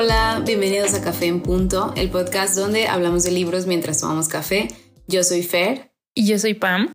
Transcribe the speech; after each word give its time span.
Hola, 0.00 0.44
bienvenidos 0.46 0.94
a 0.94 1.02
Café 1.02 1.26
en 1.26 1.40
Punto, 1.40 1.92
el 1.96 2.08
podcast 2.08 2.54
donde 2.54 2.86
hablamos 2.86 3.24
de 3.24 3.32
libros 3.32 3.66
mientras 3.66 3.98
tomamos 3.98 4.28
café. 4.28 4.68
Yo 5.08 5.24
soy 5.24 5.42
Fer. 5.42 5.90
Y 6.14 6.24
yo 6.24 6.38
soy 6.38 6.54
Pam. 6.54 6.92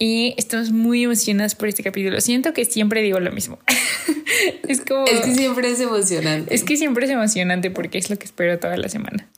Y 0.00 0.34
estamos 0.36 0.72
muy 0.72 1.04
emocionadas 1.04 1.54
por 1.54 1.68
este 1.68 1.84
capítulo. 1.84 2.20
Siento 2.20 2.52
que 2.52 2.64
siempre 2.64 3.02
digo 3.02 3.20
lo 3.20 3.30
mismo. 3.30 3.60
es 4.68 4.80
como. 4.80 5.06
Es 5.06 5.20
que 5.20 5.32
siempre 5.32 5.70
es 5.70 5.78
emocionante. 5.78 6.52
Es 6.52 6.64
que 6.64 6.76
siempre 6.76 7.06
es 7.06 7.12
emocionante 7.12 7.70
porque 7.70 7.98
es 7.98 8.10
lo 8.10 8.18
que 8.18 8.24
espero 8.24 8.58
toda 8.58 8.76
la 8.78 8.88
semana. 8.88 9.30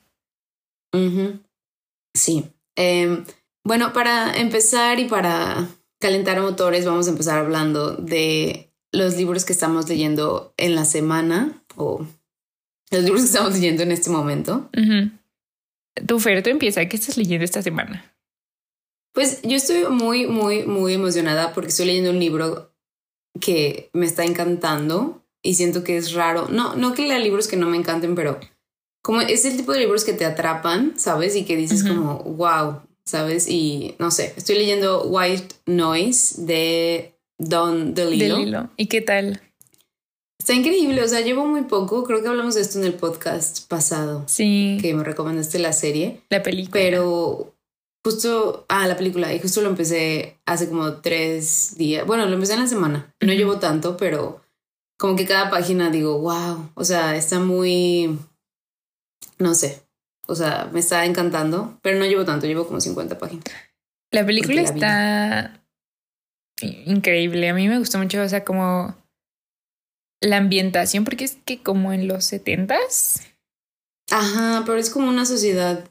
Sí. 2.14 2.44
Em, 2.76 3.26
bueno, 3.62 3.92
para 3.92 4.34
empezar 4.38 5.00
y 5.00 5.04
para 5.04 5.68
calentar 6.00 6.40
motores, 6.40 6.86
vamos 6.86 7.08
a 7.08 7.10
empezar 7.10 7.40
hablando 7.40 7.92
de 7.92 8.72
los 8.90 9.18
libros 9.18 9.44
que 9.44 9.52
estamos 9.52 9.86
leyendo 9.86 10.54
en 10.56 10.74
la 10.74 10.86
semana 10.86 11.62
o 11.76 12.06
los 12.90 13.02
libros 13.02 13.22
que 13.22 13.26
estamos 13.26 13.54
leyendo 13.54 13.82
en 13.82 13.92
este 13.92 14.10
momento. 14.10 14.70
Tu 16.06 16.20
Fer, 16.20 16.42
tú 16.42 16.50
empieza. 16.50 16.86
¿Qué 16.86 16.96
estás 16.96 17.16
leyendo 17.16 17.44
esta 17.44 17.62
semana? 17.62 18.14
Pues 19.12 19.40
yo 19.42 19.56
estoy 19.56 19.84
muy, 19.88 20.26
muy, 20.26 20.64
muy 20.64 20.94
emocionada 20.94 21.54
porque 21.54 21.70
estoy 21.70 21.86
leyendo 21.86 22.10
un 22.10 22.20
libro 22.20 22.74
que 23.40 23.90
me 23.92 24.06
está 24.06 24.24
encantando 24.24 25.24
y 25.42 25.54
siento 25.54 25.84
que 25.84 25.96
es 25.96 26.12
raro. 26.12 26.48
No, 26.48 26.76
no 26.76 26.94
que 26.94 27.06
lea 27.06 27.18
libros 27.18 27.48
que 27.48 27.56
no 27.56 27.68
me 27.68 27.76
encanten, 27.76 28.14
pero 28.14 28.38
como 29.02 29.20
es 29.20 29.44
el 29.44 29.56
tipo 29.56 29.72
de 29.72 29.80
libros 29.80 30.04
que 30.04 30.12
te 30.12 30.24
atrapan, 30.24 30.94
¿sabes? 30.96 31.36
Y 31.36 31.44
que 31.44 31.56
dices 31.56 31.84
como, 31.84 32.18
wow, 32.24 32.82
¿sabes? 33.04 33.48
Y 33.48 33.94
no 33.98 34.10
sé, 34.10 34.34
estoy 34.36 34.56
leyendo 34.56 35.04
White 35.04 35.54
Noise 35.66 36.42
de 36.44 37.14
Don 37.38 37.94
DeLillo. 37.94 38.68
¿Y 38.76 38.86
qué 38.86 39.00
tal? 39.00 39.40
Está 40.46 40.54
increíble, 40.54 41.02
o 41.02 41.08
sea, 41.08 41.22
llevo 41.22 41.44
muy 41.44 41.62
poco, 41.62 42.04
creo 42.04 42.22
que 42.22 42.28
hablamos 42.28 42.54
de 42.54 42.60
esto 42.60 42.78
en 42.78 42.84
el 42.84 42.94
podcast 42.94 43.66
pasado. 43.66 44.22
Sí. 44.28 44.78
Que 44.80 44.94
me 44.94 45.02
recomendaste 45.02 45.58
la 45.58 45.72
serie. 45.72 46.20
La 46.28 46.44
película. 46.44 46.70
Pero 46.72 47.52
justo, 48.04 48.64
ah, 48.68 48.86
la 48.86 48.96
película, 48.96 49.34
y 49.34 49.40
justo 49.40 49.60
lo 49.60 49.70
empecé 49.70 50.38
hace 50.46 50.68
como 50.68 50.98
tres 50.98 51.76
días. 51.76 52.06
Bueno, 52.06 52.26
lo 52.26 52.34
empecé 52.34 52.52
en 52.52 52.60
la 52.60 52.68
semana. 52.68 53.12
No 53.20 53.32
llevo 53.32 53.58
tanto, 53.58 53.96
pero 53.96 54.40
como 54.96 55.16
que 55.16 55.26
cada 55.26 55.50
página 55.50 55.90
digo, 55.90 56.20
wow, 56.20 56.70
o 56.74 56.84
sea, 56.84 57.16
está 57.16 57.40
muy, 57.40 58.16
no 59.40 59.52
sé, 59.52 59.82
o 60.28 60.36
sea, 60.36 60.70
me 60.72 60.78
está 60.78 61.06
encantando, 61.06 61.76
pero 61.82 61.98
no 61.98 62.06
llevo 62.06 62.24
tanto, 62.24 62.46
llevo 62.46 62.68
como 62.68 62.80
50 62.80 63.18
páginas. 63.18 63.46
La 64.12 64.24
película 64.24 64.62
está 64.62 65.60
increíble, 66.60 67.48
a 67.48 67.54
mí 67.54 67.66
me 67.66 67.80
gustó 67.80 67.98
mucho, 67.98 68.22
o 68.22 68.28
sea, 68.28 68.44
como 68.44 68.94
la 70.26 70.38
ambientación, 70.38 71.04
porque 71.04 71.24
es 71.24 71.38
que 71.44 71.62
como 71.62 71.92
en 71.92 72.08
los 72.08 72.24
setentas. 72.24 73.22
Ajá, 74.10 74.62
pero 74.66 74.78
es 74.78 74.90
como 74.90 75.08
una 75.08 75.24
sociedad. 75.24 75.88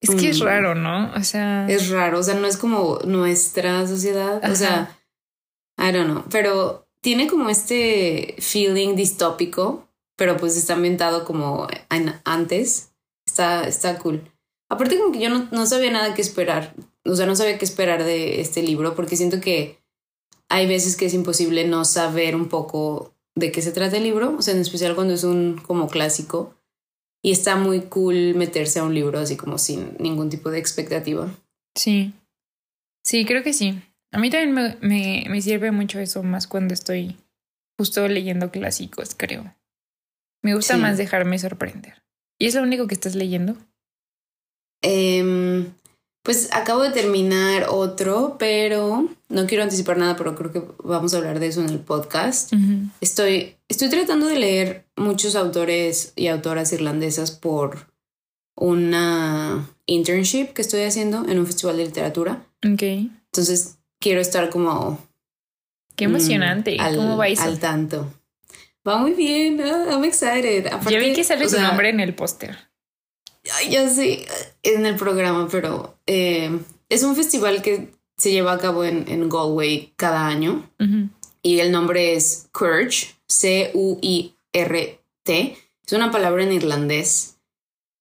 Es 0.00 0.10
que 0.16 0.30
es 0.30 0.40
mm, 0.40 0.44
raro, 0.44 0.74
¿no? 0.74 1.12
O 1.14 1.22
sea. 1.22 1.66
Es 1.68 1.90
raro, 1.90 2.18
o 2.18 2.22
sea, 2.22 2.34
no 2.34 2.46
es 2.46 2.56
como 2.56 2.98
nuestra 3.04 3.86
sociedad. 3.86 4.42
O 4.50 4.54
sea, 4.54 4.98
I 5.78 5.92
don't 5.92 6.10
know. 6.10 6.24
Pero 6.30 6.88
tiene 7.00 7.28
como 7.28 7.50
este 7.50 8.34
feeling 8.38 8.96
distópico, 8.96 9.88
pero 10.16 10.36
pues 10.36 10.56
está 10.56 10.74
ambientado 10.74 11.24
como 11.24 11.68
antes. 12.24 12.92
Está, 13.26 13.68
está 13.68 13.98
cool. 13.98 14.32
Aparte, 14.68 14.98
como 14.98 15.12
que 15.12 15.20
yo 15.20 15.30
no, 15.30 15.48
no 15.52 15.66
sabía 15.66 15.92
nada 15.92 16.14
que 16.14 16.22
esperar. 16.22 16.74
O 17.04 17.14
sea, 17.14 17.26
no 17.26 17.36
sabía 17.36 17.58
qué 17.58 17.64
esperar 17.64 18.04
de 18.04 18.40
este 18.40 18.62
libro, 18.62 18.94
porque 18.94 19.16
siento 19.16 19.40
que 19.40 19.81
hay 20.48 20.66
veces 20.66 20.96
que 20.96 21.06
es 21.06 21.14
imposible 21.14 21.66
no 21.66 21.84
saber 21.84 22.36
un 22.36 22.48
poco 22.48 23.14
de 23.34 23.52
qué 23.52 23.62
se 23.62 23.72
trata 23.72 23.96
el 23.96 24.04
libro, 24.04 24.36
o 24.36 24.42
sea, 24.42 24.54
en 24.54 24.60
especial 24.60 24.94
cuando 24.94 25.14
es 25.14 25.24
un 25.24 25.58
como 25.58 25.88
clásico. 25.88 26.54
Y 27.24 27.30
está 27.30 27.56
muy 27.56 27.82
cool 27.82 28.34
meterse 28.34 28.80
a 28.80 28.84
un 28.84 28.94
libro 28.94 29.20
así 29.20 29.36
como 29.36 29.56
sin 29.56 29.96
ningún 29.98 30.28
tipo 30.28 30.50
de 30.50 30.58
expectativa. 30.58 31.32
Sí, 31.76 32.12
sí, 33.04 33.24
creo 33.24 33.44
que 33.44 33.52
sí. 33.52 33.80
A 34.10 34.18
mí 34.18 34.28
también 34.28 34.52
me, 34.52 34.76
me, 34.80 35.24
me 35.30 35.40
sirve 35.40 35.70
mucho 35.70 36.00
eso, 36.00 36.22
más 36.22 36.46
cuando 36.48 36.74
estoy 36.74 37.16
justo 37.78 38.06
leyendo 38.08 38.50
clásicos, 38.50 39.14
creo. 39.16 39.54
Me 40.42 40.54
gusta 40.54 40.76
más 40.76 40.98
dejarme 40.98 41.38
sorprender. 41.38 42.02
¿Y 42.38 42.46
es 42.46 42.56
lo 42.56 42.62
único 42.62 42.88
que 42.88 42.94
estás 42.94 43.14
leyendo? 43.14 43.56
Eh, 44.82 45.70
pues 46.22 46.48
acabo 46.52 46.82
de 46.82 46.90
terminar 46.90 47.66
otro, 47.68 48.36
pero 48.38 49.08
no 49.28 49.46
quiero 49.46 49.64
anticipar 49.64 49.96
nada, 49.96 50.16
pero 50.16 50.36
creo 50.36 50.52
que 50.52 50.62
vamos 50.84 51.14
a 51.14 51.16
hablar 51.16 51.40
de 51.40 51.48
eso 51.48 51.60
en 51.60 51.68
el 51.68 51.80
podcast. 51.80 52.52
Estoy, 53.00 53.56
estoy 53.68 53.88
tratando 53.88 54.26
de 54.26 54.38
leer 54.38 54.86
muchos 54.96 55.34
autores 55.34 56.12
y 56.14 56.28
autoras 56.28 56.72
irlandesas 56.72 57.32
por 57.32 57.92
una 58.54 59.68
internship 59.86 60.52
que 60.52 60.62
estoy 60.62 60.82
haciendo 60.82 61.28
en 61.28 61.40
un 61.40 61.46
festival 61.46 61.76
de 61.76 61.86
literatura. 61.86 62.46
Ok. 62.64 62.82
Entonces 62.82 63.78
quiero 63.98 64.20
estar 64.20 64.48
como... 64.48 64.98
Qué 65.96 66.04
emocionante. 66.04 66.76
al, 66.78 66.96
¿Cómo 66.96 67.16
va 67.16 67.24
Al 67.24 67.58
tanto. 67.58 68.12
Va 68.86 68.98
muy 68.98 69.12
bien. 69.12 69.60
I'm 69.60 70.04
excited. 70.04 70.70
Yo 70.88 71.00
vi 71.00 71.12
que 71.12 71.24
sale 71.24 71.48
su 71.48 71.60
nombre 71.60 71.90
en 71.90 72.00
el 72.00 72.14
póster 72.14 72.71
ya 73.68 73.88
sé, 73.88 74.26
en 74.62 74.86
el 74.86 74.96
programa, 74.96 75.48
pero 75.50 75.98
eh, 76.06 76.60
es 76.88 77.02
un 77.02 77.16
festival 77.16 77.62
que 77.62 77.90
se 78.16 78.30
lleva 78.30 78.52
a 78.52 78.58
cabo 78.58 78.84
en, 78.84 79.08
en 79.08 79.28
Galway 79.28 79.92
cada 79.96 80.26
año 80.26 80.70
y 81.42 81.58
el 81.58 81.72
nombre 81.72 82.14
es 82.14 82.48
Curge, 82.52 83.16
C-U-I-R-T. 83.28 84.36
Es 85.84 85.92
una 85.92 86.10
palabra 86.12 86.44
en 86.44 86.52
irlandés, 86.52 87.38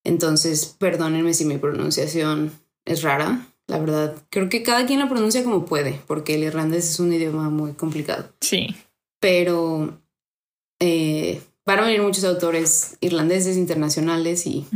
entonces 0.03 0.66
perdónenme 0.78 1.34
si 1.34 1.46
mi 1.46 1.58
pronunciación 1.58 2.52
es 2.85 3.02
rara. 3.02 3.47
La 3.68 3.79
verdad, 3.79 4.16
creo 4.29 4.50
que 4.50 4.63
cada 4.63 4.85
quien 4.85 5.00
la 5.00 5.09
pronuncia 5.09 5.44
como 5.44 5.66
puede, 5.66 6.00
porque 6.06 6.35
el 6.35 6.44
irlandés 6.44 6.90
es 6.90 7.00
un 7.00 7.13
idioma 7.13 7.50
muy 7.50 7.73
complicado. 7.73 8.31
Sí. 8.41 8.75
Pero 9.19 10.00
eh, 10.79 11.41
van 11.66 11.79
a 11.79 11.84
venir 11.84 12.02
muchos 12.02 12.23
autores 12.23 12.97
irlandeses 13.02 13.58
internacionales 13.58 14.46
y 14.46 14.68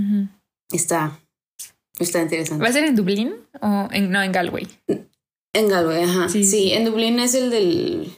Está, 0.71 1.19
está 1.99 2.21
interesante. 2.21 2.63
¿Va 2.63 2.69
a 2.69 2.73
ser 2.73 2.85
en 2.85 2.95
Dublín 2.95 3.35
o 3.61 3.87
en, 3.91 4.11
no, 4.11 4.21
en 4.21 4.31
Galway? 4.31 4.67
En 5.53 5.69
Galway, 5.69 6.03
ajá. 6.03 6.29
Sí, 6.29 6.73
en 6.73 6.85
Dublín 6.85 7.19
es 7.19 7.33
el 7.33 7.49
del... 7.49 8.11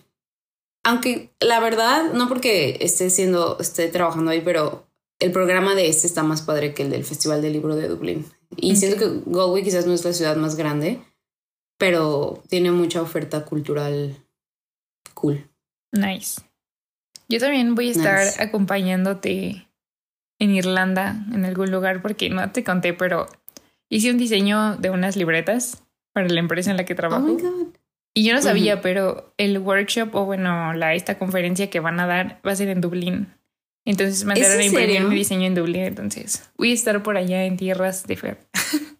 Aunque 0.84 1.32
la 1.40 1.60
verdad, 1.60 2.14
no 2.14 2.30
porque 2.30 2.78
esté 2.80 3.10
siendo, 3.10 3.58
esté 3.60 3.90
trabajando 3.90 4.32
ahí, 4.32 4.42
pero 4.42 4.88
el 5.20 5.32
programa 5.32 5.76
de 5.76 5.90
este 5.90 6.08
está 6.08 6.24
más 6.24 6.42
padre 6.42 6.74
que 6.74 6.84
el 6.84 6.90
del 6.90 7.04
Festival 7.04 7.42
del 7.42 7.54
Libro 7.54 7.76
de 7.76 7.90
Dublín. 7.90 8.26
Y 8.56 8.76
siento 8.78 8.98
que 8.98 9.22
Galway 9.26 9.64
quizás 9.64 9.86
no 9.86 9.94
es 9.94 10.06
la 10.06 10.14
ciudad 10.14 10.38
más 10.38 10.56
grande, 10.56 11.02
pero 11.78 12.42
tiene 12.48 12.72
mucha 12.72 13.02
oferta 13.02 13.44
cultural 13.44 14.16
cool. 15.14 15.50
Nice. 15.92 16.42
Yo 17.30 17.40
también 17.40 17.76
voy 17.76 17.90
a 17.90 17.92
estar 17.92 18.28
acompañándote 18.40 19.67
en 20.40 20.56
Irlanda, 20.56 21.16
en 21.34 21.46
algún 21.46 21.72
lugar, 21.72 22.02
porque 22.02 22.30
no 22.30 22.52
te 22.52 22.64
conté, 22.64 22.94
pero 22.94 23.28
hice 23.90 24.12
un 24.12 24.18
diseño 24.18 24.76
de 24.78 24.90
unas 24.90 25.16
libretas 25.16 25.84
para 26.14 26.30
la 26.30 26.40
empresa 26.40 26.72
en 26.72 26.78
la 26.78 26.86
que 26.86 26.96
trabajo. 26.96 27.26
Oh 27.26 27.36
my 27.36 27.42
God. 27.42 27.68
Y 28.14 28.24
yo 28.24 28.34
no 28.34 28.42
sabía, 28.42 28.82
pero 28.82 29.32
el 29.38 29.60
workshop 29.60 30.16
o 30.16 30.26
bueno, 30.26 30.74
la 30.74 30.96
esta 30.96 31.20
conferencia 31.20 31.70
que 31.70 31.80
van 31.80 32.00
a 32.00 32.08
dar 32.08 32.42
va 32.46 32.52
a 32.52 32.56
ser 32.56 32.70
en 32.70 32.82
Dublín. 32.82 33.28
Entonces 33.86 34.26
mandaron 34.26 34.60
a 34.60 34.66
imprimir 34.66 35.04
mi 35.04 35.16
diseño 35.16 35.46
en 35.46 35.54
Dublín. 35.54 35.84
Entonces 35.84 36.50
voy 36.58 36.72
a 36.72 36.74
estar 36.74 37.04
por 37.04 37.16
allá 37.16 37.46
en 37.46 37.58
tierras 37.58 38.08
de 38.08 38.16
Fer. 38.16 38.38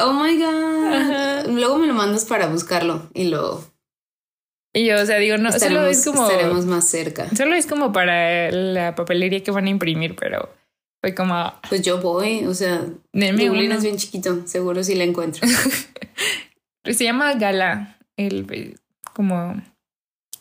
Oh 0.00 0.12
my 0.12 0.36
God. 0.36 1.50
Luego 1.50 1.78
me 1.78 1.86
lo 1.86 1.94
mandas 1.94 2.24
para 2.24 2.46
buscarlo 2.46 3.08
y 3.14 3.28
lo. 3.28 3.64
Y 4.72 4.86
yo, 4.86 5.00
o 5.00 5.06
sea, 5.06 5.18
digo, 5.18 5.36
no, 5.38 5.52
solo 5.52 5.86
es 5.86 6.04
como. 6.04 6.28
Estaremos 6.28 6.66
más 6.66 6.88
cerca. 6.88 7.28
Solo 7.36 7.54
es 7.54 7.66
como 7.66 7.92
para 7.92 8.50
la 8.50 8.94
papelería 8.94 9.42
que 9.42 9.50
van 9.50 9.66
a 9.66 9.70
imprimir, 9.70 10.14
pero 10.16 10.48
fue 11.00 11.14
como... 11.14 11.52
Pues 11.68 11.82
yo 11.82 12.00
voy, 12.00 12.44
o 12.44 12.54
sea, 12.54 12.84
Dublín 13.12 13.72
es 13.72 13.82
bien 13.82 13.96
chiquito, 13.96 14.46
seguro 14.46 14.82
si 14.82 14.94
la 14.94 15.04
encuentro. 15.04 15.46
Se 16.84 17.04
llama 17.04 17.34
Gala, 17.34 17.98
el, 18.16 18.78
como 19.14 19.62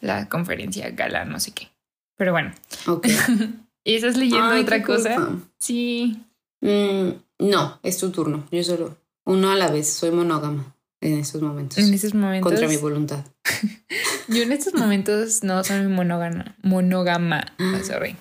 la 0.01 0.30
conferencia 0.30 0.89
Gala, 0.92 1.25
no 1.25 1.39
sé 1.39 1.51
qué. 1.51 1.69
Pero 2.15 2.31
bueno. 2.31 2.51
Ok. 2.88 3.07
¿Y 3.83 3.95
estás 3.95 4.18
leyendo 4.18 4.59
otra 4.59 4.83
cosa? 4.83 5.38
Sí. 5.59 6.19
Mm, 6.62 7.10
no, 7.39 7.80
es 7.83 7.98
tu 7.98 8.12
turno. 8.12 8.48
Yo 8.51 8.63
solo 8.63 8.98
uno 9.25 9.51
a 9.51 9.56
la 9.56 9.69
vez. 9.69 9.88
Soy 9.88 10.12
monógama 10.12 10.75
en 11.00 11.19
estos 11.19 11.42
momentos. 11.42 11.77
En 11.77 11.94
estos 11.94 12.13
momentos. 12.13 12.51
Contra 12.51 12.68
mi 12.68 12.77
voluntad. 12.77 13.24
Yo 14.27 14.42
en 14.42 14.51
estos 14.51 14.74
momentos 14.74 15.44
no 15.44 15.63
soy 15.63 15.88
monógama. 15.88 16.56
Monógama. 16.63 17.45
Oh, 17.60 17.83
sorry 17.83 18.18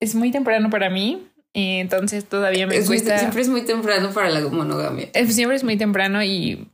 es 0.00 0.14
muy 0.14 0.30
temprano 0.30 0.70
para 0.70 0.90
mí. 0.90 1.26
Y 1.54 1.78
entonces 1.78 2.24
todavía 2.24 2.66
me 2.66 2.84
cuesta. 2.84 3.18
siempre 3.18 3.40
es 3.40 3.48
muy 3.48 3.62
temprano 3.62 4.12
para 4.12 4.30
la 4.30 4.40
monogamia. 4.48 5.08
Siempre 5.28 5.56
es 5.56 5.64
muy 5.64 5.76
temprano 5.76 6.22
y 6.22 6.68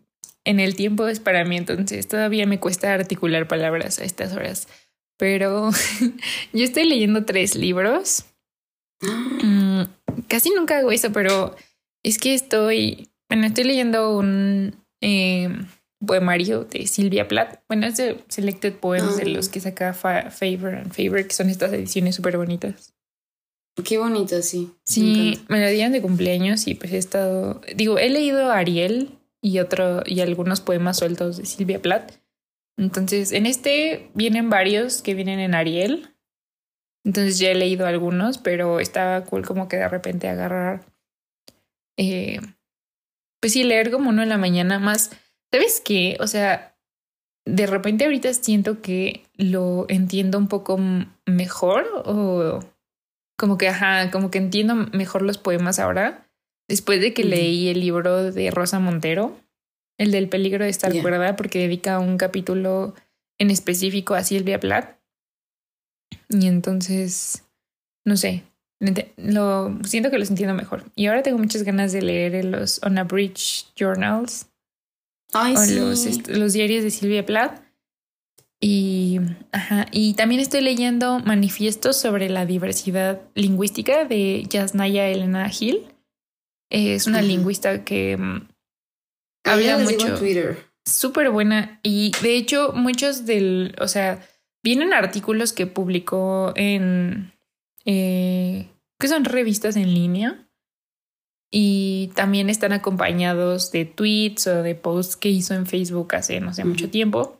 en 0.44 0.60
el 0.60 0.74
tiempo 0.74 1.08
es 1.08 1.20
para 1.20 1.44
mí, 1.44 1.56
entonces 1.56 2.06
todavía 2.06 2.46
me 2.46 2.60
cuesta 2.60 2.92
articular 2.92 3.48
palabras 3.48 3.98
a 3.98 4.04
estas 4.04 4.34
horas. 4.34 4.68
pero 5.16 5.70
yo 6.52 6.64
estoy 6.64 6.84
leyendo 6.84 7.24
tres 7.24 7.54
libros. 7.56 8.24
Mm, 9.42 9.82
casi 10.28 10.50
nunca 10.50 10.78
hago 10.78 10.90
eso, 10.90 11.12
pero 11.12 11.54
es 12.02 12.16
que 12.16 12.32
estoy, 12.32 13.10
bueno, 13.28 13.46
estoy 13.46 13.64
leyendo 13.64 14.16
un 14.16 14.76
eh, 15.02 15.50
poemario 16.06 16.64
de 16.64 16.86
Silvia 16.86 17.28
Plath. 17.28 17.60
Bueno, 17.68 17.86
es 17.86 17.96
de 17.98 18.22
Selected 18.28 18.74
Poems 18.74 19.18
de 19.18 19.26
los 19.26 19.48
ah. 19.48 19.50
que 19.52 19.60
saca 19.60 19.92
Favor 19.92 20.74
and 20.74 20.92
Favor, 20.92 21.26
que 21.26 21.34
son 21.34 21.50
estas 21.50 21.72
ediciones 21.72 22.14
súper 22.14 22.38
bonitas. 22.38 22.94
Qué 23.82 23.98
bonito, 23.98 24.40
sí. 24.42 24.70
Sí, 24.84 25.42
me, 25.48 25.60
lo 25.60 25.68
dieron 25.68 25.92
de 25.92 26.00
cumpleaños 26.00 26.68
y 26.68 26.74
pues 26.74 26.92
he 26.92 26.98
estado, 26.98 27.60
digo, 27.74 27.98
he 27.98 28.08
leído 28.08 28.52
Ariel 28.52 29.18
y 29.42 29.58
otro 29.58 30.02
y 30.06 30.20
algunos 30.20 30.60
poemas 30.60 30.98
sueltos 30.98 31.38
de 31.38 31.46
Silvia 31.46 31.82
Plath. 31.82 32.12
Entonces, 32.76 33.32
en 33.32 33.46
este 33.46 34.10
vienen 34.14 34.48
varios 34.48 35.02
que 35.02 35.14
vienen 35.14 35.40
en 35.40 35.54
Ariel. 35.54 36.14
Entonces 37.04 37.38
ya 37.38 37.50
he 37.50 37.54
leído 37.54 37.86
algunos, 37.86 38.38
pero 38.38 38.80
estaba 38.80 39.24
cool 39.24 39.44
como 39.44 39.68
que 39.68 39.76
de 39.76 39.88
repente 39.88 40.28
agarrar, 40.28 40.86
eh, 41.98 42.40
pues 43.40 43.52
sí, 43.52 43.62
leer 43.64 43.90
como 43.90 44.08
uno 44.08 44.22
en 44.22 44.30
la 44.30 44.38
mañana 44.38 44.78
más. 44.78 45.10
¿Sabes 45.52 45.82
qué? 45.84 46.16
O 46.20 46.26
sea, 46.26 46.74
de 47.44 47.66
repente 47.66 48.04
ahorita 48.04 48.32
siento 48.32 48.80
que 48.80 49.24
lo 49.36 49.84
entiendo 49.88 50.38
un 50.38 50.48
poco 50.48 50.78
mejor 51.26 51.86
o 52.06 52.60
como 53.36 53.58
que, 53.58 53.68
ajá, 53.68 54.10
como 54.10 54.30
que 54.30 54.38
entiendo 54.38 54.74
mejor 54.74 55.22
los 55.22 55.38
poemas 55.38 55.78
ahora, 55.78 56.28
después 56.68 57.00
de 57.00 57.12
que 57.14 57.24
leí 57.24 57.68
el 57.68 57.80
libro 57.80 58.30
de 58.30 58.50
Rosa 58.50 58.78
Montero, 58.78 59.38
el 59.98 60.10
del 60.10 60.28
peligro 60.28 60.64
de 60.64 60.70
estar 60.70 60.92
cuerda, 61.00 61.36
porque 61.36 61.60
dedica 61.60 61.98
un 61.98 62.18
capítulo 62.18 62.94
en 63.38 63.50
específico 63.50 64.14
a 64.14 64.24
Silvia 64.24 64.60
Plath. 64.60 64.98
Y 66.28 66.46
entonces, 66.46 67.44
no 68.04 68.16
sé, 68.16 68.44
lo 69.16 69.78
siento 69.84 70.10
que 70.10 70.18
los 70.18 70.30
entiendo 70.30 70.54
mejor. 70.54 70.84
Y 70.94 71.06
ahora 71.06 71.22
tengo 71.22 71.38
muchas 71.38 71.62
ganas 71.62 71.92
de 71.92 72.02
leer 72.02 72.44
los 72.44 72.82
On 72.82 72.98
a 72.98 73.04
Bridge 73.04 73.66
Journals. 73.76 74.46
Ay, 75.32 75.56
o 75.56 75.66
los, 75.66 76.28
los 76.28 76.52
diarios 76.52 76.84
de 76.84 76.90
Silvia 76.90 77.26
Plath. 77.26 77.60
Y, 78.60 79.03
ajá, 79.54 79.86
y 79.92 80.14
también 80.14 80.40
estoy 80.40 80.60
leyendo 80.60 81.20
manifiestos 81.20 81.96
sobre 81.96 82.28
la 82.28 82.44
diversidad 82.44 83.22
lingüística 83.34 84.04
de 84.04 84.44
Yasnaya 84.48 85.08
Elena 85.08 85.48
Hill. 85.48 85.86
Es 86.70 87.06
una 87.06 87.22
lingüista 87.22 87.84
que 87.84 88.16
mm, 88.16 88.48
habla 89.44 89.78
mucho. 89.78 90.18
Súper 90.84 91.30
buena. 91.30 91.78
Y 91.82 92.12
de 92.20 92.36
hecho, 92.36 92.72
muchos 92.74 93.26
del. 93.26 93.74
O 93.80 93.88
sea, 93.88 94.26
vienen 94.62 94.92
artículos 94.92 95.52
que 95.52 95.66
publicó 95.66 96.52
en. 96.56 97.32
Eh, 97.84 98.68
que 98.98 99.08
son 99.08 99.24
revistas 99.24 99.76
en 99.76 99.94
línea. 99.94 100.48
Y 101.50 102.10
también 102.16 102.50
están 102.50 102.72
acompañados 102.72 103.70
de 103.70 103.84
tweets 103.84 104.48
o 104.48 104.62
de 104.64 104.74
posts 104.74 105.16
que 105.16 105.28
hizo 105.28 105.54
en 105.54 105.66
Facebook 105.66 106.16
hace 106.16 106.40
no 106.40 106.52
sé 106.52 106.64
mucho 106.64 106.90
tiempo 106.90 107.38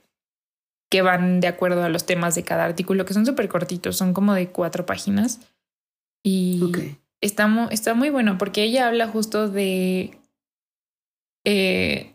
que 0.94 1.02
van 1.02 1.40
de 1.40 1.48
acuerdo 1.48 1.82
a 1.82 1.88
los 1.88 2.06
temas 2.06 2.36
de 2.36 2.44
cada 2.44 2.64
artículo, 2.64 3.04
que 3.04 3.14
son 3.14 3.26
súper 3.26 3.48
cortitos, 3.48 3.96
son 3.96 4.14
como 4.14 4.32
de 4.32 4.50
cuatro 4.50 4.86
páginas. 4.86 5.40
Y 6.22 6.62
está, 7.20 7.68
está 7.72 7.94
muy 7.94 8.10
bueno 8.10 8.38
porque 8.38 8.62
ella 8.62 8.86
habla 8.86 9.08
justo 9.08 9.48
de 9.48 10.16
eh, 11.44 12.14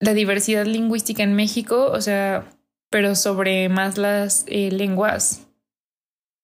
la 0.00 0.12
diversidad 0.12 0.66
lingüística 0.66 1.22
en 1.22 1.36
México, 1.36 1.88
o 1.92 2.00
sea, 2.00 2.50
pero 2.90 3.14
sobre 3.14 3.68
más 3.68 3.96
las 3.96 4.44
eh, 4.48 4.72
lenguas 4.72 5.46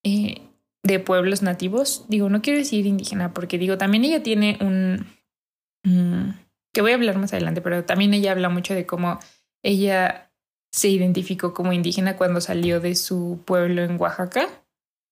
eh, 0.04 0.42
de 0.84 1.00
pueblos 1.00 1.42
nativos. 1.42 2.04
Digo, 2.06 2.28
no 2.28 2.42
quiero 2.42 2.60
decir 2.60 2.86
indígena, 2.86 3.34
porque 3.34 3.58
digo, 3.58 3.76
también 3.76 4.04
ella 4.04 4.22
tiene 4.22 4.56
un... 4.60 5.04
Mm, 5.82 6.30
que 6.72 6.80
voy 6.80 6.92
a 6.92 6.94
hablar 6.94 7.18
más 7.18 7.32
adelante, 7.32 7.60
pero 7.60 7.84
también 7.84 8.14
ella 8.14 8.30
habla 8.30 8.50
mucho 8.50 8.72
de 8.72 8.86
cómo 8.86 9.18
ella 9.64 10.25
se 10.76 10.88
identificó 10.88 11.54
como 11.54 11.72
indígena 11.72 12.16
cuando 12.16 12.42
salió 12.42 12.80
de 12.80 12.94
su 12.96 13.40
pueblo 13.46 13.82
en 13.82 13.98
Oaxaca, 13.98 14.46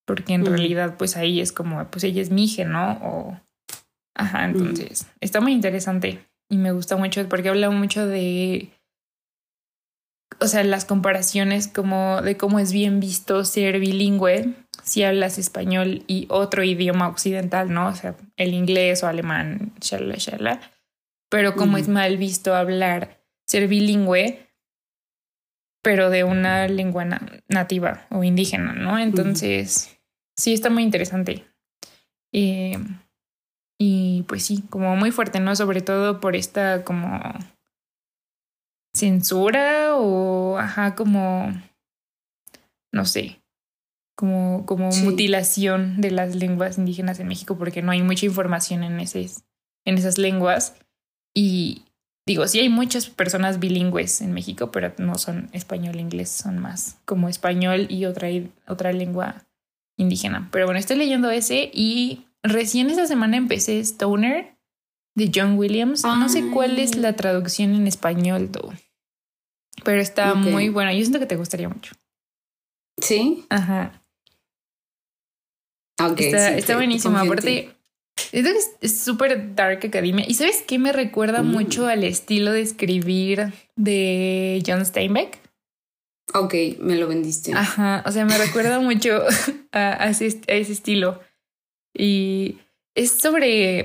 porque 0.07 0.35
en 0.35 0.45
realidad 0.45 0.97
pues 0.99 1.17
ahí 1.17 1.41
es 1.41 1.53
como, 1.53 1.83
pues 1.87 2.05
ella 2.05 2.21
es 2.21 2.31
mije, 2.31 2.67
¿no? 2.67 2.93
O, 3.03 3.41
ajá, 4.15 4.45
entonces 4.45 5.07
está 5.21 5.41
muy 5.41 5.53
interesante 5.53 6.23
y 6.51 6.59
me 6.59 6.73
gusta 6.73 6.97
mucho 6.97 7.27
porque 7.31 7.49
habla 7.49 7.71
mucho 7.71 8.07
de, 8.07 8.73
o 10.39 10.47
sea, 10.47 10.63
las 10.65 10.85
comparaciones 10.85 11.67
como 11.67 12.21
de 12.21 12.37
cómo 12.37 12.59
es 12.59 12.71
bien 12.71 13.01
visto 13.01 13.43
ser 13.47 13.81
bilingüe 13.81 14.55
si 14.83 15.03
hablas 15.03 15.39
español 15.39 16.05
y 16.07 16.27
otro 16.29 16.63
idioma 16.63 17.09
occidental, 17.09 17.73
¿no? 17.73 17.89
O 17.89 17.95
sea, 17.95 18.17
el 18.37 18.53
inglés 18.53 19.03
o 19.03 19.07
alemán, 19.07 19.73
shala, 19.81 20.17
shala, 20.19 20.61
pero 21.31 21.57
cómo 21.57 21.79
es 21.79 21.89
mal 21.89 22.19
visto 22.19 22.55
hablar, 22.55 23.25
ser 23.47 23.67
bilingüe 23.67 24.44
pero 25.85 26.09
de 26.09 26.25
una 26.25 26.67
lengua 26.67 27.05
nativa 27.47 28.07
o 28.11 28.25
indígena, 28.25 28.73
¿no? 28.73 28.99
Entonces, 28.99 30.01
sí, 30.35 30.55
está 30.55 30.71
muy 30.71 30.83
interesante. 30.83 31.45
Eh, 32.33 32.79
y 33.79 34.25
pues 34.27 34.47
sí, 34.47 34.65
como 34.71 34.97
muy 34.97 35.11
fuerte, 35.11 35.41
¿no? 35.41 35.55
Sobre 35.55 35.83
todo 35.83 36.21
por 36.21 36.37
esta 36.37 36.85
como 36.85 37.21
censura 38.95 39.95
o, 39.97 40.57
ajá, 40.57 40.95
como, 40.95 41.53
no 42.91 43.05
sé, 43.05 43.43
como, 44.17 44.65
como 44.65 44.89
mutilación 44.91 46.01
de 46.01 46.13
las 46.13 46.35
lenguas 46.35 46.79
indígenas 46.79 47.21
en 47.21 47.29
México 47.29 47.59
porque 47.59 47.83
no 47.83 47.93
hay 47.93 48.03
mucha 48.03 48.25
información 48.25 48.85
en, 48.85 49.01
ese, 49.01 49.29
en 49.85 49.99
esas 49.99 50.17
lenguas. 50.17 50.77
Y, 51.35 51.85
Digo, 52.27 52.49
sí 52.49 52.61
hay 52.61 52.71
muchas 52.71 53.11
personas 53.11 53.61
bilingües 53.61 54.23
en 54.23 54.33
México, 54.33 54.71
pero 54.71 54.93
no 54.99 55.17
son 55.17 55.51
español 55.53 55.97
e 55.97 56.01
inglés, 56.01 56.31
son 56.31 56.59
más 56.59 56.99
como 57.05 57.29
español 57.29 57.87
y 57.91 58.07
otra, 58.07 58.29
otra 58.67 58.93
lengua 58.93 59.45
indígena. 59.99 60.49
Pero 60.51 60.65
bueno, 60.65 60.81
estoy 60.81 60.97
leyendo 60.97 61.31
ese 61.31 61.71
y 61.73 62.27
recién 62.43 62.89
esta 62.89 63.07
semana 63.07 63.37
empecé 63.37 63.79
Stoner 63.81 64.57
de 65.15 65.31
John 65.35 65.59
Williams. 65.59 66.03
No 66.05 66.29
sé 66.29 66.51
cuál 66.51 66.79
es 66.79 66.97
la 66.97 67.15
traducción 67.15 67.75
en 67.75 67.87
español, 67.87 68.51
pero 69.85 70.01
está 70.01 70.35
muy 70.35 70.71
buena. 70.71 70.95
Yo 70.95 71.01
siento 71.01 71.19
que 71.19 71.27
te 71.27 71.37
gustaría 71.37 71.69
mucho. 71.69 71.95
¿Sí? 73.01 73.45
Ajá. 73.51 74.03
Okay, 76.01 76.27
está, 76.27 76.57
está 76.57 76.77
buenísimo. 76.77 77.19
Aparte, 77.19 77.74
es 78.33 79.01
súper 79.01 79.55
dark 79.55 79.85
academia. 79.85 80.25
¿Y 80.27 80.35
sabes 80.35 80.63
qué 80.63 80.79
me 80.79 80.93
recuerda 80.93 81.43
mm. 81.43 81.47
mucho 81.47 81.87
al 81.87 82.05
estilo 82.05 82.53
de 82.53 82.63
escribir 82.63 83.53
de 83.77 84.63
John 84.67 84.85
Steinbeck? 84.85 85.39
Ok, 86.33 86.55
me 86.81 86.97
lo 86.97 87.07
vendiste. 87.07 87.53
Ajá, 87.53 88.03
o 88.07 88.11
sea, 88.11 88.25
me 88.25 88.39
recuerda 88.39 88.81
mucho 88.81 89.23
a, 89.73 90.09
ese, 90.09 90.41
estilo. 90.49 91.21
Y 91.97 92.59
es 92.97 93.13
sobre 93.13 93.85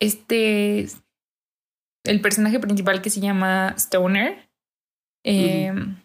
este, 0.00 0.88
el 2.04 2.20
personaje 2.20 2.58
principal 2.58 3.02
que 3.02 3.10
se 3.10 3.20
llama 3.20 3.74
Stoner. 3.78 4.48
Em, 5.24 5.96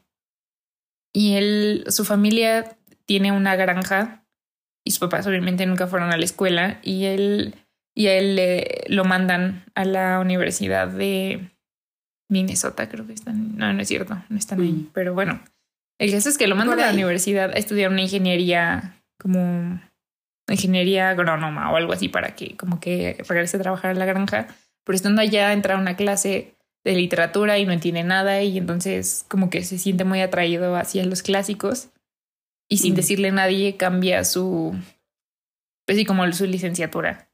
y 1.14 1.36
él, 1.36 1.86
su 1.90 2.06
familia 2.06 2.78
tiene 3.06 3.32
una 3.32 3.56
granja 3.56 4.24
y 4.86 4.92
sus 4.92 5.00
papás 5.00 5.28
obviamente 5.28 5.66
nunca 5.66 5.88
fueron 5.88 6.12
a 6.12 6.18
la 6.18 6.26
escuela 6.26 6.80
y 6.84 7.06
él 7.06 7.56
y 7.96 8.08
a 8.08 8.18
él 8.18 8.36
le, 8.36 8.84
lo 8.88 9.04
mandan 9.04 9.66
a 9.76 9.84
la 9.84 10.20
universidad 10.20 10.88
de 10.88 11.50
Minnesota, 12.30 12.88
creo 12.88 13.06
que 13.06 13.14
están. 13.14 13.58
No, 13.58 13.74
no 13.74 13.82
es 13.82 13.88
cierto, 13.88 14.24
no 14.30 14.38
están 14.38 14.62
ahí. 14.62 14.90
Pero 14.94 15.14
bueno, 15.14 15.42
el 16.00 16.12
caso 16.12 16.30
es 16.30 16.38
que 16.38 16.48
lo 16.48 16.56
mandan 16.56 16.80
a 16.80 16.88
la 16.88 16.94
universidad 16.94 17.50
a 17.50 17.58
estudiar 17.58 17.92
una 17.92 18.02
ingeniería 18.02 18.96
como 19.20 19.82
ingeniería 20.48 21.10
agrónoma 21.10 21.72
o 21.72 21.76
algo 21.76 21.94
así 21.94 22.10
para 22.10 22.36
que 22.36 22.56
como 22.56 22.80
que 22.80 23.18
regrese 23.28 23.58
a 23.58 23.62
trabajar 23.62 23.92
en 23.92 24.00
la 24.00 24.06
granja. 24.06 24.48
Pero 24.86 24.96
estando 24.96 25.22
allá 25.22 25.52
entra 25.52 25.76
a 25.76 25.80
una 25.80 25.96
clase 25.96 26.56
de 26.86 26.96
literatura 26.96 27.58
y 27.58 27.66
no 27.66 27.74
entiende 27.74 28.04
nada 28.04 28.42
y 28.42 28.58
entonces 28.58 29.26
como 29.28 29.50
que 29.50 29.64
se 29.64 29.78
siente 29.78 30.06
muy 30.06 30.22
atraído 30.22 30.76
hacia 30.76 31.04
los 31.06 31.22
clásicos 31.22 31.90
y 32.70 32.78
sin 32.78 32.96
decirle 32.96 33.30
a 33.30 33.34
nadie 33.34 33.76
cambia 33.78 34.24
su, 34.24 34.76
pues 35.86 35.98
sí, 35.98 36.06
como 36.06 36.32
su 36.32 36.46
licenciatura 36.46 37.30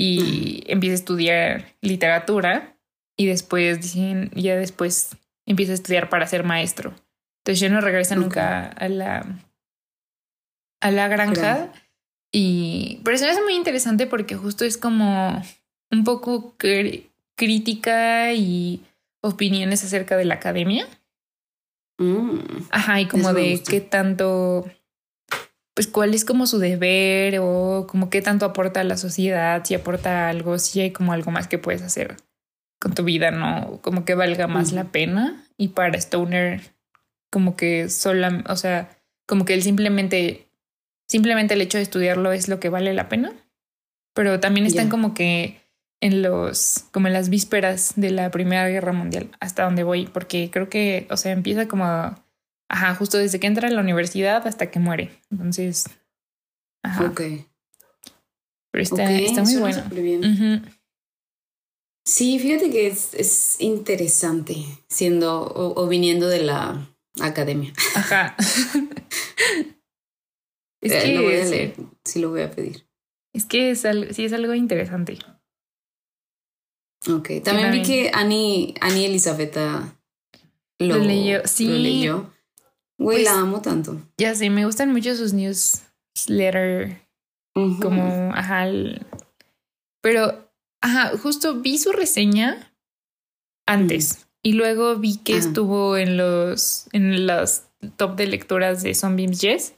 y 0.00 0.64
empieza 0.66 0.94
a 0.94 0.96
estudiar 0.96 1.74
literatura 1.82 2.74
y 3.18 3.26
después 3.26 3.82
dicen, 3.82 4.30
ya 4.34 4.56
después 4.56 5.10
empieza 5.44 5.72
a 5.72 5.74
estudiar 5.74 6.08
para 6.08 6.26
ser 6.26 6.42
maestro. 6.42 6.94
Entonces 7.40 7.60
ya 7.60 7.68
no 7.68 7.82
regresa 7.82 8.16
nunca 8.16 8.66
a 8.66 8.88
la, 8.88 9.26
a 10.80 10.90
la 10.90 11.08
granja. 11.08 11.70
Y 12.32 13.00
pero 13.04 13.16
eso 13.16 13.26
es 13.26 13.38
muy 13.42 13.54
interesante 13.54 14.06
porque 14.06 14.36
justo 14.36 14.64
es 14.64 14.78
como 14.78 15.42
un 15.90 16.04
poco 16.04 16.54
crítica 17.36 18.32
y 18.32 18.80
opiniones 19.20 19.84
acerca 19.84 20.16
de 20.16 20.24
la 20.24 20.36
academia. 20.36 20.86
Mm, 22.00 22.38
Ajá, 22.70 22.98
y 22.98 23.06
como 23.06 23.28
Eso 23.28 23.34
de 23.34 23.62
qué 23.62 23.82
tanto, 23.82 24.64
pues 25.74 25.86
cuál 25.86 26.14
es 26.14 26.24
como 26.24 26.46
su 26.46 26.58
deber 26.58 27.38
o 27.40 27.86
como 27.86 28.08
qué 28.08 28.22
tanto 28.22 28.46
aporta 28.46 28.80
a 28.80 28.84
la 28.84 28.96
sociedad, 28.96 29.62
si 29.64 29.74
aporta 29.74 30.30
algo, 30.30 30.58
si 30.58 30.80
hay 30.80 30.92
como 30.92 31.12
algo 31.12 31.30
más 31.30 31.46
que 31.46 31.58
puedes 31.58 31.82
hacer 31.82 32.16
con 32.80 32.94
tu 32.94 33.04
vida, 33.04 33.30
¿no? 33.30 33.80
Como 33.82 34.06
que 34.06 34.14
valga 34.14 34.46
más 34.46 34.72
la 34.72 34.84
pena. 34.84 35.44
Y 35.58 35.68
para 35.68 35.98
Stoner, 35.98 36.62
como 37.30 37.54
que 37.54 37.90
sola, 37.90 38.42
o 38.48 38.56
sea, 38.56 38.98
como 39.26 39.44
que 39.44 39.52
él 39.52 39.62
simplemente, 39.62 40.48
simplemente 41.06 41.52
el 41.52 41.60
hecho 41.60 41.76
de 41.76 41.82
estudiarlo 41.82 42.32
es 42.32 42.48
lo 42.48 42.58
que 42.60 42.70
vale 42.70 42.94
la 42.94 43.10
pena. 43.10 43.34
Pero 44.14 44.40
también 44.40 44.64
están 44.64 44.88
como 44.88 45.12
que 45.12 45.59
en 46.00 46.22
los, 46.22 46.84
como 46.92 47.06
en 47.08 47.12
las 47.12 47.28
vísperas 47.28 47.92
de 47.96 48.10
la 48.10 48.30
Primera 48.30 48.68
Guerra 48.68 48.92
Mundial, 48.92 49.30
hasta 49.40 49.64
donde 49.64 49.84
voy, 49.84 50.06
porque 50.06 50.50
creo 50.50 50.68
que, 50.68 51.06
o 51.10 51.16
sea, 51.16 51.32
empieza 51.32 51.68
como, 51.68 51.84
ajá, 52.68 52.94
justo 52.94 53.18
desde 53.18 53.40
que 53.40 53.46
entra 53.46 53.68
a 53.68 53.70
la 53.70 53.80
universidad 53.80 54.46
hasta 54.46 54.70
que 54.70 54.78
muere. 54.78 55.10
Entonces, 55.30 55.86
ajá, 56.82 57.04
Ok. 57.06 57.20
pero 58.70 58.82
está, 58.82 59.10
está 59.12 59.42
muy 59.42 59.56
bueno. 59.56 59.82
Sí, 62.06 62.38
fíjate 62.38 62.70
que 62.70 62.86
es, 62.86 63.14
es 63.14 63.60
interesante 63.60 64.56
siendo 64.88 65.42
o, 65.42 65.80
o 65.80 65.86
viniendo 65.86 66.28
de 66.28 66.42
la 66.42 66.88
academia. 67.20 67.72
Ajá. 67.94 68.34
es 70.80 70.92
Eh, 70.92 71.00
que 71.02 71.14
lo 71.14 71.22
voy 71.22 71.36
a 71.36 71.44
sí. 71.44 71.50
leer, 71.50 71.74
sí 72.04 72.20
lo 72.20 72.30
voy 72.30 72.42
a 72.42 72.50
pedir. 72.50 72.86
Es 73.32 73.44
que 73.44 73.70
es 73.70 73.84
algo, 73.84 74.12
sí 74.12 74.24
es 74.24 74.32
algo 74.32 74.54
interesante. 74.54 75.18
Ok, 77.08 77.30
también 77.44 77.70
vi 77.72 77.82
que 77.82 78.10
Annie, 78.12 78.74
Annie 78.80 79.06
Elizabeta 79.06 79.96
lo, 80.78 80.96
Lo 80.98 81.04
leyó, 81.04 81.40
sí. 81.46 81.66
lo 81.66 81.74
leyó. 81.76 82.30
Güey, 82.98 83.18
Pues- 83.18 83.24
la 83.24 83.40
amo 83.40 83.62
tanto. 83.62 83.96
Ya 84.18 84.34
sé, 84.34 84.50
me 84.50 84.66
gustan 84.66 84.92
mucho 84.92 85.14
sus 85.16 85.32
newsletter, 85.32 87.00
como, 87.54 88.32
ajá, 88.34 88.66
el- 88.66 89.06
pero, 90.02 90.50
ajá, 90.82 91.16
justo 91.18 91.60
vi 91.60 91.78
su 91.78 91.92
reseña 91.92 92.74
antes 93.66 94.26
y 94.42 94.52
luego 94.52 94.96
vi 94.96 95.16
que 95.18 95.36
estuvo 95.36 95.96
en 95.96 96.16
los, 96.18 96.86
en 96.92 97.26
las 97.26 97.68
top 97.96 98.16
de 98.16 98.26
lecturas 98.26 98.82
de 98.82 98.94
Sunbeams 98.94 99.40
Yes 99.40 99.74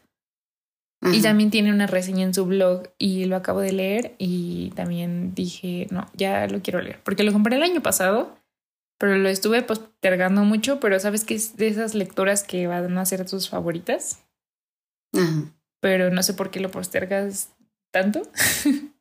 y 1.10 1.20
también 1.20 1.50
tiene 1.50 1.72
una 1.72 1.86
reseña 1.88 2.24
en 2.24 2.32
su 2.32 2.46
blog 2.46 2.84
y 2.96 3.24
lo 3.24 3.34
acabo 3.34 3.60
de 3.60 3.72
leer 3.72 4.14
y 4.18 4.70
también 4.76 5.34
dije, 5.34 5.88
no, 5.90 6.06
ya 6.14 6.46
lo 6.46 6.62
quiero 6.62 6.80
leer, 6.80 7.00
porque 7.02 7.24
lo 7.24 7.32
compré 7.32 7.56
el 7.56 7.62
año 7.64 7.82
pasado, 7.82 8.36
pero 8.98 9.16
lo 9.16 9.28
estuve 9.28 9.62
postergando 9.62 10.44
mucho, 10.44 10.78
pero 10.78 11.00
sabes 11.00 11.24
que 11.24 11.34
es 11.34 11.56
de 11.56 11.66
esas 11.68 11.94
lecturas 11.94 12.44
que 12.44 12.68
van 12.68 12.96
a 12.98 13.04
ser 13.04 13.28
tus 13.28 13.48
favoritas, 13.48 14.22
Ajá. 15.12 15.52
pero 15.80 16.10
no 16.10 16.22
sé 16.22 16.34
por 16.34 16.50
qué 16.50 16.60
lo 16.60 16.70
postergas 16.70 17.50
tanto. 17.90 18.22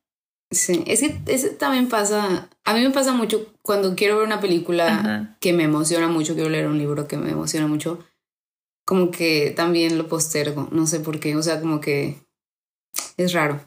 Sí, 0.53 0.84
es 0.86 1.00
que 1.00 1.17
ese 1.27 1.51
también 1.51 1.88
pasa, 1.88 2.50
a 2.65 2.74
mí 2.74 2.81
me 2.81 2.89
pasa 2.89 3.13
mucho 3.13 3.53
cuando 3.62 3.96
quiero 3.96 4.17
ver 4.17 4.25
una 4.25 4.41
película 4.41 4.88
Ajá. 4.88 5.38
que 5.39 5.53
me 5.53 5.63
emociona 5.63 6.10
mucho, 6.10 6.34
quiero 6.34 6.50
leer 6.50 6.67
un 6.67 6.77
libro 6.77 7.08
que 7.08 7.15
me 7.15 7.31
emociona 7.31 7.67
mucho, 7.67 8.03
como 8.91 9.10
que 9.10 9.51
también 9.55 9.98
lo 9.98 10.10
postergo, 10.10 10.67
no 10.74 10.86
sé 10.86 11.00
por 11.00 11.21
qué, 11.21 11.33
o 11.38 11.41
sea, 11.41 11.62
como 11.62 11.79
que 11.79 12.17
es 13.15 13.31
raro. 13.31 13.62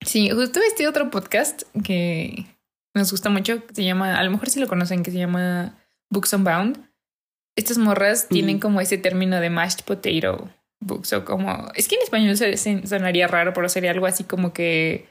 Sí, 0.00 0.30
justo 0.30 0.60
este 0.62 0.86
otro 0.86 1.10
podcast 1.10 1.62
que 1.82 2.46
nos 2.94 3.10
gusta 3.10 3.30
mucho, 3.30 3.66
que 3.66 3.74
se 3.74 3.82
llama, 3.82 4.16
a 4.16 4.22
lo 4.22 4.30
mejor 4.30 4.48
sí 4.48 4.60
lo 4.60 4.68
conocen, 4.68 5.02
que 5.02 5.10
se 5.10 5.18
llama 5.18 5.76
Books 6.08 6.32
Unbound. 6.34 6.88
Estas 7.56 7.78
morras 7.78 8.28
tienen 8.28 8.60
como 8.60 8.80
ese 8.80 8.96
término 8.96 9.40
de 9.40 9.50
mashed 9.50 9.84
potato 9.84 10.48
books 10.80 11.12
o 11.12 11.24
como, 11.24 11.68
es 11.74 11.88
que 11.88 11.96
en 11.96 12.02
español 12.02 12.36
se- 12.36 12.56
se- 12.58 12.86
sonaría 12.86 13.26
raro, 13.26 13.52
pero 13.54 13.68
sería 13.68 13.90
algo 13.90 14.06
así 14.06 14.22
como 14.22 14.52
que, 14.52 15.08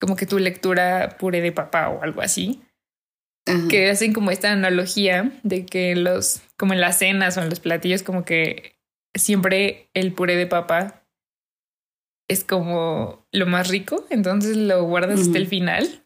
como 0.00 0.16
que 0.16 0.24
tu 0.24 0.38
lectura 0.38 1.18
puré 1.18 1.42
de 1.42 1.52
papá 1.52 1.90
o 1.90 2.02
algo 2.02 2.22
así. 2.22 2.62
Ajá. 3.46 3.68
que 3.68 3.90
hacen 3.90 4.12
como 4.12 4.30
esta 4.30 4.52
analogía 4.52 5.32
de 5.42 5.66
que 5.66 5.96
los, 5.96 6.42
como 6.56 6.74
en 6.74 6.80
las 6.80 6.98
cenas 6.98 7.36
o 7.36 7.42
en 7.42 7.50
los 7.50 7.58
platillos, 7.60 8.02
como 8.02 8.24
que 8.24 8.76
siempre 9.14 9.90
el 9.94 10.12
puré 10.12 10.36
de 10.36 10.46
papa 10.46 11.04
es 12.28 12.44
como 12.44 13.26
lo 13.32 13.46
más 13.46 13.68
rico, 13.68 14.06
entonces 14.10 14.56
lo 14.56 14.84
guardas 14.84 15.20
hasta 15.20 15.38
el 15.38 15.46
final, 15.48 16.04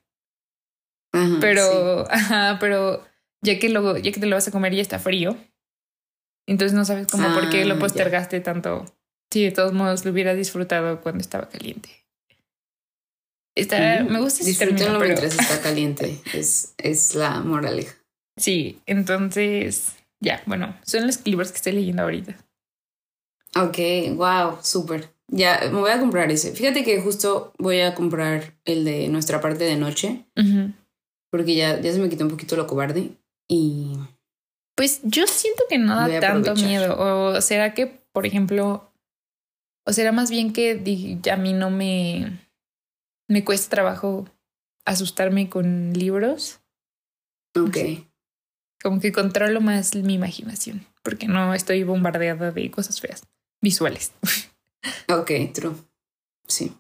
Ajá, 1.13 1.27
sí. 1.29 1.37
pero, 1.41 2.05
ajá, 2.11 2.57
pero 2.59 3.05
ya 3.43 3.59
que 3.59 3.69
luego, 3.69 3.97
ya 3.99 4.11
que 4.13 4.21
te 4.21 4.27
lo 4.27 4.37
vas 4.37 4.49
a 4.49 4.53
comer 4.53 4.75
ya 4.75 4.83
está 4.83 4.99
frío, 4.99 5.37
entonces 6.49 6.75
no 6.77 6.85
sabes 6.85 7.07
como 7.07 7.33
por 7.35 7.51
qué 7.51 7.63
Ah, 7.63 7.67
lo 7.67 7.75
ya. 7.75 7.81
postergaste 7.81 8.41
tanto. 8.41 8.85
Si 9.33 9.45
de 9.45 9.51
todos 9.51 9.73
modos 9.73 10.05
lo 10.05 10.13
hubieras 10.13 10.37
disfrutado 10.37 11.01
cuando 11.01 11.21
estaba 11.21 11.49
caliente. 11.49 12.06
Está, 13.57 14.05
Mm, 14.05 14.13
me 14.13 14.21
gusta 14.21 14.45
Disfrútenlo 14.45 14.99
pero 15.01 15.15
mientras 15.15 15.35
está 15.39 15.61
caliente, 15.63 16.21
es, 16.35 16.75
es 16.79 17.15
la 17.15 17.41
moraleja. 17.41 17.95
sí, 18.37 18.79
entonces 18.87 19.95
ya, 20.21 20.43
bueno, 20.47 20.77
son 20.85 21.07
los 21.07 21.27
libros 21.27 21.51
que 21.51 21.57
estoy 21.57 21.73
leyendo 21.73 22.03
ahorita. 22.03 22.37
Ok, 23.57 23.79
wow, 24.17 24.59
súper. 24.63 25.09
Ya, 25.29 25.61
me 25.73 25.79
voy 25.81 25.91
a 25.91 25.99
comprar 25.99 26.31
ese. 26.31 26.53
Fíjate 26.53 26.85
que 26.85 27.01
justo 27.01 27.53
voy 27.59 27.81
a 27.81 27.95
comprar 27.95 28.55
el 28.65 28.85
de 28.85 29.09
nuestra 29.09 29.41
parte 29.41 29.65
de 29.65 29.77
noche, 29.77 30.25
porque 31.31 31.55
ya, 31.55 31.81
ya 31.81 31.93
se 31.93 31.99
me 31.99 32.09
quitó 32.09 32.25
un 32.25 32.31
poquito 32.31 32.57
lo 32.57 32.67
cobarde. 32.67 33.11
Y 33.49 33.97
Pues 34.77 35.01
yo 35.03 35.27
siento 35.27 35.65
que 35.69 35.79
no 35.79 35.97
da 35.97 36.21
tanto 36.21 36.51
aprovechar. 36.51 36.69
miedo. 36.69 36.97
O 36.99 37.41
será 37.41 37.73
que, 37.75 37.87
por 38.13 38.27
ejemplo, 38.27 38.93
o 39.87 39.93
será 39.93 40.13
más 40.13 40.31
bien 40.31 40.53
que 40.53 41.19
a 41.31 41.37
mí 41.37 41.53
no 41.55 41.71
me, 41.71 42.39
me 43.29 43.45
cuesta 43.45 43.71
trabajo 43.71 44.29
asustarme 44.85 45.49
con 45.49 45.93
libros. 45.93 46.61
ok, 47.57 47.77
Como 48.83 49.01
que 49.01 49.13
controlo 49.13 49.61
más 49.61 49.95
mi 49.95 50.15
imaginación, 50.15 50.87
porque 51.03 51.27
no 51.27 51.55
estoy 51.55 51.83
bombardeada 51.83 52.53
de 52.53 52.71
cosas 52.71 53.01
feas, 53.01 53.23
visuales. 53.61 54.13
ok, 55.09 55.31
true. 55.53 55.75
Sí. 56.47 56.73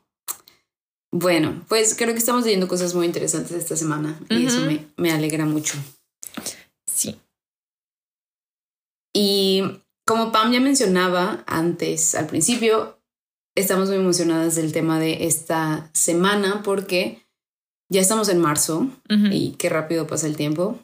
Bueno, 1.12 1.64
pues 1.68 1.94
creo 1.96 2.12
que 2.12 2.18
estamos 2.18 2.44
leyendo 2.44 2.68
cosas 2.68 2.94
muy 2.94 3.06
interesantes 3.06 3.52
esta 3.52 3.76
semana 3.76 4.20
y 4.28 4.46
eso 4.46 4.60
me 4.96 5.12
alegra 5.12 5.46
mucho. 5.46 5.74
Sí. 6.86 7.18
Y 9.14 9.62
como 10.06 10.30
Pam 10.30 10.52
ya 10.52 10.60
mencionaba 10.60 11.42
antes, 11.46 12.14
al 12.14 12.26
principio, 12.26 12.95
estamos 13.56 13.88
muy 13.88 13.96
emocionadas 13.98 14.54
del 14.54 14.72
tema 14.72 15.00
de 15.00 15.26
esta 15.26 15.90
semana 15.92 16.62
porque 16.62 17.22
ya 17.90 18.00
estamos 18.00 18.28
en 18.28 18.38
marzo 18.40 18.88
y 19.08 19.52
qué 19.58 19.68
rápido 19.68 20.06
pasa 20.06 20.26
el 20.26 20.36
tiempo, 20.36 20.78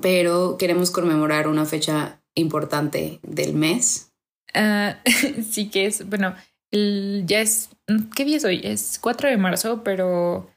pero 0.00 0.56
queremos 0.58 0.90
conmemorar 0.90 1.48
una 1.48 1.64
fecha 1.66 2.20
importante 2.34 3.18
del 3.22 3.54
mes. 3.54 4.12
Ah, 4.54 4.98
sí 5.50 5.68
que 5.70 5.86
es, 5.86 6.08
bueno, 6.08 6.34
el- 6.70 7.24
ya 7.26 7.40
es, 7.40 7.70
¿qué 8.14 8.24
día 8.24 8.36
es 8.36 8.44
hoy? 8.44 8.60
Es 8.64 8.98
4 9.00 9.28
de 9.28 9.36
marzo, 9.36 9.82
pero 9.84 10.50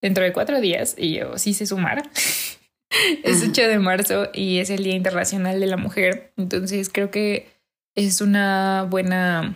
dentro 0.00 0.24
de 0.24 0.32
cuatro 0.32 0.60
días, 0.60 0.94
y 0.98 1.14
yo 1.14 1.36
sí 1.38 1.54
sé 1.54 1.66
sumar, 1.66 2.10
es 3.24 3.36
Ajá. 3.42 3.46
8 3.50 3.62
de 3.68 3.78
marzo 3.78 4.28
y 4.34 4.58
es 4.58 4.70
el 4.70 4.84
Día 4.84 4.94
Internacional 4.94 5.60
de 5.60 5.66
la 5.66 5.76
Mujer. 5.76 6.32
Entonces 6.36 6.88
creo 6.88 7.10
que 7.10 7.48
es 7.96 8.20
una 8.20 8.86
buena 8.88 9.54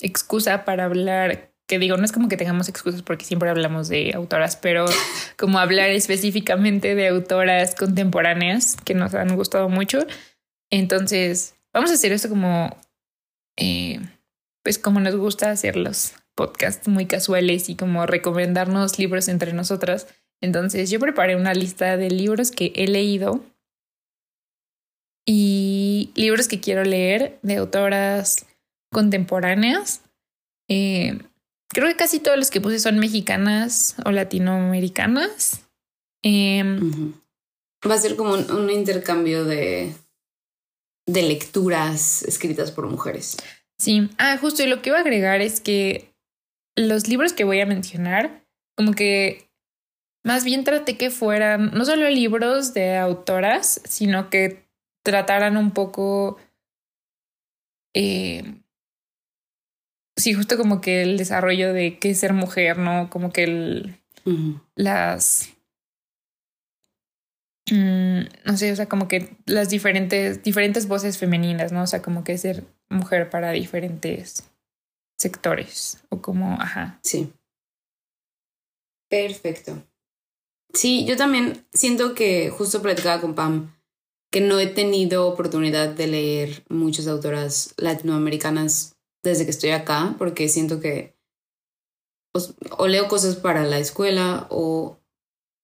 excusa 0.00 0.64
para 0.64 0.84
hablar, 0.84 1.52
que 1.66 1.78
digo, 1.78 1.96
no 1.96 2.04
es 2.04 2.12
como 2.12 2.28
que 2.28 2.36
tengamos 2.36 2.68
excusas 2.68 3.02
porque 3.02 3.24
siempre 3.24 3.50
hablamos 3.50 3.88
de 3.88 4.12
autoras, 4.14 4.56
pero 4.56 4.86
como 5.36 5.58
hablar 5.58 5.90
específicamente 5.90 6.94
de 6.94 7.08
autoras 7.08 7.74
contemporáneas 7.74 8.76
que 8.84 8.94
nos 8.94 9.14
han 9.14 9.34
gustado 9.36 9.68
mucho. 9.68 10.06
Entonces, 10.70 11.54
vamos 11.72 11.90
a 11.90 11.94
hacer 11.94 12.12
esto 12.12 12.28
como, 12.28 12.76
eh, 13.56 14.00
pues 14.62 14.78
como 14.78 15.00
nos 15.00 15.16
gusta 15.16 15.50
hacer 15.50 15.76
los 15.76 16.14
podcasts 16.34 16.86
muy 16.86 17.06
casuales 17.06 17.68
y 17.68 17.74
como 17.74 18.06
recomendarnos 18.06 18.98
libros 18.98 19.28
entre 19.28 19.52
nosotras. 19.52 20.06
Entonces, 20.40 20.90
yo 20.90 21.00
preparé 21.00 21.34
una 21.34 21.54
lista 21.54 21.96
de 21.96 22.10
libros 22.10 22.50
que 22.52 22.72
he 22.76 22.86
leído 22.86 23.44
y 25.26 26.12
libros 26.14 26.48
que 26.48 26.60
quiero 26.60 26.84
leer 26.84 27.38
de 27.42 27.56
autoras 27.56 28.46
contemporáneas. 28.90 30.02
Eh, 30.68 31.18
creo 31.68 31.88
que 31.88 31.96
casi 31.96 32.20
todos 32.20 32.38
los 32.38 32.50
que 32.50 32.60
puse 32.60 32.78
son 32.78 32.98
mexicanas 32.98 33.96
o 34.04 34.10
latinoamericanas. 34.10 35.64
Ujú. 36.24 37.14
Va 37.88 37.94
a 37.94 37.98
ser 37.98 38.16
como 38.16 38.34
un, 38.34 38.50
un 38.50 38.70
intercambio 38.70 39.44
de, 39.44 39.94
de 41.06 41.22
lecturas 41.22 42.22
escritas 42.22 42.70
por 42.72 42.86
mujeres. 42.88 43.36
Sí, 43.78 44.10
ah, 44.18 44.36
justo, 44.38 44.62
y 44.62 44.66
lo 44.66 44.82
que 44.82 44.90
iba 44.90 44.98
a 44.98 45.02
agregar 45.02 45.40
es 45.40 45.60
que 45.60 46.12
los 46.76 47.08
libros 47.08 47.32
que 47.32 47.44
voy 47.44 47.60
a 47.60 47.66
mencionar, 47.66 48.44
como 48.76 48.92
que 48.92 49.48
más 50.24 50.44
bien 50.44 50.64
traté 50.64 50.96
que 50.96 51.10
fueran 51.10 51.70
no 51.72 51.84
solo 51.84 52.08
libros 52.10 52.74
de 52.74 52.96
autoras, 52.96 53.80
sino 53.84 54.30
que 54.30 54.68
trataran 55.04 55.56
un 55.56 55.70
poco 55.70 56.38
eh, 57.94 58.57
sí, 60.18 60.34
justo 60.34 60.56
como 60.56 60.80
que 60.80 61.02
el 61.02 61.16
desarrollo 61.16 61.72
de 61.72 61.98
qué 61.98 62.10
es 62.10 62.20
ser 62.20 62.32
mujer, 62.32 62.78
¿no? 62.78 63.08
Como 63.10 63.32
que 63.32 63.44
el, 63.44 63.96
las... 64.74 65.50
Mm, 67.70 68.20
no 68.44 68.56
sé, 68.56 68.72
o 68.72 68.76
sea, 68.76 68.88
como 68.88 69.08
que 69.08 69.36
las 69.46 69.68
diferentes, 69.68 70.42
diferentes 70.42 70.88
voces 70.88 71.18
femeninas, 71.18 71.72
¿no? 71.72 71.82
O 71.82 71.86
sea, 71.86 72.02
como 72.02 72.24
que 72.24 72.38
ser 72.38 72.64
mujer 72.88 73.30
para 73.30 73.52
diferentes 73.52 74.50
sectores 75.18 76.02
o 76.08 76.20
como, 76.20 76.60
ajá. 76.60 76.98
Sí. 77.02 77.32
Perfecto. 79.10 79.82
Sí, 80.74 81.06
yo 81.06 81.16
también 81.16 81.66
siento 81.72 82.14
que 82.14 82.50
justo 82.50 82.82
platicaba 82.82 83.20
con 83.20 83.34
Pam 83.34 83.72
que 84.30 84.40
no 84.42 84.58
he 84.60 84.66
tenido 84.66 85.26
oportunidad 85.26 85.88
de 85.88 86.06
leer 86.06 86.64
muchas 86.68 87.06
autoras 87.06 87.74
latinoamericanas 87.78 88.97
desde 89.22 89.44
que 89.44 89.50
estoy 89.50 89.70
acá, 89.70 90.14
porque 90.18 90.48
siento 90.48 90.80
que 90.80 91.16
pues, 92.32 92.54
o 92.76 92.86
leo 92.86 93.08
cosas 93.08 93.36
para 93.36 93.64
la 93.64 93.78
escuela 93.78 94.46
o 94.50 94.98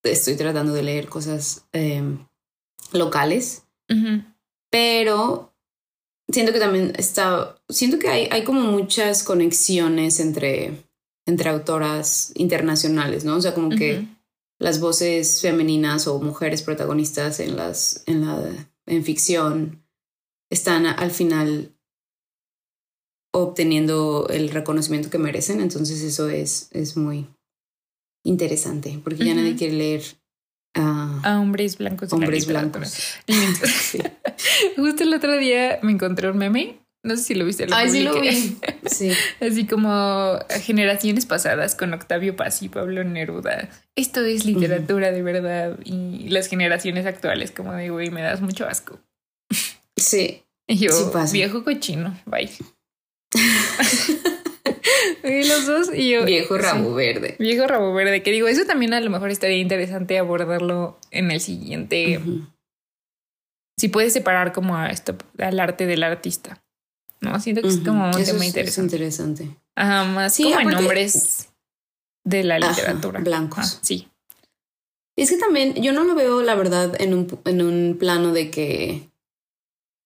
estoy 0.03 0.37
tratando 0.37 0.73
de 0.73 0.83
leer 0.83 1.09
cosas 1.09 1.67
em, 1.73 2.27
locales. 2.93 3.63
Pero 4.71 5.55
siento 6.29 6.53
que 6.53 6.59
también 6.59 6.93
está, 6.97 7.57
siento 7.69 7.99
que 7.99 8.09
hay, 8.09 8.29
hay 8.31 8.45
como 8.45 8.61
muchas 8.61 9.23
conexiones 9.23 10.19
entre, 10.21 10.85
entre 11.27 11.51
autoras 11.51 12.33
internacionales, 12.35 13.25
¿no? 13.25 13.37
O 13.37 13.41
sea, 13.41 13.55
como 13.55 13.71
que 13.71 14.09
las 14.59 14.81
voces 14.81 15.41
femeninas 15.41 16.07
o 16.07 16.21
mujeres 16.21 16.63
protagonistas 16.63 17.41
en 17.41 17.57
las 17.57 18.03
en 18.07 18.27
la 18.27 18.69
en 18.87 19.05
ficción 19.05 19.85
están 20.51 20.87
al 20.87 21.11
final 21.11 21.74
obteniendo 23.35 24.27
el 24.31 24.49
reconocimiento 24.49 25.11
que 25.11 25.19
merecen, 25.19 25.61
entonces 25.61 26.03
eso 26.03 26.29
es, 26.29 26.69
es 26.73 26.97
muy 26.97 27.27
interesante, 28.25 28.99
porque 29.05 29.25
ya 29.25 29.35
nadie 29.35 29.57
quiere 29.57 29.75
leer 29.75 30.03
a, 30.75 31.39
hombres 31.41 31.77
blancos. 31.77 32.13
Hombres 32.13 32.47
blancos. 32.47 32.97
Justo 34.77 35.03
el 35.03 35.15
otro 35.15 35.37
día 35.37 35.79
me 35.83 35.93
encontré 35.93 36.31
un 36.31 36.39
meme 36.39 36.85
no 37.05 37.17
sé 37.17 37.23
si 37.23 37.35
lo 37.35 37.45
viste. 37.45 37.67
Lo 37.67 37.77
Ay, 37.77 37.91
sí 37.91 38.03
lo 38.03 38.19
vi. 38.19 38.57
Sí. 38.87 39.13
Así 39.41 39.67
como 39.67 40.39
generaciones 40.63 41.27
pasadas 41.27 41.75
con 41.75 41.93
Octavio 41.93 42.35
Paz 42.35 42.63
y 42.63 42.69
Pablo 42.69 43.05
Neruda. 43.05 43.69
Esto 43.95 44.23
es 44.23 44.47
literatura 44.47 45.13
de 45.13 45.23
verdad. 45.23 45.79
Y 45.85 46.29
las 46.31 46.49
generaciones 46.49 47.05
actuales, 47.07 47.51
como 47.51 47.73
de, 47.75 47.91
güey, 47.91 48.11
me 48.11 48.23
das 48.23 48.41
mucho 48.41 48.67
asco. 48.67 48.99
Sí. 49.97 50.43
Y 50.67 50.79
yo, 50.79 51.13
viejo 51.31 51.63
cochino, 51.63 52.19
bye. 52.25 52.51
y 55.25 55.45
los 55.45 55.67
dos 55.67 55.91
y 55.95 56.11
yo. 56.11 56.25
Viejo 56.25 56.57
rabo 56.57 56.95
verde. 56.95 57.37
Viejo 57.39 57.67
rabo 57.67 57.93
verde. 57.93 58.23
Que 58.23 58.31
digo, 58.31 58.49
eso 58.49 58.65
también 58.65 58.95
a 58.95 59.01
lo 59.01 59.11
mejor 59.11 59.31
estaría 59.31 59.59
interesante 59.59 60.19
abordarlo 60.19 60.99
en 61.11 61.31
el 61.31 61.41
siguiente. 61.41 62.21
Si 63.77 63.89
puedes 63.89 64.13
separar 64.13 64.53
como 64.53 64.77
a 64.77 64.89
esto, 64.89 65.17
al 65.39 65.59
arte 65.61 65.87
del 65.87 66.03
artista. 66.03 66.65
¿no? 67.21 67.41
Siento 67.41 67.63
que 67.63 67.69
es 67.69 67.79
como 67.79 68.07
un 68.07 68.25
tema 68.25 68.45
interesante. 68.45 68.67
Es 68.67 68.79
interesante. 68.79 69.57
Ajá, 69.75 70.05
más 70.05 70.37
como 70.37 70.61
en 70.61 70.69
nombres 70.69 71.49
de 72.25 72.45
la 72.45 72.59
literatura. 72.59 73.21
blancos. 73.21 73.81
sí. 73.83 74.09
es 75.17 75.31
que 75.31 75.37
también 75.37 75.75
yo 75.75 75.93
no 75.93 76.05
lo 76.05 76.15
veo, 76.15 76.43
la 76.43 76.55
verdad, 76.55 77.01
en 77.01 77.15
un, 77.15 77.41
en 77.45 77.63
un 77.63 77.97
plano 77.99 78.33
de 78.33 78.51
que 78.51 79.11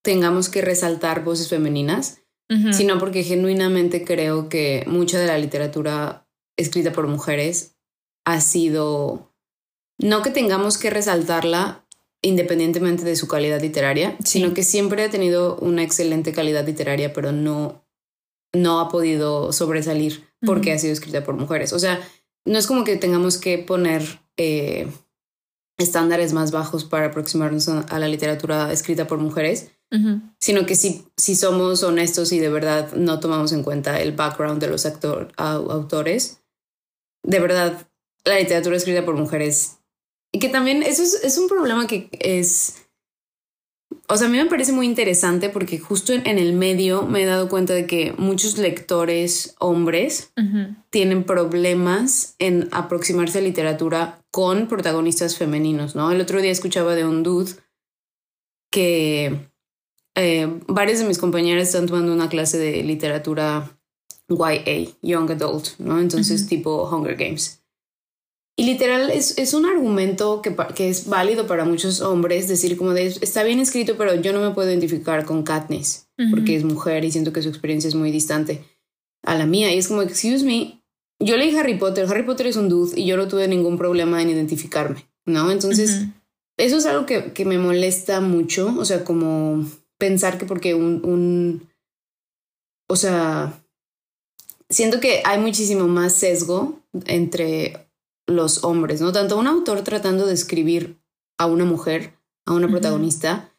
tengamos 0.03 0.49
que 0.49 0.63
resaltar 0.63 1.23
voces 1.23 1.49
femeninas, 1.49 2.23
sino 2.73 2.99
porque 2.99 3.25
genuinamente 3.25 4.05
creo 4.05 4.49
que 4.49 4.85
mucha 4.87 5.19
de 5.19 5.27
la 5.27 5.37
literatura 5.37 6.27
escrita 6.57 6.93
por 6.93 7.07
mujeres 7.07 7.77
ha 8.25 8.41
sido, 8.41 9.35
no 9.99 10.23
que 10.23 10.31
tengamos 10.31 10.79
que 10.79 10.91
resaltarla, 10.91 11.87
independientemente 12.23 13.05
de 13.05 13.17
su 13.17 13.29
calidad 13.29 13.61
literaria, 13.61 14.17
sino 14.25 14.55
que 14.55 14.63
siempre 14.63 15.05
ha 15.05 15.11
tenido 15.11 15.57
una 15.57 15.83
excelente 15.83 16.33
calidad 16.33 16.67
literaria, 16.67 17.13
pero 17.13 17.33
no, 17.33 17.85
no 18.53 18.81
ha 18.81 18.89
podido 18.89 19.53
sobresalir 19.53 20.25
porque 20.45 20.73
ha 20.73 20.79
sido 20.79 20.93
escrita 20.93 21.25
por 21.25 21.37
mujeres. 21.37 21.73
O 21.73 21.79
sea, 21.79 22.01
no 22.45 22.59
es 22.59 22.67
como 22.67 22.85
que 22.85 22.97
tengamos 22.97 23.39
que 23.39 23.59
poner 23.59 24.21
eh, 24.37 24.89
estándares 25.77 26.33
más 26.33 26.51
bajos 26.51 26.85
para 26.85 27.07
aproximarnos 27.07 27.69
a 27.69 27.99
la 27.99 28.09
literatura 28.09 28.73
escrita 28.73 29.07
por 29.07 29.19
mujeres, 29.19 29.71
sino 30.39 30.67
que 30.67 30.75
si, 30.75 31.07
si 31.17 31.35
somos 31.35 31.83
honestos 31.83 32.33
y 32.33 32.39
de 32.39 32.51
verdad 32.51 32.93
no 32.93 33.21
tomamos 33.21 33.53
en 33.53 33.63
cuenta 33.63 34.01
el 34.01 34.13
background 34.13 34.61
de 34.61 34.69
los 34.69 34.87
autores, 35.37 36.41
de 37.23 37.41
verdad 37.41 37.89
la 38.25 38.39
literatura 38.39 38.77
escrita 38.77 39.05
por 39.05 39.15
mujeres 39.15 39.79
y 40.33 40.39
que 40.39 40.49
también 40.49 40.83
eso 40.83 41.03
es, 41.03 41.25
es, 41.25 41.39
un 41.39 41.49
problema 41.49 41.87
que 41.87 42.09
es... 42.13 42.85
O 44.09 44.17
sea, 44.17 44.27
a 44.27 44.31
mí 44.31 44.37
me 44.37 44.47
parece 44.47 44.73
muy 44.73 44.87
interesante 44.87 45.49
porque 45.49 45.79
justo 45.79 46.13
en, 46.13 46.27
el 46.27 46.53
medio 46.53 47.03
me 47.03 47.23
he 47.23 47.27
dado 47.27 47.49
cuenta 47.49 47.73
de 47.73 47.87
que 47.87 48.15
muchos 48.19 48.59
lectores 48.59 49.55
hombres 49.59 50.33
tienen 50.91 51.25
problemas 51.25 52.35
en 52.39 52.69
aproximarse 52.71 53.39
a 53.39 53.43
literatura 53.43 54.23
con 54.31 54.69
protagonistas 54.69 55.37
femeninos, 55.37 55.95
¿no? 55.95 56.11
El 56.11 56.21
otro 56.21 56.41
día 56.41 56.51
escuchaba 56.51 56.95
de 56.95 57.07
un 57.07 57.23
dude 57.23 57.53
que 58.71 59.51
eh, 60.19 60.61
varios 60.67 60.99
de 60.99 61.05
mis 61.05 61.19
compañeras 61.19 61.69
están 61.69 61.87
tomando 61.87 62.13
una 62.13 62.29
clase 62.29 62.59
de 62.59 62.83
literatura 62.83 63.79
YA, 64.29 64.91
Young 65.01 65.31
Adult, 65.31 65.79
¿no? 65.79 66.01
Entonces 66.01 66.47
tipo 66.49 66.89
Hunger 66.91 67.17
Games. 67.17 67.63
Y 68.57 68.65
literal 68.65 69.11
es, 69.11 69.39
es 69.39 69.55
un 69.55 69.67
argumento 69.67 70.43
que, 70.43 70.57
que, 70.75 70.89
es 70.89 71.09
válido 71.09 71.47
para 71.47 71.65
muchos 71.65 72.01
hombres, 72.01 72.49
decir 72.49 72.77
como 72.77 72.93
de, 72.93 73.07
está 73.07 73.45
bien 73.45 73.61
escrito, 73.61 73.97
pero 73.97 74.17
yo 74.17 74.33
no 74.33 74.41
me 74.41 74.53
puedo 74.53 74.69
identificar 74.69 75.25
con 75.25 75.45
Katniss, 75.45 76.09
porque 76.31 76.57
es 76.57 76.65
mujer 76.65 77.05
y 77.05 77.13
siento 77.13 77.33
que 77.33 77.41
su 77.41 77.49
experiencia 77.49 77.87
es 77.87 77.95
muy 77.95 78.11
distante 78.11 78.65
a 79.23 79.37
la 79.37 79.47
mía. 79.47 79.73
Y 79.73 79.79
es 79.79 79.87
como, 79.87 80.03
excuse 80.03 80.45
me, 80.45 80.83
yo 81.21 81.37
leí 81.37 81.55
Harry 81.55 81.79
Potter, 81.79 82.07
Harry 82.11 82.25
Potter 82.25 82.49
es 82.49 82.57
un 82.57 82.69
dude 82.69 83.01
y 83.01 83.07
yo 83.07 83.17
no 83.17 83.29
tuve 83.29 83.47
ningún 83.47 83.79
problema 83.79 84.21
en 84.21 84.31
identificarme, 84.31 85.09
¿no? 85.25 85.53
Entonces, 85.53 86.07
eso 86.57 86.79
es 86.79 86.87
algo 86.87 87.07
que, 87.07 87.33
que, 87.33 87.45
me 87.45 87.59
molesta 87.59 88.21
mucho, 88.21 88.75
o 88.77 88.85
sea, 88.85 89.05
como 89.05 89.65
pensar 89.99 90.39
que 90.39 90.47
porque 90.47 90.75
un, 90.75 91.05
un, 91.05 91.69
o 92.89 92.97
sea, 92.97 93.63
siento 94.69 95.01
que 95.01 95.23
hay 95.25 95.39
muchísimo 95.39 95.87
más 95.89 96.15
sesgo 96.15 96.81
entre 97.07 97.91
los 98.27 98.65
hombres, 98.65 99.01
¿no? 99.01 99.13
Tanto 99.13 99.39
un 99.39 99.47
autor 99.47 99.83
tratando 99.83 100.27
de 100.27 100.35
escribir 100.35 100.99
a 101.39 101.47
una 101.47 101.65
mujer, 101.65 102.15
a 102.47 102.53
una 102.53 102.69
protagonista, 102.69 103.53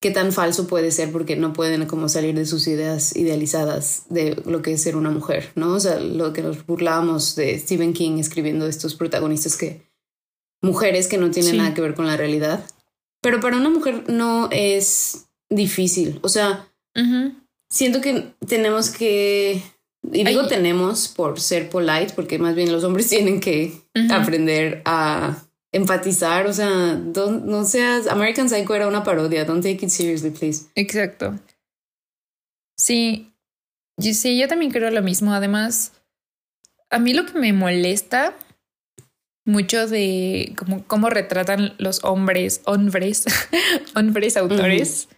qué 0.00 0.10
tan 0.10 0.32
falso 0.32 0.66
puede 0.66 0.90
ser 0.90 1.12
porque 1.12 1.36
no 1.36 1.52
pueden 1.52 1.86
como 1.86 2.08
salir 2.08 2.34
de 2.34 2.46
sus 2.46 2.66
ideas 2.66 3.14
idealizadas 3.16 4.04
de 4.08 4.34
lo 4.46 4.62
que 4.62 4.72
es 4.72 4.82
ser 4.82 4.96
una 4.96 5.10
mujer, 5.10 5.52
¿no? 5.54 5.74
O 5.74 5.80
sea, 5.80 6.00
lo 6.00 6.32
que 6.32 6.42
nos 6.42 6.64
burlábamos 6.66 7.36
de 7.36 7.58
Stephen 7.58 7.92
King 7.92 8.18
escribiendo 8.18 8.66
estos 8.66 8.94
protagonistas 8.94 9.56
que 9.56 9.90
mujeres 10.62 11.08
que 11.08 11.18
no 11.18 11.30
tienen 11.30 11.58
nada 11.58 11.74
que 11.74 11.82
ver 11.82 11.94
con 11.94 12.06
la 12.06 12.16
realidad. 12.16 12.64
Pero 13.20 13.40
para 13.40 13.58
una 13.58 13.68
mujer 13.68 14.04
no 14.08 14.48
es 14.50 15.26
difícil, 15.50 16.18
o 16.22 16.28
sea, 16.28 16.66
siento 17.68 18.00
que 18.00 18.32
tenemos 18.46 18.90
que 18.90 19.62
y 20.12 20.24
digo 20.24 20.46
tenemos 20.46 21.08
por 21.08 21.40
ser 21.40 21.68
polite, 21.68 22.12
porque 22.14 22.38
más 22.38 22.54
bien 22.54 22.72
los 22.72 22.84
hombres 22.84 23.08
tienen 23.10 23.40
que 23.40 23.72
aprender 24.10 24.82
a 24.84 25.36
empatizar, 25.72 26.46
o 26.46 26.52
sea, 26.52 26.94
no 26.94 27.64
seas, 27.64 28.06
American 28.08 28.48
Psycho 28.48 28.74
era 28.74 28.88
una 28.88 29.04
parodia, 29.04 29.44
don't 29.44 29.62
take 29.62 29.84
it 29.84 29.90
seriously, 29.90 30.30
please. 30.30 30.66
Exacto. 30.74 31.38
Sí, 32.76 33.32
yo, 33.96 34.14
sí, 34.14 34.38
yo 34.38 34.48
también 34.48 34.72
creo 34.72 34.90
lo 34.90 35.02
mismo. 35.02 35.32
Además, 35.32 35.92
a 36.88 36.98
mí 36.98 37.12
lo 37.12 37.26
que 37.26 37.38
me 37.38 37.52
molesta 37.52 38.34
mucho 39.44 39.86
de 39.86 40.54
cómo, 40.56 40.84
cómo 40.86 41.10
retratan 41.10 41.74
los 41.78 42.02
hombres, 42.04 42.62
hombres, 42.64 43.26
hombres 43.94 44.36
autores 44.36 45.08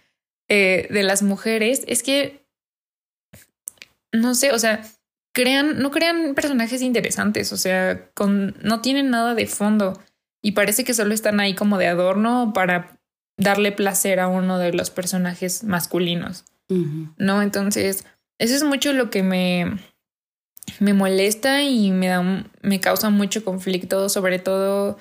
eh, 0.49 0.87
de 0.89 1.03
las 1.03 1.23
mujeres, 1.23 1.83
es 1.87 2.03
que 2.03 2.43
no 4.11 4.35
sé, 4.35 4.51
o 4.51 4.59
sea, 4.59 4.83
crean, 5.33 5.79
no 5.79 5.91
crean 5.91 6.35
personajes 6.35 6.81
interesantes, 6.81 7.51
o 7.51 7.57
sea, 7.57 8.09
con, 8.13 8.55
no 8.61 8.81
tienen 8.81 9.09
nada 9.09 9.33
de 9.35 9.47
fondo 9.47 9.99
y 10.41 10.51
parece 10.51 10.83
que 10.83 10.93
solo 10.93 11.13
están 11.13 11.39
ahí 11.39 11.55
como 11.55 11.77
de 11.77 11.87
adorno 11.87 12.51
para 12.53 12.99
darle 13.37 13.71
placer 13.71 14.19
a 14.19 14.27
uno 14.27 14.59
de 14.59 14.73
los 14.73 14.91
personajes 14.91 15.63
masculinos, 15.63 16.45
¿no? 17.17 17.41
Entonces, 17.41 18.05
eso 18.39 18.55
es 18.55 18.63
mucho 18.63 18.93
lo 18.93 19.09
que 19.09 19.23
me, 19.23 19.77
me 20.79 20.93
molesta 20.93 21.63
y 21.63 21.91
me 21.91 22.07
da, 22.07 22.45
me 22.61 22.79
causa 22.79 23.09
mucho 23.09 23.43
conflicto, 23.43 24.09
sobre 24.09 24.39
todo, 24.39 24.97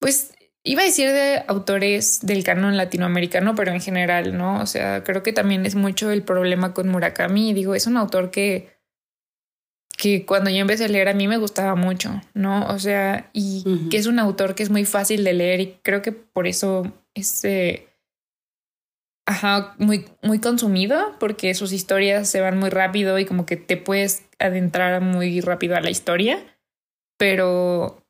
pues 0.00 0.32
iba 0.66 0.82
a 0.82 0.84
decir 0.84 1.12
de 1.12 1.44
autores 1.46 2.20
del 2.26 2.42
canon 2.42 2.76
latinoamericano, 2.76 3.54
pero 3.54 3.72
en 3.72 3.80
general, 3.80 4.36
¿no? 4.36 4.60
O 4.60 4.66
sea, 4.66 5.04
creo 5.04 5.22
que 5.22 5.32
también 5.32 5.64
es 5.64 5.76
mucho 5.76 6.10
el 6.10 6.22
problema 6.22 6.74
con 6.74 6.88
Murakami. 6.88 7.54
Digo, 7.54 7.76
es 7.76 7.86
un 7.86 7.96
autor 7.96 8.32
que, 8.32 8.76
que 9.96 10.26
cuando 10.26 10.50
yo 10.50 10.56
empecé 10.56 10.86
a 10.86 10.88
leer 10.88 11.08
a 11.08 11.14
mí 11.14 11.28
me 11.28 11.38
gustaba 11.38 11.76
mucho, 11.76 12.20
¿no? 12.34 12.66
O 12.66 12.80
sea, 12.80 13.30
y 13.32 13.88
que 13.90 13.96
es 13.96 14.06
un 14.06 14.18
autor 14.18 14.56
que 14.56 14.64
es 14.64 14.70
muy 14.70 14.84
fácil 14.84 15.22
de 15.22 15.34
leer 15.34 15.60
y 15.60 15.78
creo 15.82 16.02
que 16.02 16.10
por 16.10 16.48
eso 16.48 16.92
es, 17.14 17.44
eh, 17.44 17.86
ajá, 19.24 19.76
muy, 19.78 20.04
muy 20.20 20.40
consumido, 20.40 21.16
porque 21.20 21.54
sus 21.54 21.72
historias 21.72 22.28
se 22.28 22.40
van 22.40 22.58
muy 22.58 22.70
rápido 22.70 23.20
y 23.20 23.24
como 23.24 23.46
que 23.46 23.56
te 23.56 23.76
puedes 23.76 24.24
adentrar 24.40 25.00
muy 25.00 25.40
rápido 25.40 25.76
a 25.76 25.80
la 25.80 25.90
historia, 25.90 26.44
pero 27.16 28.02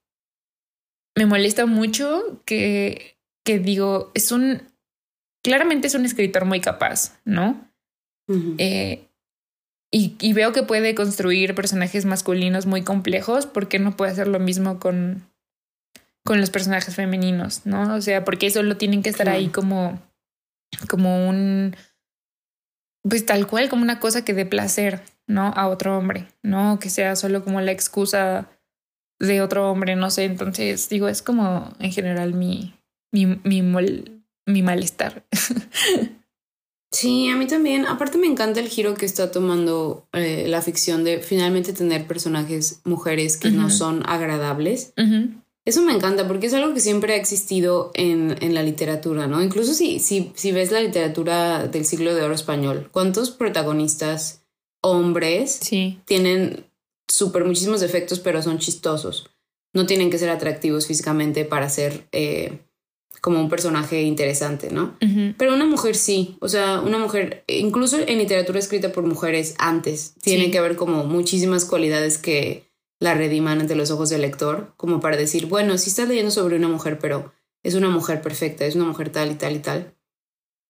me 1.16 1.26
molesta 1.26 1.66
mucho 1.66 2.42
que, 2.44 3.18
que 3.44 3.58
digo, 3.58 4.12
es 4.14 4.30
un, 4.32 4.62
claramente 5.42 5.86
es 5.86 5.94
un 5.94 6.04
escritor 6.04 6.44
muy 6.44 6.60
capaz, 6.60 7.18
¿no? 7.24 7.66
eh, 8.58 9.08
y, 9.92 10.16
y, 10.20 10.32
veo 10.32 10.52
que 10.52 10.64
puede 10.64 10.96
construir 10.96 11.54
personajes 11.54 12.04
masculinos 12.04 12.66
muy 12.66 12.82
complejos, 12.82 13.46
¿por 13.46 13.68
qué 13.68 13.78
no 13.78 13.96
puede 13.96 14.10
hacer 14.10 14.26
lo 14.26 14.40
mismo 14.40 14.80
con, 14.80 15.24
con 16.24 16.40
los 16.40 16.50
personajes 16.50 16.94
femeninos, 16.94 17.64
¿no? 17.64 17.94
O 17.94 18.00
sea, 18.00 18.24
porque 18.24 18.50
solo 18.50 18.76
tienen 18.76 19.02
que 19.02 19.10
estar 19.10 19.28
ahí 19.28 19.48
como, 19.48 20.02
como 20.90 21.28
un, 21.28 21.76
pues 23.08 23.24
tal 23.24 23.46
cual, 23.46 23.68
como 23.68 23.82
una 23.82 24.00
cosa 24.00 24.24
que 24.24 24.34
dé 24.34 24.44
placer, 24.44 25.02
¿no? 25.28 25.52
A 25.56 25.68
otro 25.68 25.96
hombre, 25.96 26.26
¿no? 26.42 26.80
Que 26.80 26.90
sea 26.90 27.14
solo 27.14 27.44
como 27.44 27.60
la 27.60 27.70
excusa 27.70 28.50
de 29.18 29.42
otro 29.42 29.70
hombre, 29.70 29.96
no 29.96 30.10
sé. 30.10 30.24
Entonces, 30.24 30.88
digo, 30.88 31.08
es 31.08 31.22
como 31.22 31.72
en 31.78 31.92
general 31.92 32.34
mi, 32.34 32.74
mi, 33.12 33.26
mi, 33.44 33.62
mi 34.46 34.62
malestar. 34.62 35.24
Sí, 36.92 37.28
a 37.28 37.36
mí 37.36 37.46
también. 37.46 37.84
Aparte 37.84 38.16
me 38.16 38.26
encanta 38.26 38.60
el 38.60 38.68
giro 38.68 38.94
que 38.94 39.04
está 39.04 39.30
tomando 39.30 40.08
eh, 40.14 40.46
la 40.48 40.62
ficción 40.62 41.04
de 41.04 41.18
finalmente 41.18 41.74
tener 41.74 42.06
personajes 42.06 42.80
mujeres 42.84 43.36
que 43.36 43.50
no 43.50 43.68
son 43.68 44.02
agradables. 44.06 44.94
Eso 45.66 45.82
me 45.82 45.92
encanta 45.92 46.26
porque 46.26 46.46
es 46.46 46.54
algo 46.54 46.72
que 46.72 46.80
siempre 46.80 47.12
ha 47.12 47.16
existido 47.16 47.90
en, 47.94 48.36
en 48.40 48.54
la 48.54 48.62
literatura, 48.62 49.26
¿no? 49.26 49.42
Incluso 49.42 49.74
si, 49.74 49.98
si, 49.98 50.32
si 50.36 50.52
ves 50.52 50.70
la 50.70 50.80
literatura 50.80 51.66
del 51.66 51.84
siglo 51.84 52.14
de 52.14 52.22
oro 52.22 52.34
español, 52.34 52.88
¿cuántos 52.92 53.30
protagonistas 53.30 54.46
hombres 54.80 55.58
sí. 55.60 55.98
tienen 56.04 56.65
súper 57.16 57.46
muchísimos 57.46 57.80
defectos, 57.80 58.20
pero 58.20 58.42
son 58.42 58.58
chistosos. 58.58 59.30
No 59.72 59.86
tienen 59.86 60.10
que 60.10 60.18
ser 60.18 60.28
atractivos 60.28 60.86
físicamente 60.86 61.46
para 61.46 61.70
ser 61.70 62.06
eh, 62.12 62.58
como 63.22 63.40
un 63.40 63.48
personaje 63.48 64.02
interesante, 64.02 64.70
¿no? 64.70 64.98
Pero 65.38 65.54
una 65.54 65.64
mujer 65.64 65.96
sí, 65.96 66.36
o 66.40 66.48
sea, 66.48 66.80
una 66.80 66.98
mujer, 66.98 67.42
incluso 67.48 67.98
en 67.98 68.18
literatura 68.18 68.58
escrita 68.58 68.92
por 68.92 69.04
mujeres 69.04 69.54
antes, 69.58 70.14
tiene 70.20 70.50
que 70.50 70.58
haber 70.58 70.76
como 70.76 71.04
muchísimas 71.04 71.64
cualidades 71.64 72.18
que 72.18 72.70
la 73.00 73.14
rediman 73.14 73.60
ante 73.60 73.76
los 73.76 73.90
ojos 73.90 74.10
del 74.10 74.20
lector, 74.20 74.74
como 74.76 75.00
para 75.00 75.16
decir, 75.16 75.46
bueno, 75.46 75.78
sí 75.78 75.88
estás 75.88 76.08
leyendo 76.08 76.30
sobre 76.30 76.56
una 76.56 76.68
mujer, 76.68 76.98
pero 76.98 77.32
es 77.62 77.74
una 77.74 77.88
mujer 77.88 78.20
perfecta, 78.20 78.66
es 78.66 78.74
una 78.74 78.84
mujer 78.84 79.10
tal 79.10 79.32
y 79.32 79.34
tal 79.36 79.56
y 79.56 79.60
tal. 79.60 79.94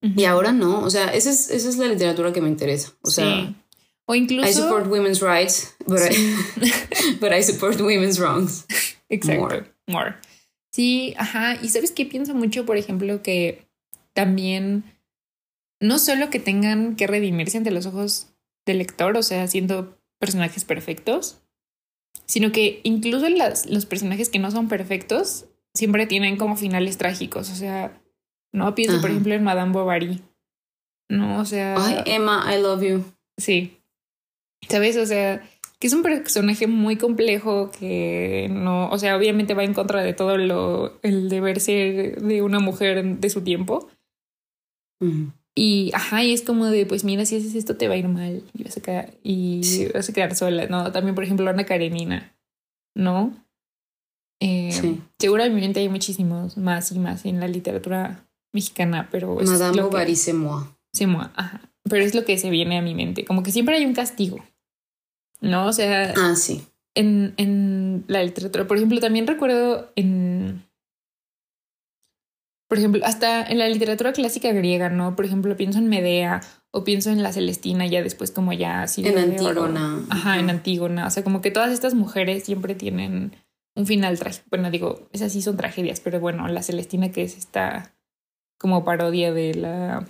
Y 0.01 0.25
ahora 0.25 0.53
no, 0.53 0.81
o 0.83 0.91
sea, 0.91 1.09
esa 1.09 1.31
es, 1.31 1.51
esa 1.51 1.69
es 1.69 1.79
la 1.79 1.89
literatura 1.89 2.33
que 2.33 2.41
me 2.41 2.49
interesa, 2.49 2.93
o 3.03 3.11
sea... 3.11 3.53
O 4.07 4.15
incluso. 4.15 4.49
I 4.49 4.53
support 4.53 4.87
women's 4.87 5.21
rights, 5.21 5.77
but, 5.87 6.01
I, 6.01 7.17
but 7.21 7.33
I 7.33 7.43
support 7.43 7.81
women's 7.81 8.19
wrongs. 8.19 8.65
Exacto. 9.09 9.65
More. 9.87 10.17
Sí, 10.73 11.15
ajá. 11.17 11.57
Y 11.63 11.69
sabes 11.69 11.91
qué 11.91 12.07
pienso 12.07 12.35
mucho, 12.35 12.67
por 12.67 12.77
ejemplo, 12.77 13.23
que 13.23 13.67
también 14.13 14.85
no 15.81 15.99
solo 15.99 16.31
que 16.31 16.39
tengan 16.39 16.97
que 16.97 17.07
redimirse 17.07 17.59
ante 17.59 17.71
los 17.71 17.87
ojos 17.87 18.29
del 18.65 18.79
lector, 18.79 19.17
o 19.17 19.23
sea, 19.23 19.47
siendo 19.49 19.99
personajes 20.19 20.65
perfectos, 20.65 21.41
sino 22.27 22.53
que 22.53 22.81
incluso 22.83 23.29
las, 23.29 23.67
los 23.67 23.87
personajes 23.87 24.29
que 24.29 24.39
no 24.39 24.51
son 24.51 24.69
perfectos 24.69 25.47
siempre 25.75 26.07
tienen 26.07 26.37
como 26.37 26.57
finales 26.57 26.97
trágicos. 26.97 27.51
O 27.51 27.55
sea, 27.55 28.01
no 28.53 28.75
pienso, 28.75 29.01
por 29.01 29.11
ejemplo, 29.11 29.35
en 29.35 29.45
Madame 29.45 29.73
Bovary. 29.73 30.23
No, 31.09 31.41
o 31.41 31.45
sea. 31.45 31.77
Ay, 31.79 32.03
Emma, 32.07 32.45
I 32.53 32.61
love 32.61 32.83
you. 32.83 33.05
Sí, 33.39 33.79
¿Sabes? 34.69 34.97
O 34.97 35.07
sea, 35.07 35.43
que 35.79 35.87
es 35.87 35.93
un 35.93 36.03
personaje 36.03 36.67
muy 36.67 36.97
complejo 36.97 37.71
que 37.71 38.49
no, 38.51 38.89
o 38.91 38.99
sea, 38.99 39.17
obviamente 39.17 39.55
va 39.55 39.65
en 39.65 39.75
contra 39.75 40.03
de 40.03 40.15
todo 40.15 40.39
lo, 40.39 40.99
el 41.03 41.29
deber 41.29 41.61
ser 41.61 42.23
de 42.23 42.43
una 42.43 42.61
mujer 42.61 43.05
de 43.19 43.31
su 43.31 43.43
tiempo. 43.43 43.89
Y, 45.55 45.91
ajá, 45.95 46.25
y 46.25 46.33
es 46.33 46.43
como 46.43 46.67
de, 46.67 46.87
pues 46.87 47.05
mira, 47.05 47.27
si 47.27 47.37
haces 47.37 47.55
esto 47.55 47.77
te 47.77 47.89
va 47.89 47.95
a 47.95 47.99
ir 47.99 48.09
mal 48.09 48.43
y 48.55 48.65
vas 48.65 48.77
a 48.77 48.81
quedar, 48.81 49.15
y 49.23 49.89
vas 49.93 50.09
a 50.09 50.13
quedar 50.13 50.35
sola, 50.35 50.67
¿no? 50.67 50.91
También, 50.93 51.15
por 51.15 51.25
ejemplo, 51.25 51.49
Ana 51.49 51.65
Karenina, 51.65 52.35
¿no? 52.95 53.35
Eh, 54.41 54.73
sí. 54.73 55.01
Seguramente 55.19 55.81
hay 55.81 55.89
muchísimos 55.89 56.57
más 56.57 56.93
y 56.93 56.99
más 56.99 57.25
en 57.27 57.41
la 57.41 57.49
literatura 57.49 58.27
mexicana, 58.53 59.09
pero... 59.11 59.41
Es 59.41 59.51
Madame 59.51 59.83
Bovary 59.83 60.17
se 60.17 60.35
Se 60.93 61.05
ajá. 61.05 61.61
Pero 61.85 62.05
es 62.05 62.15
lo 62.15 62.25
que 62.25 62.37
se 62.39 62.51
viene 62.51 62.79
a 62.79 62.83
mi 62.83 62.95
mente, 62.95 63.25
como 63.25 63.43
que 63.43 63.53
siempre 63.53 63.77
hay 63.77 63.85
un 63.85 63.95
castigo. 63.95 64.39
¿No? 65.41 65.67
O 65.67 65.73
sea, 65.73 66.15
ah, 66.17 66.35
sí. 66.37 66.65
En, 66.95 67.35
en 67.37 68.05
la 68.09 68.23
literatura, 68.23 68.67
por 68.67 68.77
ejemplo, 68.77 69.01
también 69.01 69.27
recuerdo 69.27 69.93
en, 69.97 70.67
por 72.69 72.79
ejemplo, 72.79 73.01
hasta 73.05 73.45
en 73.45 73.59
la 73.59 73.69
literatura 73.69 74.13
clásica 74.13 74.51
griega, 74.53 74.89
¿no? 74.89 75.15
Por 75.15 75.25
ejemplo, 75.25 75.57
pienso 75.57 75.79
en 75.79 75.89
Medea 75.89 76.41
o 76.73 76.85
pienso 76.85 77.11
en 77.11 77.23
la 77.23 77.33
Celestina, 77.33 77.87
ya 77.87 78.03
después 78.03 78.33
como 78.33 78.53
ya 78.53 78.83
así. 78.83 79.07
En 79.07 79.19
Antígona. 79.19 80.05
Ajá, 80.11 80.39
en 80.39 80.51
Antígona. 80.51 81.07
O 81.07 81.11
sea, 81.11 81.23
como 81.23 81.41
que 81.41 81.51
todas 81.51 81.71
estas 81.71 81.95
mujeres 81.95 82.45
siempre 82.45 82.75
tienen 82.75 83.37
un 83.77 83.87
final 83.87 84.19
trágico. 84.19 84.47
Bueno, 84.51 84.71
digo, 84.71 85.09
esas 85.13 85.33
sí 85.33 85.43
son 85.43 85.57
tragedias, 85.57 86.01
pero 86.01 86.19
bueno, 86.19 86.49
la 86.49 86.63
Celestina 86.63 87.13
que 87.13 87.23
es 87.23 87.37
esta 87.37 87.95
como 88.59 88.85
parodia 88.85 89.33
de 89.33 89.55
la 89.55 90.09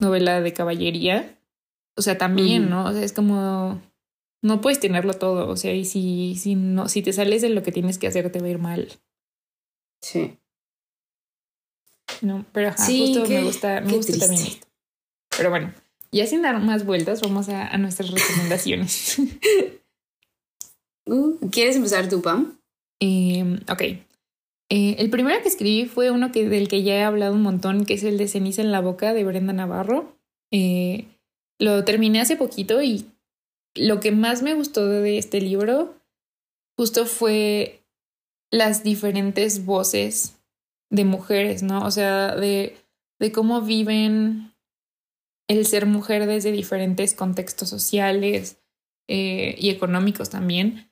novela 0.00 0.40
de 0.40 0.52
caballería. 0.52 1.38
O 1.96 2.02
sea, 2.02 2.18
también, 2.18 2.68
¿no? 2.68 2.86
O 2.86 2.92
sea, 2.92 3.02
es 3.02 3.12
como 3.12 3.80
no 4.42 4.60
puedes 4.60 4.80
tenerlo 4.80 5.14
todo, 5.14 5.48
o 5.48 5.56
sea, 5.56 5.74
y 5.74 5.84
si, 5.84 6.36
si, 6.36 6.54
no, 6.54 6.88
si 6.88 7.02
te 7.02 7.12
sales 7.12 7.42
de 7.42 7.50
lo 7.50 7.62
que 7.62 7.72
tienes 7.72 7.98
que 7.98 8.06
hacer, 8.06 8.30
te 8.32 8.40
va 8.40 8.46
a 8.46 8.50
ir 8.50 8.58
mal. 8.58 8.88
Sí. 10.02 10.36
No, 12.22 12.44
pero 12.52 12.68
ajá, 12.68 12.84
justo 12.84 13.26
me 13.26 13.44
gusta, 13.44 13.80
me 13.80 13.92
gusta 13.92 14.18
también 14.18 14.46
esto. 14.46 14.66
Pero 15.36 15.50
bueno, 15.50 15.72
ya 16.12 16.26
sin 16.26 16.42
dar 16.42 16.60
más 16.60 16.84
vueltas, 16.84 17.20
vamos 17.20 17.48
a, 17.48 17.66
a 17.66 17.78
nuestras 17.78 18.10
recomendaciones. 18.10 19.20
Uh, 21.06 21.36
¿Quieres 21.50 21.74
empezar 21.74 22.08
tu 22.08 22.22
Pam? 22.22 22.56
Eh, 23.00 23.58
ok. 23.68 23.82
Eh, 24.70 24.96
el 24.98 25.10
primero 25.10 25.42
que 25.42 25.48
escribí 25.48 25.86
fue 25.86 26.12
uno 26.12 26.30
que, 26.30 26.48
del 26.48 26.68
que 26.68 26.84
ya 26.84 26.94
he 26.94 27.02
hablado 27.02 27.34
un 27.34 27.42
montón, 27.42 27.84
que 27.84 27.94
es 27.94 28.04
el 28.04 28.16
de 28.16 28.28
Ceniza 28.28 28.62
en 28.62 28.70
la 28.70 28.80
Boca 28.80 29.12
de 29.12 29.24
Brenda 29.24 29.52
Navarro. 29.52 30.16
Eh, 30.52 31.06
lo 31.58 31.84
terminé 31.84 32.20
hace 32.20 32.36
poquito 32.36 32.80
y 32.80 33.06
lo 33.74 34.00
que 34.00 34.12
más 34.12 34.42
me 34.42 34.54
gustó 34.54 34.86
de 34.86 35.18
este 35.18 35.40
libro 35.40 35.94
justo 36.76 37.06
fue 37.06 37.82
las 38.50 38.82
diferentes 38.82 39.64
voces 39.64 40.40
de 40.90 41.04
mujeres, 41.04 41.62
¿no? 41.62 41.84
O 41.84 41.90
sea, 41.90 42.34
de, 42.34 42.76
de 43.18 43.32
cómo 43.32 43.60
viven 43.62 44.54
el 45.48 45.66
ser 45.66 45.86
mujer 45.86 46.26
desde 46.26 46.52
diferentes 46.52 47.14
contextos 47.14 47.68
sociales 47.68 48.60
eh, 49.08 49.56
y 49.58 49.70
económicos 49.70 50.30
también. 50.30 50.90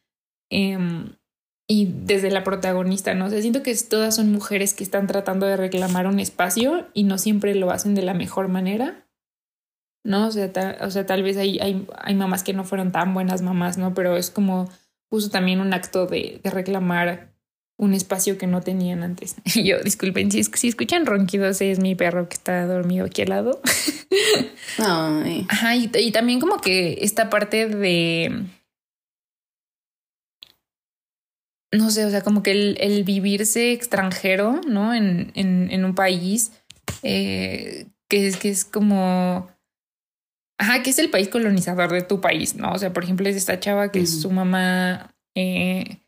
Em, 0.51 1.17
y 1.69 1.87
desde 1.87 2.31
la 2.31 2.45
protagonista, 2.45 3.15
¿no? 3.15 3.27
O 3.27 3.31
sea, 3.31 3.41
siento 3.41 3.63
que 3.63 3.75
todas 3.77 4.17
son 4.17 4.33
mujeres 4.33 4.75
que 4.75 4.85
están 4.85 5.07
tratando 5.07 5.47
de 5.47 5.57
reclamar 5.57 6.07
un 6.07 6.19
espacio 6.19 6.89
y 6.95 7.05
no 7.05 7.19
siempre 7.19 7.55
lo 7.55 7.71
hacen 7.71 7.95
de 7.95 8.03
la 8.03 8.15
mejor 8.15 8.49
manera. 8.49 9.08
¿No? 10.05 10.27
O 10.27 10.31
sea, 10.31 10.51
o 10.81 10.91
sea 10.91 11.07
tal 11.07 11.23
vez 11.23 11.37
hay, 11.37 11.59
hay, 11.61 11.87
hay, 11.97 12.15
mamás 12.15 12.43
que 12.43 12.53
no 12.53 12.65
fueron 12.65 12.93
tan 12.93 13.15
buenas 13.15 13.43
mamás, 13.43 13.79
¿no? 13.79 13.95
Pero 13.95 14.17
es 14.17 14.31
como 14.31 14.69
puso 15.09 15.31
también 15.31 15.61
un 15.61 15.73
acto 15.73 16.07
de, 16.07 16.41
de 16.43 16.51
reclamar 16.51 17.33
un 17.79 17.95
espacio 17.95 18.39
que 18.39 18.47
no 18.47 18.61
tenían 18.61 19.03
antes. 19.03 19.37
Yo, 19.55 19.79
disculpen, 19.81 20.31
si, 20.31 20.43
si 20.45 20.69
escuchan 20.69 21.07
ronquidos, 21.07 21.61
es 21.61 21.79
mi 21.79 21.95
perro 21.95 22.29
que 22.29 22.35
está 22.35 22.67
dormido 22.67 23.07
aquí 23.07 23.23
al 23.23 23.29
lado. 23.29 23.61
Ay. 24.79 25.47
Ajá, 25.49 25.77
y, 25.77 25.91
y, 25.95 26.11
también 26.13 26.41
como 26.41 26.59
que 26.59 26.99
esta 27.01 27.31
parte 27.31 27.69
de... 27.69 28.45
No 31.71 31.91
sé, 31.91 32.07
o 32.07 32.11
sea, 32.11 32.23
como 32.23 32.43
que 32.43 32.51
el, 32.51 32.79
el 32.81 33.05
vivirse 33.05 33.73
extranjero, 33.73 34.61
¿no? 34.67 34.95
En, 34.95 35.33
en, 35.35 35.71
en 35.71 35.85
un 35.85 35.95
país 35.95 36.53
eh, 37.03 37.87
que, 38.09 38.27
es, 38.27 38.39
que 38.39 38.49
es 38.49 38.65
como 38.65 39.49
Ajá, 40.59 40.83
que 40.83 40.91
es 40.91 40.99
el 40.99 41.09
país 41.09 41.29
colonizador 41.29 41.93
de 41.93 42.03
tu 42.03 42.21
país, 42.21 42.57
¿no? 42.57 42.73
O 42.73 42.79
sea, 42.79 42.93
por 42.93 43.05
ejemplo, 43.05 43.29
es 43.29 43.37
esta 43.37 43.61
chava 43.61 43.93
que 43.93 44.07
su 44.07 44.31
mamá 44.31 45.15
eh, 45.37 46.01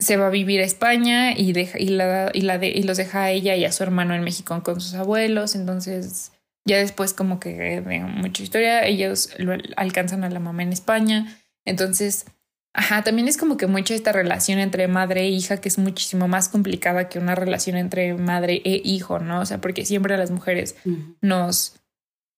se 0.00 0.16
va 0.16 0.26
a 0.26 0.30
vivir 0.30 0.60
a 0.60 0.64
España 0.64 1.32
y, 1.38 1.52
deja, 1.52 1.78
y, 1.78 1.88
la, 1.90 2.30
y, 2.34 2.40
la 2.40 2.58
de, 2.58 2.68
y 2.68 2.82
los 2.82 2.96
deja 2.96 3.24
a 3.24 3.30
ella 3.30 3.54
y 3.54 3.64
a 3.64 3.70
su 3.70 3.84
hermano 3.84 4.14
en 4.14 4.24
México 4.24 4.60
con 4.64 4.80
sus 4.80 4.94
abuelos. 4.94 5.54
Entonces, 5.54 6.32
ya 6.64 6.78
después, 6.78 7.14
como 7.14 7.38
que 7.38 7.80
de 7.80 8.00
mucha 8.00 8.42
historia, 8.42 8.84
ellos 8.86 9.30
lo 9.38 9.56
alcanzan 9.76 10.24
a 10.24 10.30
la 10.30 10.40
mamá 10.40 10.64
en 10.64 10.72
España. 10.72 11.38
Entonces, 11.64 12.26
ajá, 12.74 13.04
también 13.04 13.28
es 13.28 13.36
como 13.36 13.56
que 13.56 13.68
mucho 13.68 13.94
esta 13.94 14.10
relación 14.10 14.58
entre 14.58 14.88
madre 14.88 15.22
e 15.22 15.28
hija, 15.28 15.58
que 15.58 15.68
es 15.68 15.78
muchísimo 15.78 16.26
más 16.26 16.48
complicada 16.48 17.08
que 17.08 17.20
una 17.20 17.36
relación 17.36 17.76
entre 17.76 18.14
madre 18.14 18.62
e 18.64 18.80
hijo, 18.84 19.20
¿no? 19.20 19.40
O 19.40 19.46
sea, 19.46 19.60
porque 19.60 19.84
siempre 19.84 20.16
las 20.16 20.30
mujeres 20.30 20.76
nos 21.20 21.79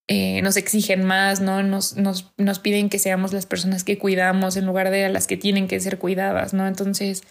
eh, 0.09 0.43
nos 0.43 0.57
exigen 0.57 1.05
más, 1.05 1.41
¿no? 1.41 1.62
Nos, 1.62 1.97
nos, 1.97 2.33
nos, 2.37 2.59
piden 2.59 2.91
que 2.91 2.99
seamos 2.99 3.33
las 3.33 3.47
personas 3.47 3.85
que 3.85 3.99
cuidamos 3.99 4.57
en 4.57 4.67
lugar 4.67 4.91
de 4.91 5.09
las 5.09 5.27
que 5.27 5.37
tienen 5.37 5.69
que 5.69 5.79
ser 5.81 5.99
cuidadas, 5.99 6.53
¿no? 6.53 6.67
Entonces, 6.67 7.23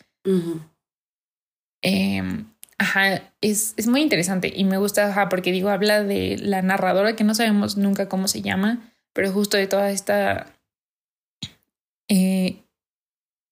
em, 1.84 2.46
ajá, 2.78 3.34
es, 3.42 3.74
es, 3.76 3.88
muy 3.88 4.02
interesante 4.02 4.52
y 4.56 4.64
me 4.64 4.78
gusta, 4.78 5.10
ajá, 5.10 5.28
porque 5.28 5.52
digo, 5.52 5.70
habla 5.70 6.04
de 6.04 6.38
la 6.40 6.62
narradora 6.62 7.16
que 7.16 7.26
no 7.26 7.36
sabemos 7.36 7.76
nunca 7.76 8.08
cómo 8.08 8.28
se 8.28 8.42
llama, 8.42 8.94
pero 9.14 9.32
justo 9.32 9.58
de 9.58 9.68
toda 9.68 9.92
esta 9.92 10.48
eh, 12.08 12.64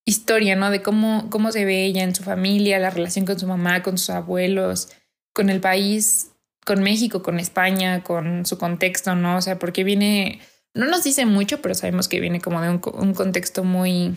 historia, 0.05 0.55
¿no? 0.55 0.71
De 0.71 0.81
cómo, 0.81 1.29
cómo 1.29 1.51
se 1.51 1.65
ve 1.65 1.85
ella 1.85 2.03
en 2.03 2.15
su 2.15 2.23
familia, 2.23 2.79
la 2.79 2.89
relación 2.89 3.25
con 3.25 3.39
su 3.39 3.47
mamá, 3.47 3.83
con 3.83 3.97
sus 3.97 4.09
abuelos, 4.11 4.89
con 5.33 5.49
el 5.49 5.59
país 5.59 6.28
con 6.69 6.83
México, 6.83 7.23
con 7.23 7.39
España, 7.39 8.03
con 8.03 8.45
su 8.45 8.59
contexto, 8.59 9.15
¿no? 9.15 9.37
O 9.37 9.41
sea, 9.41 9.57
porque 9.57 9.83
viene, 9.83 10.39
no 10.75 10.85
nos 10.85 11.03
dice 11.03 11.25
mucho, 11.25 11.63
pero 11.63 11.73
sabemos 11.73 12.07
que 12.07 12.19
viene 12.19 12.41
como 12.41 12.61
de 12.61 12.69
un, 12.69 12.77
contexto 13.15 13.63
muy, 13.63 14.13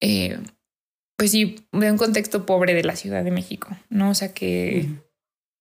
eh, 0.00 0.38
pues 1.18 1.32
sí, 1.32 1.68
de 1.70 1.92
un 1.92 1.98
contexto 1.98 2.46
pobre 2.46 2.72
de 2.72 2.82
la 2.82 2.96
Ciudad 2.96 3.24
de 3.24 3.30
México, 3.30 3.68
¿no? 3.90 4.08
O 4.08 4.14
sea 4.14 4.32
que, 4.32 4.88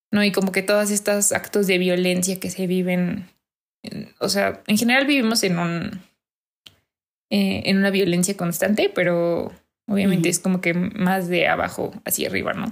¿no? 0.09 0.23
Y 0.23 0.31
como 0.31 0.53
que 0.53 0.61
todos 0.61 0.89
estos 0.89 1.33
actos 1.33 1.67
de 1.67 1.79
violencia 1.79 2.39
que 2.39 2.49
se 2.49 2.65
viven, 2.65 3.27
o 4.21 4.29
sea, 4.29 4.63
en 4.67 4.77
general 4.77 5.05
vivimos 5.05 5.43
en 5.43 5.59
un, 5.59 6.01
eh, 7.29 7.63
en 7.65 7.77
una 7.77 7.89
violencia 7.89 8.37
constante, 8.37 8.89
pero 8.95 9.51
obviamente 9.85 10.29
es 10.29 10.39
como 10.39 10.61
que 10.61 10.73
más 10.73 11.27
de 11.27 11.49
abajo 11.49 11.91
hacia 12.05 12.29
arriba, 12.29 12.53
¿no? 12.53 12.71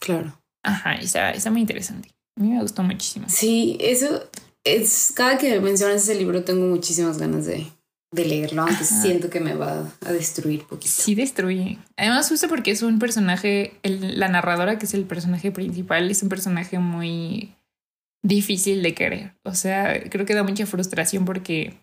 Claro. 0.00 0.32
Ajá, 0.68 0.94
está, 0.96 1.30
está 1.30 1.50
muy 1.50 1.60
interesante. 1.60 2.10
A 2.36 2.42
mí 2.42 2.50
me 2.50 2.60
gustó 2.60 2.82
muchísimo. 2.82 3.26
Sí, 3.28 3.78
eso 3.80 4.28
es. 4.64 5.12
Cada 5.14 5.38
que 5.38 5.60
mencionas 5.60 6.02
ese 6.02 6.14
libro 6.14 6.44
tengo 6.44 6.66
muchísimas 6.66 7.18
ganas 7.18 7.46
de, 7.46 7.66
de 8.12 8.24
leerlo, 8.24 8.62
aunque 8.62 8.84
siento 8.84 9.30
que 9.30 9.40
me 9.40 9.54
va 9.54 9.90
a 10.06 10.12
destruir 10.12 10.64
poquito. 10.64 10.92
Sí, 10.94 11.14
destruye. 11.14 11.78
Además, 11.96 12.28
justo 12.28 12.48
porque 12.48 12.70
es 12.70 12.82
un 12.82 12.98
personaje, 12.98 13.72
la 13.82 14.28
narradora, 14.28 14.78
que 14.78 14.86
es 14.86 14.94
el 14.94 15.04
personaje 15.04 15.50
principal, 15.50 16.10
es 16.10 16.22
un 16.22 16.28
personaje 16.28 16.78
muy 16.78 17.54
difícil 18.22 18.82
de 18.82 18.94
querer. 18.94 19.34
O 19.44 19.54
sea, 19.54 20.00
creo 20.10 20.26
que 20.26 20.34
da 20.34 20.42
mucha 20.42 20.66
frustración 20.66 21.24
porque 21.24 21.74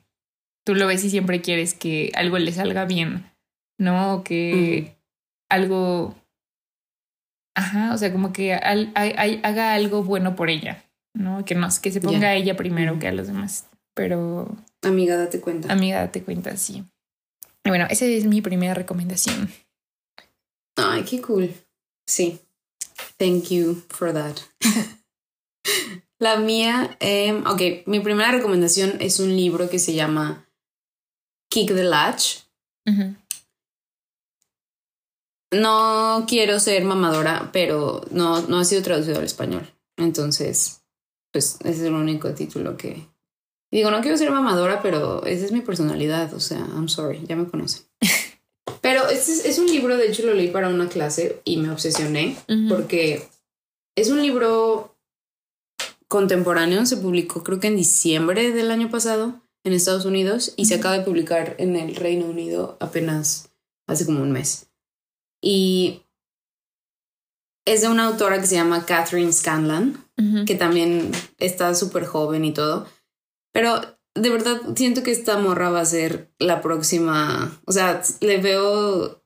tú 0.65 0.75
lo 0.75 0.87
ves 0.87 1.03
y 1.03 1.09
siempre 1.09 1.41
quieres 1.41 1.73
que 1.73 2.11
algo 2.15 2.37
le 2.39 2.51
salga 2.51 2.85
bien, 2.85 3.31
¿no? 3.77 4.23
que 4.23 4.95
algo 5.49 6.15
Ajá, 7.55 7.93
o 7.93 7.97
sea, 7.97 8.11
como 8.11 8.33
que 8.33 8.53
haga 8.53 9.73
algo 9.73 10.03
bueno 10.03 10.35
por 10.35 10.49
ella, 10.49 10.83
¿no? 11.13 11.45
Que 11.45 11.55
no, 11.55 11.69
que 11.81 11.91
se 11.91 12.01
ponga 12.01 12.27
a 12.27 12.35
ella 12.35 12.55
primero 12.57 12.99
que 12.99 13.07
a 13.07 13.13
los 13.13 13.27
demás. 13.27 13.67
Pero. 13.93 14.55
Amiga, 14.81 15.15
date 15.15 15.39
cuenta. 15.39 15.71
Amiga, 15.71 15.99
date 15.99 16.21
cuenta, 16.21 16.55
sí. 16.57 16.83
Y 17.63 17.69
bueno, 17.69 17.87
esa 17.89 18.05
es 18.05 18.25
mi 18.25 18.41
primera 18.41 18.73
recomendación. 18.73 19.49
Ay, 20.75 21.03
qué 21.03 21.21
cool. 21.21 21.53
Sí. 22.07 22.39
Thank 23.17 23.49
you 23.49 23.83
for 23.89 24.13
that. 24.13 24.37
La 26.19 26.37
mía, 26.37 26.97
eh, 26.99 27.33
ok, 27.45 27.87
mi 27.87 27.99
primera 27.99 28.31
recomendación 28.31 28.97
es 28.99 29.19
un 29.19 29.35
libro 29.35 29.69
que 29.69 29.79
se 29.79 29.93
llama 29.93 30.47
Kick 31.49 31.73
the 31.73 31.83
Latch. 31.83 32.39
No 35.61 36.25
quiero 36.27 36.59
ser 36.59 36.83
mamadora, 36.83 37.49
pero 37.51 38.01
no, 38.11 38.41
no 38.47 38.59
ha 38.59 38.65
sido 38.65 38.81
traducido 38.81 39.19
al 39.19 39.25
español. 39.25 39.67
Entonces, 39.97 40.81
pues 41.31 41.57
ese 41.61 41.69
es 41.69 41.81
el 41.81 41.93
único 41.93 42.29
título 42.33 42.77
que... 42.77 43.07
Digo, 43.71 43.91
no 43.91 44.01
quiero 44.01 44.17
ser 44.17 44.31
mamadora, 44.31 44.81
pero 44.81 45.25
esa 45.25 45.45
es 45.45 45.51
mi 45.51 45.61
personalidad. 45.61 46.33
O 46.33 46.39
sea, 46.39 46.59
I'm 46.59 46.87
sorry, 46.87 47.25
ya 47.27 47.35
me 47.35 47.47
conocen. 47.47 47.83
pero 48.81 49.07
este 49.09 49.49
es, 49.49 49.59
un 49.59 49.67
libro, 49.67 49.97
de 49.97 50.07
hecho 50.07 50.25
lo 50.25 50.33
leí 50.33 50.49
para 50.49 50.69
una 50.69 50.87
clase 50.87 51.41
y 51.43 51.57
me 51.57 51.71
obsesioné 51.71 52.37
porque 52.69 53.27
es 53.95 54.09
un 54.09 54.21
libro 54.21 54.95
contemporáneo, 56.07 56.85
se 56.85 56.97
publicó 56.97 57.43
creo 57.43 57.59
que 57.59 57.67
en 57.67 57.77
diciembre 57.77 58.51
del 58.51 58.71
año 58.71 58.89
pasado 58.89 59.41
en 59.63 59.73
Estados 59.73 60.05
Unidos 60.05 60.53
y 60.55 60.65
se 60.65 60.75
acaba 60.75 60.97
de 60.97 61.03
publicar 61.03 61.55
en 61.57 61.75
el 61.75 61.95
Reino 61.95 62.25
Unido 62.25 62.77
apenas 62.79 63.49
hace 63.87 64.05
como 64.05 64.21
un 64.21 64.31
mes. 64.31 64.67
Y 65.41 66.05
es 67.65 67.81
de 67.81 67.87
una 67.87 68.05
autora 68.05 68.39
que 68.39 68.47
se 68.47 68.55
llama 68.55 68.85
Catherine 68.85 69.33
Scanlan, 69.33 70.05
que 70.45 70.55
también 70.55 71.11
está 71.39 71.75
súper 71.75 72.05
joven 72.05 72.45
y 72.45 72.53
todo. 72.53 72.87
Pero 73.51 73.81
de 74.13 74.29
verdad 74.29 74.61
siento 74.75 75.03
que 75.03 75.11
esta 75.11 75.37
morra 75.37 75.69
va 75.69 75.81
a 75.81 75.85
ser 75.85 76.31
la 76.39 76.61
próxima. 76.61 77.59
O 77.65 77.71
sea, 77.71 78.01
le 78.21 78.37
veo. 78.37 79.21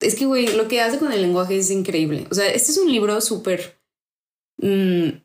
Es 0.00 0.14
que, 0.14 0.26
güey, 0.26 0.54
lo 0.54 0.68
que 0.68 0.82
hace 0.82 0.98
con 0.98 1.12
el 1.12 1.22
lenguaje 1.22 1.56
es 1.56 1.70
increíble. 1.70 2.26
O 2.30 2.34
sea, 2.34 2.48
este 2.48 2.72
es 2.72 2.78
un 2.78 2.92
libro 2.92 3.18
súper 3.20 3.80
mm, 4.58 5.22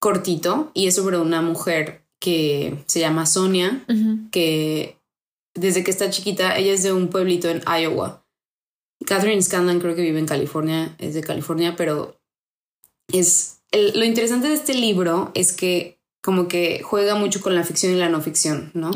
cortito 0.00 0.72
y 0.74 0.88
es 0.88 0.96
sobre 0.96 1.18
una 1.18 1.42
mujer 1.42 2.04
que 2.18 2.82
se 2.86 3.00
llama 3.00 3.26
Sonia, 3.26 3.84
que 4.32 4.98
desde 5.54 5.84
que 5.84 5.90
está 5.90 6.10
chiquita, 6.10 6.56
ella 6.56 6.72
es 6.72 6.82
de 6.82 6.92
un 6.92 7.08
pueblito 7.08 7.48
en 7.48 7.62
Iowa 7.68 8.23
Catherine 9.06 9.42
Scanlon 9.42 9.80
creo 9.80 9.94
que 9.94 10.02
vive 10.02 10.18
en 10.18 10.26
California, 10.26 10.94
es 10.98 11.14
de 11.14 11.22
California, 11.22 11.74
pero 11.76 12.18
es 13.12 13.54
lo 13.72 14.04
interesante 14.04 14.48
de 14.48 14.54
este 14.54 14.74
libro 14.74 15.30
es 15.34 15.52
que 15.52 15.98
como 16.22 16.48
que 16.48 16.82
juega 16.82 17.16
mucho 17.16 17.40
con 17.40 17.54
la 17.54 17.64
ficción 17.64 17.92
y 17.92 17.96
la 17.96 18.08
no 18.08 18.22
ficción, 18.22 18.70
¿no? 18.72 18.90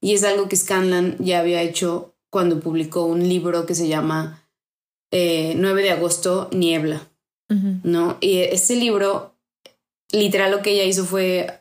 Y 0.00 0.14
es 0.14 0.24
algo 0.24 0.48
que 0.48 0.56
Scanlon 0.56 1.16
ya 1.18 1.40
había 1.40 1.62
hecho 1.62 2.14
cuando 2.30 2.60
publicó 2.60 3.04
un 3.04 3.28
libro 3.28 3.66
que 3.66 3.74
se 3.74 3.88
llama 3.88 4.48
9 5.10 5.58
eh, 5.60 5.84
de 5.84 5.90
agosto, 5.90 6.48
Niebla, 6.52 7.06
¿no? 7.82 8.16
Y 8.20 8.38
este 8.38 8.76
libro, 8.76 9.34
literal 10.12 10.52
lo 10.52 10.62
que 10.62 10.72
ella 10.72 10.84
hizo 10.84 11.04
fue 11.04 11.59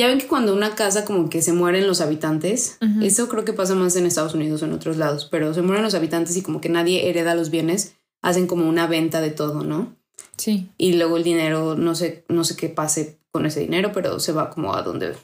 ya 0.00 0.06
ven 0.06 0.18
que 0.18 0.26
cuando 0.26 0.54
una 0.54 0.74
casa 0.74 1.04
como 1.04 1.28
que 1.28 1.42
se 1.42 1.52
mueren 1.52 1.86
los 1.86 2.00
habitantes, 2.00 2.78
eso 3.02 3.28
creo 3.28 3.44
que 3.44 3.52
pasa 3.52 3.74
más 3.74 3.94
en 3.96 4.06
Estados 4.06 4.32
Unidos 4.32 4.62
o 4.62 4.64
en 4.64 4.72
otros 4.72 4.96
lados, 4.96 5.28
pero 5.30 5.52
se 5.52 5.60
mueren 5.60 5.84
los 5.84 5.94
habitantes 5.94 6.38
y 6.38 6.42
como 6.42 6.62
que 6.62 6.70
nadie 6.70 7.10
hereda 7.10 7.34
los 7.34 7.50
bienes, 7.50 7.96
hacen 8.22 8.46
como 8.46 8.66
una 8.66 8.86
venta 8.86 9.20
de 9.20 9.30
todo, 9.30 9.62
¿no? 9.62 9.94
Sí. 10.38 10.70
Y 10.78 10.94
luego 10.94 11.18
el 11.18 11.22
dinero, 11.22 11.74
no 11.76 11.94
sé, 11.94 12.24
no 12.28 12.44
sé 12.44 12.56
qué 12.56 12.70
pase 12.70 13.18
con 13.30 13.44
ese 13.44 13.60
dinero, 13.60 13.92
pero 13.92 14.20
se 14.20 14.32
va 14.32 14.48
como 14.48 14.74
a 14.74 14.80
donde... 14.80 15.14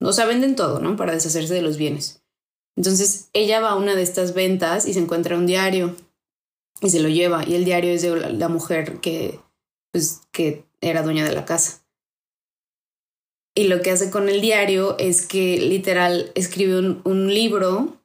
O 0.00 0.14
sea, 0.14 0.24
venden 0.24 0.56
todo, 0.56 0.80
¿no? 0.80 0.96
Para 0.96 1.12
deshacerse 1.12 1.52
de 1.52 1.60
los 1.60 1.76
bienes. 1.76 2.22
Entonces 2.76 3.28
ella 3.34 3.60
va 3.60 3.72
a 3.72 3.76
una 3.76 3.94
de 3.94 4.02
estas 4.02 4.32
ventas 4.32 4.86
y 4.86 4.94
se 4.94 5.00
encuentra 5.00 5.36
un 5.36 5.44
diario 5.44 5.94
y 6.80 6.88
se 6.88 7.00
lo 7.00 7.10
lleva. 7.10 7.46
Y 7.46 7.54
el 7.54 7.66
diario 7.66 7.90
es 7.90 8.00
de 8.00 8.30
la 8.30 8.48
mujer 8.48 9.00
que, 9.00 9.38
pues, 9.92 10.22
que 10.32 10.64
era 10.80 11.02
dueña 11.02 11.26
de 11.26 11.34
la 11.34 11.44
casa. 11.44 11.82
Y 13.60 13.64
lo 13.64 13.82
que 13.82 13.90
hace 13.90 14.08
con 14.08 14.30
el 14.30 14.40
diario 14.40 14.96
es 14.98 15.26
que 15.26 15.58
literal 15.58 16.32
escribe 16.34 16.78
un, 16.78 17.34
libro 17.34 18.00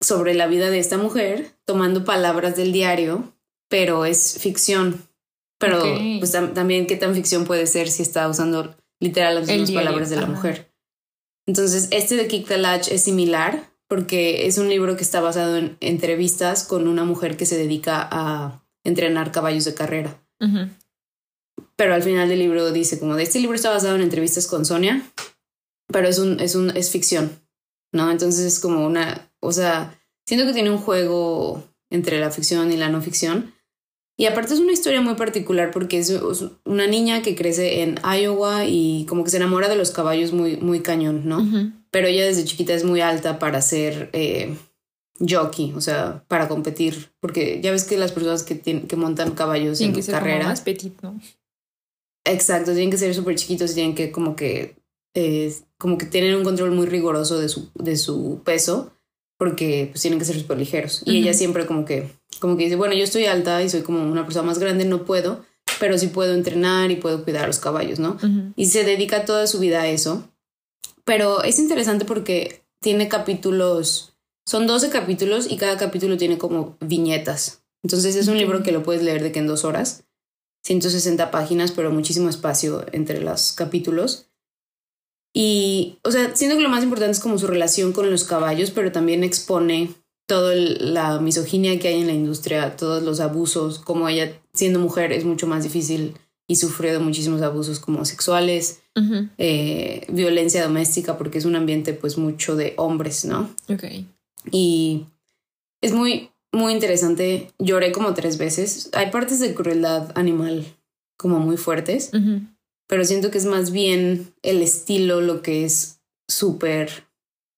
sobre 0.00 0.34
la 0.34 0.48
vida 0.48 0.68
de 0.68 0.80
esta 0.80 0.98
mujer, 0.98 1.52
tomando 1.64 2.04
palabras 2.04 2.56
del 2.56 2.72
diario, 2.72 3.32
pero 3.68 4.04
es 4.04 4.36
ficción. 4.40 5.06
Pero 5.60 5.80
pues 6.18 6.32
también 6.32 6.88
qué 6.88 6.96
tan 6.96 7.14
ficción 7.14 7.44
puede 7.44 7.68
ser 7.68 7.88
si 7.88 8.02
está 8.02 8.28
usando 8.28 8.74
literal 8.98 9.36
las 9.36 9.46
mismas 9.46 9.70
palabras 9.70 10.10
de 10.10 10.16
la 10.16 10.26
mujer. 10.26 10.72
Entonces, 11.46 11.86
este 11.92 12.16
de 12.16 12.26
Kick 12.26 12.48
the 12.48 12.58
Latch 12.58 12.88
es 12.88 13.04
similar 13.04 13.70
porque 13.86 14.48
es 14.48 14.58
un 14.58 14.68
libro 14.68 14.96
que 14.96 15.04
está 15.04 15.20
basado 15.20 15.56
en 15.56 15.76
entrevistas 15.78 16.64
con 16.64 16.88
una 16.88 17.04
mujer 17.04 17.36
que 17.36 17.46
se 17.46 17.56
dedica 17.56 18.08
a 18.10 18.66
entrenar 18.82 19.30
caballos 19.30 19.66
de 19.66 19.74
carrera 19.74 20.20
pero 21.76 21.94
al 21.94 22.02
final 22.02 22.28
del 22.28 22.38
libro 22.38 22.72
dice 22.72 22.98
como 22.98 23.16
de 23.16 23.22
este 23.22 23.40
libro 23.40 23.54
está 23.54 23.70
basado 23.70 23.96
en 23.96 24.02
entrevistas 24.02 24.46
con 24.46 24.64
Sonia, 24.64 25.02
pero 25.88 26.08
es 26.08 26.18
un, 26.18 26.40
es 26.40 26.54
un, 26.54 26.70
es 26.76 26.90
ficción, 26.90 27.30
¿no? 27.92 28.10
Entonces 28.10 28.44
es 28.44 28.60
como 28.60 28.86
una, 28.86 29.30
o 29.40 29.52
sea, 29.52 29.98
siento 30.26 30.46
que 30.46 30.52
tiene 30.52 30.70
un 30.70 30.78
juego 30.78 31.62
entre 31.90 32.18
la 32.18 32.30
ficción 32.30 32.72
y 32.72 32.76
la 32.76 32.88
no 32.88 33.00
ficción. 33.00 33.54
Y 34.18 34.24
aparte 34.24 34.54
es 34.54 34.60
una 34.60 34.72
historia 34.72 35.02
muy 35.02 35.14
particular 35.14 35.70
porque 35.70 35.98
es 35.98 36.10
una 36.64 36.86
niña 36.86 37.20
que 37.20 37.36
crece 37.36 37.82
en 37.82 38.00
Iowa 38.02 38.64
y 38.64 39.04
como 39.06 39.24
que 39.24 39.30
se 39.30 39.36
enamora 39.36 39.68
de 39.68 39.76
los 39.76 39.90
caballos 39.90 40.32
muy, 40.32 40.56
muy 40.56 40.80
cañón, 40.80 41.28
¿no? 41.28 41.46
Pero 41.90 42.08
ella 42.08 42.24
desde 42.24 42.44
chiquita 42.44 42.72
es 42.72 42.84
muy 42.84 43.02
alta 43.02 43.38
para 43.38 43.60
ser, 43.60 44.08
eh, 44.14 44.56
jockey, 45.18 45.72
o 45.74 45.80
sea, 45.80 46.24
para 46.28 46.48
competir, 46.48 47.10
porque 47.20 47.60
ya 47.62 47.70
ves 47.70 47.84
que 47.84 47.96
las 47.96 48.12
personas 48.12 48.42
que, 48.42 48.54
tienen, 48.54 48.86
que 48.86 48.96
montan 48.96 49.32
caballos 49.32 49.80
en 49.80 49.92
carreras... 50.02 50.62
¿no? 51.02 51.20
Exacto, 52.26 52.72
tienen 52.72 52.90
que 52.90 52.98
ser 52.98 53.14
súper 53.14 53.36
chiquitos 53.36 53.70
y 53.72 53.74
tienen 53.74 53.94
que 53.94 54.10
como 54.10 54.36
que, 54.36 54.76
eh, 55.14 55.54
como 55.78 55.96
que 55.96 56.06
tienen 56.06 56.34
un 56.34 56.44
control 56.44 56.72
muy 56.72 56.86
riguroso 56.86 57.38
de 57.38 57.48
su, 57.48 57.70
de 57.74 57.96
su 57.96 58.42
peso, 58.44 58.92
porque 59.38 59.88
pues 59.90 60.02
tienen 60.02 60.18
que 60.18 60.24
ser 60.24 60.38
súper 60.38 60.58
ligeros. 60.58 61.02
Y 61.04 61.18
ella 61.18 61.34
siempre 61.34 61.66
como 61.66 61.84
que, 61.84 62.10
como 62.40 62.56
que 62.56 62.64
dice, 62.64 62.76
bueno, 62.76 62.94
yo 62.94 63.04
estoy 63.04 63.26
alta 63.26 63.62
y 63.62 63.68
soy 63.68 63.82
como 63.82 64.02
una 64.02 64.24
persona 64.24 64.46
más 64.46 64.58
grande, 64.58 64.84
no 64.84 65.04
puedo, 65.04 65.44
pero 65.78 65.98
sí 65.98 66.08
puedo 66.08 66.34
entrenar 66.34 66.90
y 66.90 66.96
puedo 66.96 67.22
cuidar 67.22 67.44
a 67.44 67.46
los 67.46 67.58
caballos, 67.58 67.98
¿no? 67.98 68.16
Y 68.56 68.66
se 68.66 68.84
dedica 68.84 69.24
toda 69.24 69.46
su 69.46 69.58
vida 69.58 69.82
a 69.82 69.88
eso. 69.88 70.28
Pero 71.04 71.42
es 71.44 71.58
interesante 71.58 72.04
porque 72.04 72.64
tiene 72.80 73.08
capítulos, 73.08 74.16
son 74.44 74.66
12 74.66 74.90
capítulos 74.90 75.50
y 75.50 75.56
cada 75.56 75.76
capítulo 75.76 76.16
tiene 76.16 76.38
como 76.38 76.76
viñetas. 76.80 77.62
Entonces 77.82 78.16
es 78.16 78.26
un 78.26 78.38
libro 78.38 78.62
que 78.62 78.72
lo 78.72 78.82
puedes 78.82 79.02
leer 79.02 79.22
de 79.22 79.32
que 79.32 79.38
en 79.38 79.46
dos 79.46 79.64
horas, 79.64 80.05
160 80.66 81.30
páginas, 81.30 81.70
pero 81.70 81.92
muchísimo 81.92 82.28
espacio 82.28 82.84
entre 82.90 83.20
los 83.20 83.52
capítulos. 83.52 84.26
Y, 85.32 85.98
o 86.02 86.10
sea, 86.10 86.34
siento 86.34 86.56
que 86.56 86.62
lo 86.62 86.68
más 86.68 86.82
importante 86.82 87.12
es 87.12 87.20
como 87.20 87.38
su 87.38 87.46
relación 87.46 87.92
con 87.92 88.10
los 88.10 88.24
caballos, 88.24 88.72
pero 88.72 88.90
también 88.90 89.22
expone 89.22 89.94
toda 90.26 90.56
la 90.56 91.20
misoginia 91.20 91.78
que 91.78 91.86
hay 91.86 92.00
en 92.00 92.08
la 92.08 92.14
industria, 92.14 92.74
todos 92.74 93.04
los 93.04 93.20
abusos, 93.20 93.78
como 93.78 94.08
ella 94.08 94.40
siendo 94.54 94.80
mujer 94.80 95.12
es 95.12 95.24
mucho 95.24 95.46
más 95.46 95.62
difícil 95.62 96.14
y 96.48 96.56
sufrió 96.56 96.92
de 96.92 96.98
muchísimos 96.98 97.42
abusos 97.42 97.78
como 97.78 98.04
sexuales, 98.04 98.80
eh, 99.38 100.04
violencia 100.08 100.64
doméstica, 100.64 101.16
porque 101.16 101.38
es 101.38 101.44
un 101.44 101.54
ambiente 101.54 101.92
pues 101.92 102.18
mucho 102.18 102.56
de 102.56 102.74
hombres, 102.76 103.24
¿no? 103.24 103.50
Ok. 103.68 103.84
Y 104.50 105.06
es 105.80 105.92
muy, 105.92 106.30
muy 106.56 106.72
interesante. 106.72 107.52
Lloré 107.58 107.92
como 107.92 108.14
tres 108.14 108.38
veces. 108.38 108.90
Hay 108.92 109.10
partes 109.10 109.40
de 109.40 109.54
crueldad 109.54 110.10
animal 110.16 110.64
como 111.16 111.38
muy 111.38 111.56
fuertes, 111.56 112.10
pero 112.86 113.04
siento 113.04 113.30
que 113.30 113.38
es 113.38 113.46
más 113.46 113.70
bien 113.70 114.32
el 114.42 114.62
estilo 114.62 115.20
lo 115.20 115.42
que 115.42 115.64
es 115.64 116.00
súper 116.28 117.04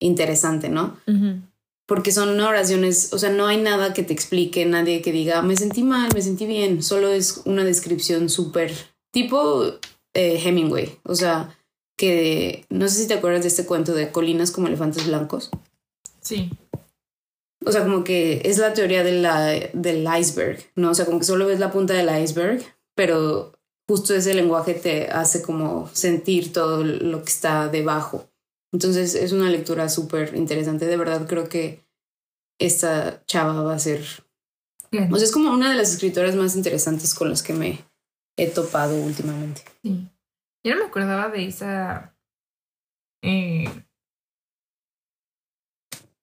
interesante, 0.00 0.68
¿no? 0.68 0.96
porque 1.88 2.12
son 2.12 2.38
oraciones, 2.38 3.14
o 3.14 3.18
sea, 3.18 3.30
no 3.30 3.46
hay 3.46 3.56
nada 3.56 3.94
que 3.94 4.02
te 4.02 4.12
explique, 4.12 4.66
nadie 4.66 5.00
que 5.00 5.11
diga, 5.11 5.40
me 5.40 5.56
sentí 5.56 5.82
mal, 5.82 6.11
me 6.14 6.20
sentí 6.20 6.44
bien, 6.44 6.82
solo 6.82 7.08
es 7.08 7.40
una 7.46 7.64
descripción 7.64 8.28
súper 8.28 8.74
tipo 9.11 9.64
eh, 10.12 10.38
Hemingway, 10.44 10.98
o 11.04 11.14
sea, 11.14 11.56
que 11.96 12.66
no 12.68 12.88
sé 12.88 13.00
si 13.00 13.08
te 13.08 13.14
acuerdas 13.14 13.40
de 13.40 13.48
este 13.48 13.64
cuento 13.64 13.94
de 13.94 14.12
colinas 14.12 14.50
como 14.50 14.66
elefantes 14.66 15.06
blancos. 15.06 15.48
Sí. 16.20 16.50
O 17.64 17.73
sea, 17.73 17.83
como 17.83 18.05
que 18.05 18.42
es 18.44 18.59
la 18.59 18.73
teoría 18.73 19.03
de 19.03 19.21
la, 19.21 19.47
del 19.73 20.09
iceberg, 20.18 20.59
¿no? 20.77 20.90
O 20.90 20.94
sea, 20.94 21.07
como 21.07 21.18
que 21.18 21.25
solo 21.25 21.47
ves 21.47 21.59
la 21.59 21.73
punta 21.73 21.94
del 21.94 22.23
iceberg, 22.23 22.62
pero 22.94 23.53
justo 23.88 24.14
ese 24.14 24.35
lenguaje 24.35 24.75
te 24.75 25.09
hace 25.09 25.42
como 25.42 25.88
sentir 25.92 26.53
todo 26.53 26.85
lo 26.85 27.23
que 27.23 27.31
está 27.31 27.68
debajo. 27.68 28.31
Entonces 28.73 29.14
es 29.14 29.33
una 29.33 29.51
lectura 29.51 29.88
súper 29.88 30.35
interesante. 30.37 30.87
De 30.87 30.97
verdad 30.97 31.27
creo 31.27 31.49
que 31.49 31.85
esta 32.59 33.25
chava 33.27 33.62
va 33.62 33.75
a 33.75 33.79
ser... 33.79 34.05
O 34.92 35.16
sea, 35.16 35.25
es 35.25 35.33
como 35.33 35.53
una 35.53 35.71
de 35.71 35.77
las 35.77 35.92
escritoras 35.92 36.35
más 36.35 36.57
interesantes 36.57 37.14
con 37.14 37.29
las 37.29 37.42
que 37.42 37.53
me 37.53 37.85
he 38.37 38.47
topado 38.47 38.94
últimamente. 38.94 39.62
Sí. 39.83 40.09
Yo 40.64 40.75
no 40.75 40.81
me 40.81 40.87
acordaba 40.87 41.29
de 41.29 41.47
esa 41.47 42.16
eh, 43.23 43.68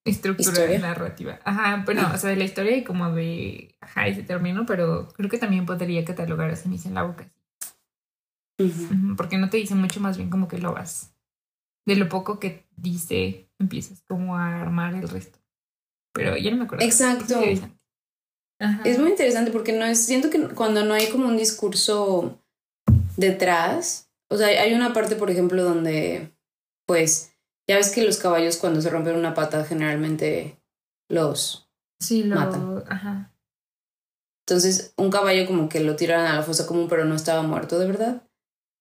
estructura 0.05 0.79
narrativa. 0.79 1.39
Ajá, 1.43 1.83
bueno, 1.83 2.09
o 2.13 2.17
sea, 2.17 2.29
de 2.29 2.37
la 2.37 2.45
historia 2.45 2.77
y 2.77 2.83
como 2.83 3.11
de, 3.11 3.75
ajá, 3.81 4.07
ese 4.07 4.23
término, 4.23 4.65
pero 4.65 5.09
creo 5.09 5.29
que 5.29 5.37
también 5.37 5.65
podría 5.65 6.05
catalogar 6.05 6.49
a 6.51 6.55
Semilla 6.55 6.87
en 6.87 6.95
la 6.95 7.03
boca. 7.03 7.29
Porque 9.17 9.37
no 9.37 9.49
te 9.49 9.57
dice 9.57 9.75
mucho, 9.75 9.99
más 9.99 10.15
bien 10.15 10.29
como 10.29 10.47
que 10.47 10.59
lo 10.59 10.73
vas 10.73 11.11
de 11.85 11.95
lo 11.95 12.09
poco 12.09 12.39
que 12.39 12.65
dice, 12.75 13.49
empiezas 13.59 14.01
como 14.07 14.37
a 14.37 14.61
armar 14.61 14.95
el 14.95 15.07
resto. 15.07 15.39
Pero 16.13 16.37
ya 16.37 16.51
no 16.51 16.57
me 16.57 16.63
acuerdo. 16.63 16.85
Exacto. 16.85 17.41
Es 18.83 18.99
muy 18.99 19.09
interesante 19.09 19.51
porque 19.51 19.73
no 19.73 19.85
es, 19.85 20.05
siento 20.05 20.29
que 20.29 20.47
cuando 20.49 20.85
no 20.85 20.93
hay 20.93 21.09
como 21.09 21.27
un 21.27 21.37
discurso 21.37 22.41
detrás, 23.17 24.09
o 24.29 24.37
sea, 24.37 24.47
hay 24.47 24.73
una 24.73 24.93
parte, 24.93 25.15
por 25.15 25.29
ejemplo, 25.29 25.63
donde, 25.63 26.33
pues, 26.87 27.34
ya 27.67 27.77
ves 27.77 27.91
que 27.91 28.03
los 28.03 28.17
caballos 28.17 28.57
cuando 28.57 28.81
se 28.81 28.89
rompen 28.89 29.15
una 29.15 29.33
pata 29.33 29.63
generalmente 29.65 30.59
los 31.09 31.69
sí, 31.99 32.23
lo, 32.23 32.35
matan. 32.35 32.83
Ajá. 32.87 33.33
Entonces, 34.47 34.93
un 34.97 35.09
caballo 35.09 35.47
como 35.47 35.69
que 35.69 35.79
lo 35.79 35.95
tiran 35.95 36.25
a 36.27 36.35
la 36.35 36.43
fosa 36.43 36.67
común, 36.67 36.87
pero 36.87 37.05
no 37.05 37.15
estaba 37.15 37.41
muerto 37.41 37.79
de 37.79 37.87
verdad 37.87 38.25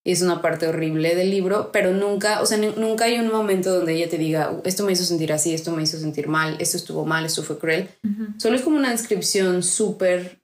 y 0.04 0.12
es 0.12 0.20
una 0.20 0.42
parte 0.42 0.68
horrible 0.68 1.14
del 1.14 1.30
libro, 1.30 1.72
pero 1.72 1.92
nunca, 1.92 2.42
o 2.42 2.46
sea, 2.46 2.58
nunca 2.58 3.06
hay 3.06 3.18
un 3.18 3.32
momento 3.32 3.74
donde 3.74 3.94
ella 3.94 4.08
te 4.08 4.18
diga, 4.18 4.54
esto 4.64 4.84
me 4.84 4.92
hizo 4.92 5.02
sentir 5.02 5.32
así, 5.32 5.54
esto 5.54 5.72
me 5.72 5.82
hizo 5.82 5.98
sentir 5.98 6.28
mal, 6.28 6.56
esto 6.60 6.76
estuvo 6.76 7.06
mal, 7.06 7.24
esto 7.24 7.42
fue 7.42 7.58
cruel. 7.58 7.88
Solo 8.36 8.56
es 8.56 8.62
como 8.62 8.76
una 8.76 8.90
descripción 8.90 9.62
súper, 9.62 10.42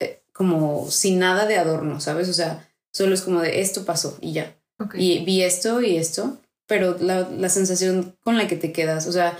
eh, 0.00 0.22
como 0.34 0.90
sin 0.90 1.18
nada 1.18 1.46
de 1.46 1.56
adorno, 1.56 1.98
¿sabes? 1.98 2.28
O 2.28 2.34
sea, 2.34 2.68
solo 2.92 3.14
es 3.14 3.22
como 3.22 3.40
de 3.40 3.60
esto 3.60 3.86
pasó 3.86 4.18
y 4.20 4.34
ya. 4.34 4.54
Y 4.94 5.24
vi 5.24 5.42
esto 5.42 5.80
y 5.80 5.96
esto, 5.96 6.38
pero 6.70 6.96
la, 7.00 7.28
la 7.28 7.48
sensación 7.48 8.16
con 8.22 8.38
la 8.38 8.46
que 8.46 8.54
te 8.54 8.70
quedas, 8.72 9.08
o 9.08 9.12
sea, 9.12 9.36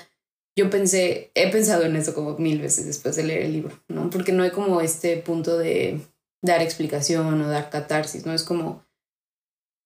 yo 0.59 0.69
pensé, 0.69 1.31
he 1.37 1.49
pensado 1.49 1.85
en 1.85 1.95
eso 1.95 2.13
como 2.13 2.37
mil 2.39 2.61
veces 2.61 2.87
después 2.87 3.15
de 3.15 3.23
leer 3.23 3.43
el 3.43 3.53
libro, 3.53 3.81
¿no? 3.87 4.11
Porque 4.11 4.33
no 4.33 4.43
hay 4.43 4.51
como 4.51 4.81
este 4.81 5.17
punto 5.17 5.57
de 5.57 6.01
dar 6.43 6.61
explicación 6.61 7.41
o 7.41 7.49
dar 7.49 7.71
catarsis, 7.71 8.27
¿no? 8.27 8.35
Es 8.35 8.43
como 8.43 8.85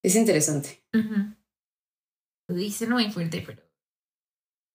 es 0.02 0.16
interesante. 0.16 0.82
Lo 2.48 2.54
dice 2.54 2.86
no 2.86 2.94
muy 2.94 3.10
fuerte, 3.10 3.42
pero. 3.44 3.62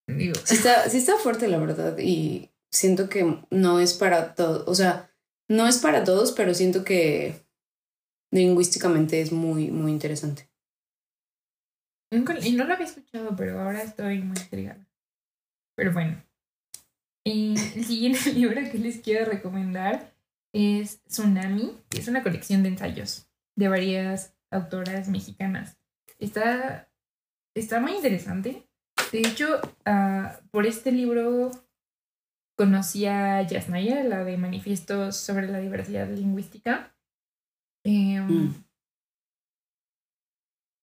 Digo. 0.08 0.34
Sí 0.44 0.56
está, 0.56 0.88
sí 0.90 0.98
está 0.98 1.18
fuerte, 1.18 1.48
la 1.48 1.58
verdad. 1.58 1.98
Y 1.98 2.52
siento 2.72 3.10
que 3.10 3.44
no 3.50 3.80
es 3.80 3.96
para 3.96 4.36
todos. 4.36 4.68
O 4.68 4.76
sea, 4.76 5.12
no 5.48 5.68
es 5.68 5.80
para 5.80 6.04
todos, 6.04 6.34
pero 6.34 6.54
siento 6.54 6.84
que 6.84 7.48
lingüísticamente 8.32 9.22
es 9.22 9.32
muy, 9.32 9.72
muy 9.72 9.92
interesante. 9.92 10.49
Y 12.12 12.54
no 12.54 12.63
lo 12.65 12.74
había 12.74 12.86
escuchado, 12.86 13.36
pero 13.36 13.62
ahora 13.62 13.84
estoy 13.84 14.19
muy 14.19 14.38
intrigada. 14.38 14.88
Pero 15.76 15.93
bueno. 15.93 16.24
el 17.24 17.58
siguiente 17.58 18.34
libro 18.34 18.60
que 18.72 18.78
les 18.78 19.00
quiero 19.00 19.26
recomendar 19.26 20.13
es 20.54 21.04
Tsunami, 21.04 21.78
que 21.89 22.00
es 22.00 22.08
una 22.08 22.24
colección 22.24 22.63
de 22.63 22.69
ensayos 22.69 23.30
de 23.56 23.67
varias 23.67 24.34
autoras 24.52 25.10
mexicanas. 25.10 25.78
Está, 26.17 26.89
está 27.54 27.80
muy 27.80 27.93
interesante. 27.93 28.67
De 29.12 29.19
hecho, 29.19 29.62
ah, 29.86 30.39
por 30.52 30.65
este 30.65 30.91
libro 30.91 31.52
conocí 32.58 33.06
a 33.06 33.41
Yasnaya, 33.41 34.04
la 34.04 34.24
de 34.24 34.38
Manifiestos 34.38 35.15
sobre 35.15 35.48
la 35.48 35.60
Diversidad 35.60 36.10
Lingüística. 36.10 36.93
Em, 37.86 38.28
mm. 38.28 38.63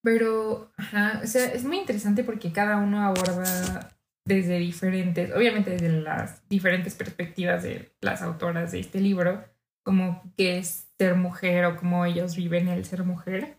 Pero, 0.07 0.71
o 0.79 1.27
sea, 1.27 1.47
es 1.53 1.65
muy 1.65 1.79
interesante 1.79 2.23
porque 2.23 2.53
cada 2.53 2.77
uno 2.77 3.03
aborda 3.03 3.99
desde 4.25 4.57
diferentes, 4.61 5.35
obviamente 5.35 5.73
desde 5.73 6.01
las 6.01 6.49
diferentes 6.49 6.95
perspectivas 6.95 7.65
de 7.65 7.91
las 8.01 8.23
autoras 8.23 8.71
de 8.71 8.79
este 8.79 9.01
libro, 9.01 9.45
como 9.85 10.23
qué 10.37 10.59
es 10.59 10.87
ser 10.97 11.17
mujer 11.17 11.65
o 11.65 11.77
cómo 11.77 12.05
ellos 12.05 12.37
viven 12.37 12.69
el 12.69 12.85
ser 12.85 13.03
mujer. 13.03 13.59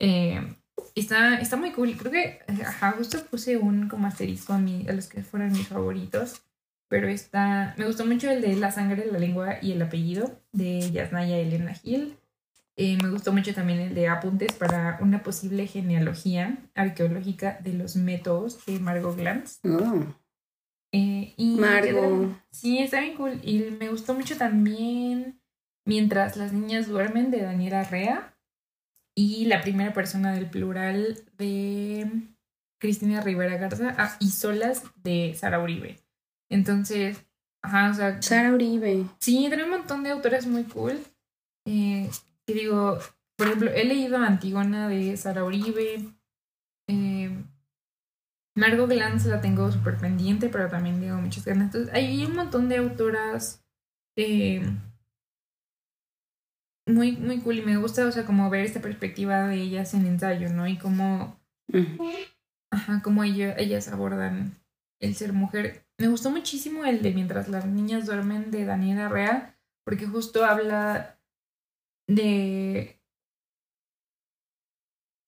Eh, 0.00 0.54
está, 0.94 1.36
está 1.40 1.56
muy 1.56 1.72
cool. 1.72 1.96
Creo 1.96 2.12
que, 2.12 2.40
ajá, 2.62 2.92
justo 2.98 3.24
puse 3.24 3.56
un 3.56 3.88
como 3.88 4.06
asterisco 4.06 4.52
a, 4.52 4.58
mí, 4.58 4.84
a 4.86 4.92
los 4.92 5.06
que 5.06 5.22
fueron 5.22 5.52
mis 5.52 5.68
favoritos. 5.68 6.42
Pero 6.90 7.08
está, 7.08 7.74
me 7.78 7.86
gustó 7.86 8.04
mucho 8.04 8.30
el 8.30 8.42
de 8.42 8.54
La 8.56 8.70
sangre, 8.70 9.06
la 9.10 9.18
lengua 9.18 9.56
y 9.62 9.72
el 9.72 9.80
apellido 9.80 10.42
de 10.52 10.90
Yasnaya 10.90 11.38
Elena 11.38 11.72
Gil. 11.72 12.18
Eh, 12.76 12.98
me 13.02 13.10
gustó 13.10 13.32
mucho 13.32 13.54
también 13.54 13.80
el 13.80 13.94
de 13.94 14.08
apuntes 14.08 14.52
para 14.52 14.98
una 15.00 15.22
posible 15.22 15.66
genealogía 15.66 16.58
arqueológica 16.74 17.58
de 17.62 17.74
los 17.74 17.96
métodos 17.96 18.64
de 18.66 18.80
Margot 18.80 19.16
Glantz. 19.16 19.60
Oh. 19.64 20.04
Eh, 20.92 21.34
y 21.36 21.56
Margot. 21.56 22.36
Sí, 22.50 22.78
está 22.78 23.00
bien 23.00 23.16
cool. 23.16 23.40
Y 23.42 23.70
me 23.78 23.88
gustó 23.88 24.14
mucho 24.14 24.36
también 24.36 25.40
Mientras 25.86 26.36
las 26.36 26.52
niñas 26.52 26.88
duermen 26.88 27.30
de 27.30 27.42
Daniela 27.42 27.84
Rea 27.84 28.34
y 29.14 29.44
la 29.44 29.60
primera 29.60 29.92
persona 29.92 30.32
del 30.32 30.48
plural 30.48 31.22
de 31.36 32.10
Cristina 32.80 33.20
Rivera 33.20 33.58
Garza 33.58 33.94
ah, 33.98 34.16
y 34.18 34.30
solas 34.30 34.82
de 35.02 35.34
Sara 35.36 35.60
Uribe. 35.60 35.98
Entonces, 36.48 37.26
ajá, 37.62 37.90
o 37.90 37.94
sea. 37.94 38.22
Sara 38.22 38.52
Uribe. 38.52 39.04
Sí, 39.18 39.44
tiene 39.48 39.64
un 39.64 39.70
montón 39.70 40.02
de 40.02 40.10
autores 40.10 40.46
muy 40.46 40.64
cool. 40.64 40.98
Eh, 41.66 42.08
que 42.46 42.54
digo, 42.54 42.98
por 43.36 43.46
ejemplo, 43.46 43.70
he 43.70 43.84
leído 43.84 44.18
Antigona 44.18 44.88
de 44.88 45.16
Sara 45.16 45.44
Uribe. 45.44 46.12
Eh, 46.88 47.44
Margot 48.56 48.88
Glantz 48.88 49.26
la 49.26 49.40
tengo 49.40 49.70
súper 49.72 49.96
pendiente, 49.96 50.48
pero 50.48 50.68
también 50.68 51.00
digo 51.00 51.16
muchas 51.16 51.44
ganas. 51.44 51.66
Entonces, 51.66 51.92
hay 51.94 52.24
un 52.24 52.36
montón 52.36 52.68
de 52.68 52.76
autoras 52.76 53.64
eh, 54.16 54.62
muy, 56.86 57.12
muy 57.16 57.40
cool 57.40 57.58
y 57.58 57.62
me 57.62 57.76
gusta, 57.76 58.06
o 58.06 58.12
sea, 58.12 58.24
como 58.24 58.50
ver 58.50 58.64
esta 58.64 58.80
perspectiva 58.80 59.48
de 59.48 59.56
ellas 59.56 59.94
en 59.94 60.06
ensayo, 60.06 60.50
¿no? 60.50 60.68
Y 60.68 60.78
cómo, 60.78 61.40
ajá, 62.70 63.02
cómo 63.02 63.24
ellas 63.24 63.88
abordan 63.88 64.52
el 65.00 65.14
ser 65.14 65.32
mujer. 65.32 65.86
Me 65.98 66.08
gustó 66.08 66.30
muchísimo 66.30 66.84
el 66.84 67.02
de 67.02 67.12
Mientras 67.12 67.48
las 67.48 67.66
niñas 67.66 68.06
duermen 68.06 68.50
de 68.50 68.64
Daniela 68.64 69.08
Rea, 69.08 69.58
porque 69.84 70.06
justo 70.06 70.44
habla 70.44 71.13
de 72.06 73.00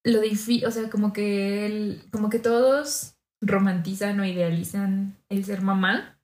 lo 0.05 0.20
difícil, 0.20 0.64
o 0.66 0.70
sea, 0.70 0.89
como 0.89 1.12
que 1.12 1.66
el, 1.66 2.03
como 2.11 2.31
que 2.31 2.39
todos 2.39 3.16
romantizan 3.41 4.18
o 4.20 4.24
idealizan 4.24 5.16
el 5.29 5.45
ser 5.45 5.62
mamá, 5.62 6.20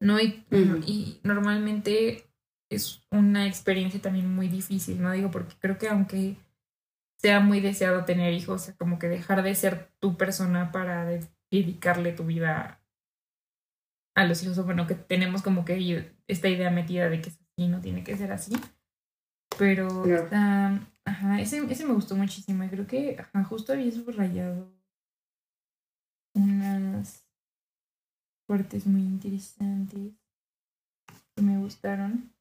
¿no? 0.00 0.20
Y, 0.20 0.44
y 0.86 1.20
normalmente 1.24 2.26
es 2.70 3.02
una 3.10 3.46
experiencia 3.46 4.00
también 4.00 4.34
muy 4.34 4.48
difícil, 4.48 5.00
¿no? 5.00 5.12
Digo, 5.12 5.30
porque 5.30 5.54
creo 5.58 5.78
que 5.78 5.88
aunque 5.88 6.36
sea 7.18 7.40
muy 7.40 7.60
deseado 7.60 8.04
tener 8.04 8.34
hijos, 8.34 8.62
o 8.62 8.64
sea, 8.66 8.76
como 8.76 8.98
que 8.98 9.08
dejar 9.08 9.42
de 9.42 9.54
ser 9.54 9.90
tu 9.98 10.16
persona 10.16 10.70
para 10.72 11.06
dedicarle 11.50 12.12
tu 12.12 12.24
vida 12.24 12.82
a 14.14 14.24
los 14.24 14.42
hijos, 14.42 14.62
bueno, 14.64 14.86
que 14.86 14.94
tenemos 14.94 15.42
como 15.42 15.64
que 15.64 16.14
esta 16.26 16.48
idea 16.48 16.70
metida 16.70 17.08
de 17.08 17.20
que 17.20 17.30
es 17.30 17.38
así, 17.40 17.68
no 17.68 17.80
tiene 17.80 18.04
que 18.04 18.16
ser 18.16 18.32
así. 18.32 18.52
Pero 19.58 20.04
ajá, 21.04 21.40
ese, 21.40 21.58
ese 21.70 21.86
me 21.86 21.94
gustó 21.94 22.16
muchísimo 22.16 22.64
y 22.64 22.68
creo 22.68 22.86
que 22.86 23.16
ajá, 23.18 23.44
justo 23.44 23.72
había 23.72 23.90
subrayado 23.92 24.70
unas 26.34 27.24
partes 28.46 28.86
muy 28.86 29.02
interesantes 29.02 30.12
que 31.34 31.42
me 31.42 31.58
gustaron. 31.58 32.32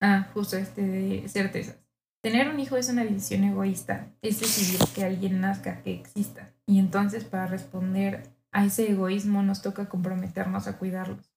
Ah, 0.00 0.28
justo 0.34 0.56
este 0.56 0.82
de 0.82 1.28
certezas. 1.28 1.76
Tener 2.22 2.48
un 2.48 2.58
hijo 2.58 2.76
es 2.76 2.88
una 2.88 3.04
decisión 3.04 3.44
egoísta, 3.44 4.10
es 4.22 4.40
decidir 4.40 4.80
que 4.94 5.04
alguien 5.04 5.40
nazca, 5.40 5.82
que 5.82 5.94
exista. 5.94 6.54
Y 6.66 6.78
entonces 6.78 7.24
para 7.24 7.46
responder 7.46 8.30
a 8.50 8.64
ese 8.64 8.90
egoísmo 8.90 9.42
nos 9.42 9.60
toca 9.60 9.88
comprometernos 9.88 10.66
a 10.66 10.78
cuidarlos. 10.78 11.33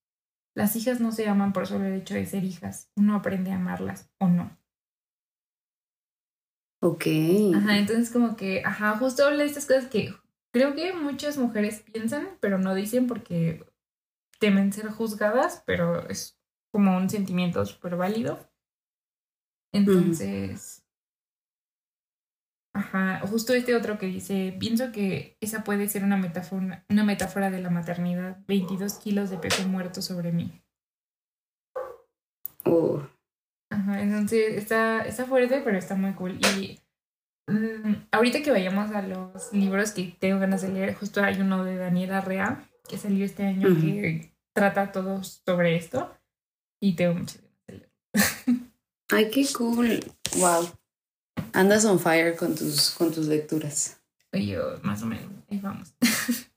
Las 0.58 0.74
hijas 0.74 0.98
no 0.98 1.12
se 1.12 1.28
aman 1.28 1.52
por 1.52 1.68
solo 1.68 1.84
el 1.84 1.94
hecho 1.94 2.14
de 2.14 2.26
ser 2.26 2.42
hijas, 2.42 2.90
uno 2.96 3.14
aprende 3.14 3.52
a 3.52 3.54
amarlas 3.54 4.10
o 4.18 4.26
no. 4.26 4.58
Ok. 6.82 7.06
Ajá, 7.54 7.78
entonces 7.78 8.10
como 8.10 8.34
que, 8.34 8.64
ajá, 8.64 8.96
justo 8.98 9.24
habla 9.24 9.44
de 9.44 9.50
estas 9.50 9.66
cosas 9.66 9.86
que 9.86 10.12
creo 10.52 10.74
que 10.74 10.92
muchas 10.94 11.38
mujeres 11.38 11.84
piensan, 11.92 12.30
pero 12.40 12.58
no 12.58 12.74
dicen 12.74 13.06
porque 13.06 13.64
temen 14.40 14.72
ser 14.72 14.90
juzgadas, 14.90 15.62
pero 15.64 16.08
es 16.08 16.36
como 16.72 16.96
un 16.96 17.08
sentimiento 17.08 17.64
súper 17.64 17.94
válido. 17.94 18.50
Entonces, 19.72 20.84
ajá, 22.74 23.20
justo 23.26 23.54
este 23.54 23.74
otro 23.74 23.98
que 23.98 24.06
dice, 24.06 24.56
pienso 24.58 24.92
que 24.92 25.36
esa 25.40 25.64
puede 25.64 25.88
ser 25.88 26.04
una 26.04 26.16
metáfora, 26.16 26.84
una 26.88 27.04
metáfora 27.04 27.50
de 27.50 27.60
la 27.60 27.70
maternidad, 27.70 28.38
22 28.46 28.94
kilos 28.94 29.30
de 29.30 29.38
peso 29.38 29.66
muerto 29.68 30.02
sobre 30.02 30.32
mí. 30.32 30.62
Oh. 32.64 33.02
Ajá, 33.70 34.02
entonces 34.02 34.56
está, 34.56 35.02
está 35.02 35.24
fuerte, 35.24 35.60
pero 35.64 35.78
está 35.78 35.94
muy 35.94 36.12
cool. 36.12 36.38
Y 36.56 36.80
mm, 37.50 38.06
ahorita 38.12 38.42
que 38.42 38.50
vayamos 38.50 38.90
a 38.92 39.02
los 39.02 39.52
libros 39.52 39.92
que 39.92 40.16
tengo 40.18 40.38
ganas 40.38 40.62
de 40.62 40.68
leer, 40.68 40.94
justo 40.94 41.22
hay 41.22 41.40
uno 41.40 41.64
de 41.64 41.76
Daniela 41.76 42.20
Rea, 42.20 42.68
que 42.88 42.98
salió 42.98 43.24
este 43.24 43.44
año, 43.44 43.68
que 43.80 44.32
trata 44.54 44.92
todo 44.92 45.22
sobre 45.22 45.76
esto. 45.76 46.14
Y 46.80 46.94
tengo 46.94 47.14
muchas 47.14 47.42
ganas 47.42 47.66
de 47.66 47.72
leer. 47.74 47.90
Ay, 49.10 49.30
qué 49.30 49.46
cool. 49.52 50.00
Wow. 50.36 50.77
Andas 51.52 51.84
on 51.84 51.98
fire 51.98 52.36
con 52.36 52.54
tus, 52.54 52.90
con 52.90 53.12
tus 53.12 53.26
lecturas. 53.26 53.98
Yo, 54.32 54.78
más 54.82 55.02
o 55.02 55.06
menos. 55.06 55.26
Ahí 55.50 55.58
vamos. 55.58 55.94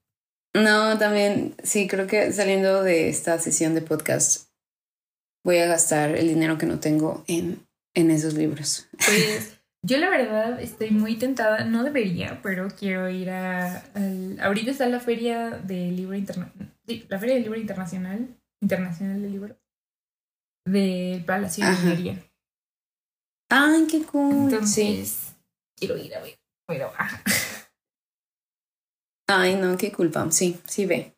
no, 0.54 0.98
también, 0.98 1.56
sí, 1.64 1.88
creo 1.88 2.08
que 2.08 2.32
saliendo 2.34 2.84
de 2.84 3.10
esta 3.10 3.40
sesión 3.40 3.74
de 3.76 3.82
podcast, 3.82 4.50
voy 5.44 5.58
a 5.58 5.68
gastar 5.68 6.16
el 6.16 6.28
dinero 6.28 6.58
que 6.58 6.66
no 6.66 6.80
tengo 6.80 7.24
en, 7.28 7.66
en 7.94 8.12
esos 8.12 8.34
libros. 8.34 8.88
Pues 8.92 9.60
yo 9.84 9.98
la 9.98 10.10
verdad 10.10 10.62
estoy 10.62 10.92
muy 10.92 11.16
tentada, 11.16 11.64
no 11.64 11.84
debería, 11.84 12.42
pero 12.42 12.68
quiero 12.70 13.10
ir 13.10 13.30
a... 13.30 13.84
ahorita 14.42 14.72
está 14.72 14.86
la 14.88 15.00
feria 15.00 15.50
del 15.52 15.96
libro 15.96 16.16
internacional. 16.16 16.74
Sí, 16.88 17.06
la 17.10 17.20
feria 17.20 17.36
del 17.36 17.44
libro 17.44 17.60
internacional, 17.60 18.28
internacional 18.62 19.22
del 19.22 19.32
libro, 19.32 19.58
del 20.66 21.24
Palacio 21.24 21.66
de 21.66 21.72
Minería. 21.72 22.31
¡Ay, 23.54 23.86
qué 23.86 24.04
cool! 24.04 24.46
Entonces, 24.46 25.36
quiero 25.76 25.98
ir 25.98 26.16
a 26.16 26.22
ver, 26.22 26.40
pero... 26.66 26.90
Ay, 29.28 29.56
no, 29.56 29.78
qué 29.78 29.92
culpa. 29.92 30.32
Sí, 30.32 30.58
sí 30.66 30.86
ve. 30.86 31.18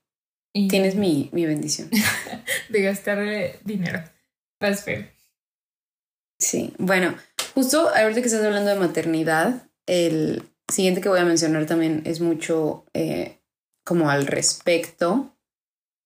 Tienes 0.51 0.95
mi, 0.95 1.29
mi 1.31 1.45
bendición. 1.45 1.91
de 2.69 2.81
gastar 2.81 3.19
dinero. 3.63 4.03
Vas 4.59 4.83
ver. 4.83 5.13
Sí, 6.39 6.73
bueno, 6.79 7.15
justo 7.53 7.89
ahorita 7.89 8.21
que 8.21 8.27
estás 8.27 8.43
hablando 8.43 8.71
de 8.71 8.79
maternidad, 8.79 9.69
el 9.85 10.43
siguiente 10.71 11.01
que 11.01 11.09
voy 11.09 11.19
a 11.19 11.25
mencionar 11.25 11.67
también 11.67 12.01
es 12.05 12.19
mucho 12.19 12.85
eh, 12.95 13.41
como 13.85 14.09
al 14.09 14.25
respecto. 14.25 15.37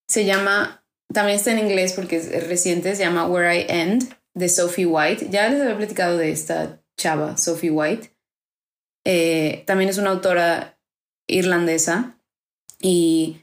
Se 0.09 0.25
llama, 0.25 0.85
también 1.13 1.37
está 1.37 1.53
en 1.53 1.59
inglés 1.59 1.93
porque 1.93 2.17
es 2.17 2.47
reciente, 2.47 2.95
se 2.97 3.03
llama 3.03 3.27
Where 3.27 3.61
I 3.61 3.65
End 3.69 4.17
de 4.37 4.49
Sophie 4.49 4.85
White. 4.85 5.29
Ya 5.31 5.49
les 5.49 5.61
había 5.61 5.77
platicado 5.77 6.17
de 6.17 6.31
esta 6.31 6.79
chava, 6.95 7.37
Sophie 7.37 7.71
White. 7.71 8.11
Eh, 9.03 9.63
también 9.65 9.89
es 9.89 9.97
una 9.97 10.11
autora 10.11 10.79
irlandesa 11.27 12.19
y 12.79 13.41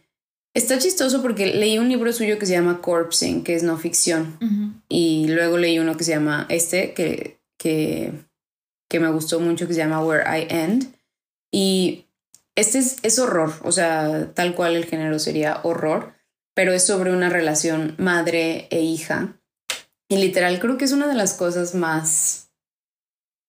está 0.55 0.78
chistoso 0.78 1.20
porque 1.20 1.47
leí 1.47 1.78
un 1.78 1.88
libro 1.88 2.12
suyo 2.12 2.38
que 2.38 2.47
se 2.47 2.53
llama 2.53 2.80
Corpsing, 2.80 3.42
que 3.42 3.55
es 3.55 3.62
no 3.64 3.76
ficción. 3.76 4.38
Y 4.88 5.26
luego 5.28 5.59
leí 5.59 5.78
uno 5.78 5.97
que 5.97 6.05
se 6.05 6.12
llama 6.12 6.47
este, 6.49 6.95
que, 6.95 7.40
que, 7.59 8.12
que 8.88 9.01
me 9.01 9.11
gustó 9.11 9.40
mucho, 9.40 9.66
que 9.66 9.74
se 9.74 9.80
llama 9.80 10.05
Where 10.05 10.24
I 10.24 10.47
End. 10.49 10.95
Y 11.51 12.07
este 12.55 12.78
es, 12.78 12.99
es 13.03 13.18
horror, 13.18 13.53
o 13.62 13.72
sea, 13.72 14.32
tal 14.34 14.55
cual 14.55 14.76
el 14.76 14.84
género 14.84 15.18
sería 15.18 15.61
horror, 15.64 16.14
pero 16.55 16.72
es 16.72 16.86
sobre 16.86 17.12
una 17.12 17.30
relación 17.30 17.97
madre 17.99 18.68
e 18.70 18.80
hija 18.80 19.40
y 20.09 20.16
literal 20.16 20.61
creo 20.61 20.76
que 20.76 20.84
es 20.84 20.92
una 20.92 21.07
de 21.07 21.14
las 21.14 21.34
cosas 21.34 21.74
más 21.74 22.50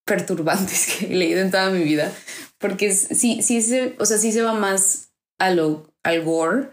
perturbantes 0.06 0.88
que 1.00 1.08
he 1.08 1.16
leído 1.16 1.42
en 1.42 1.52
toda 1.52 1.70
mi 1.70 1.84
vida, 1.84 2.12
porque 2.58 2.92
sí, 2.92 3.42
sí 3.42 3.62
se, 3.62 3.96
o 4.00 4.06
sea, 4.06 4.18
sí 4.18 4.32
se 4.32 4.42
va 4.42 4.54
más 4.54 5.12
a 5.40 5.52
lo, 5.52 5.94
al 6.04 6.24
gore 6.24 6.70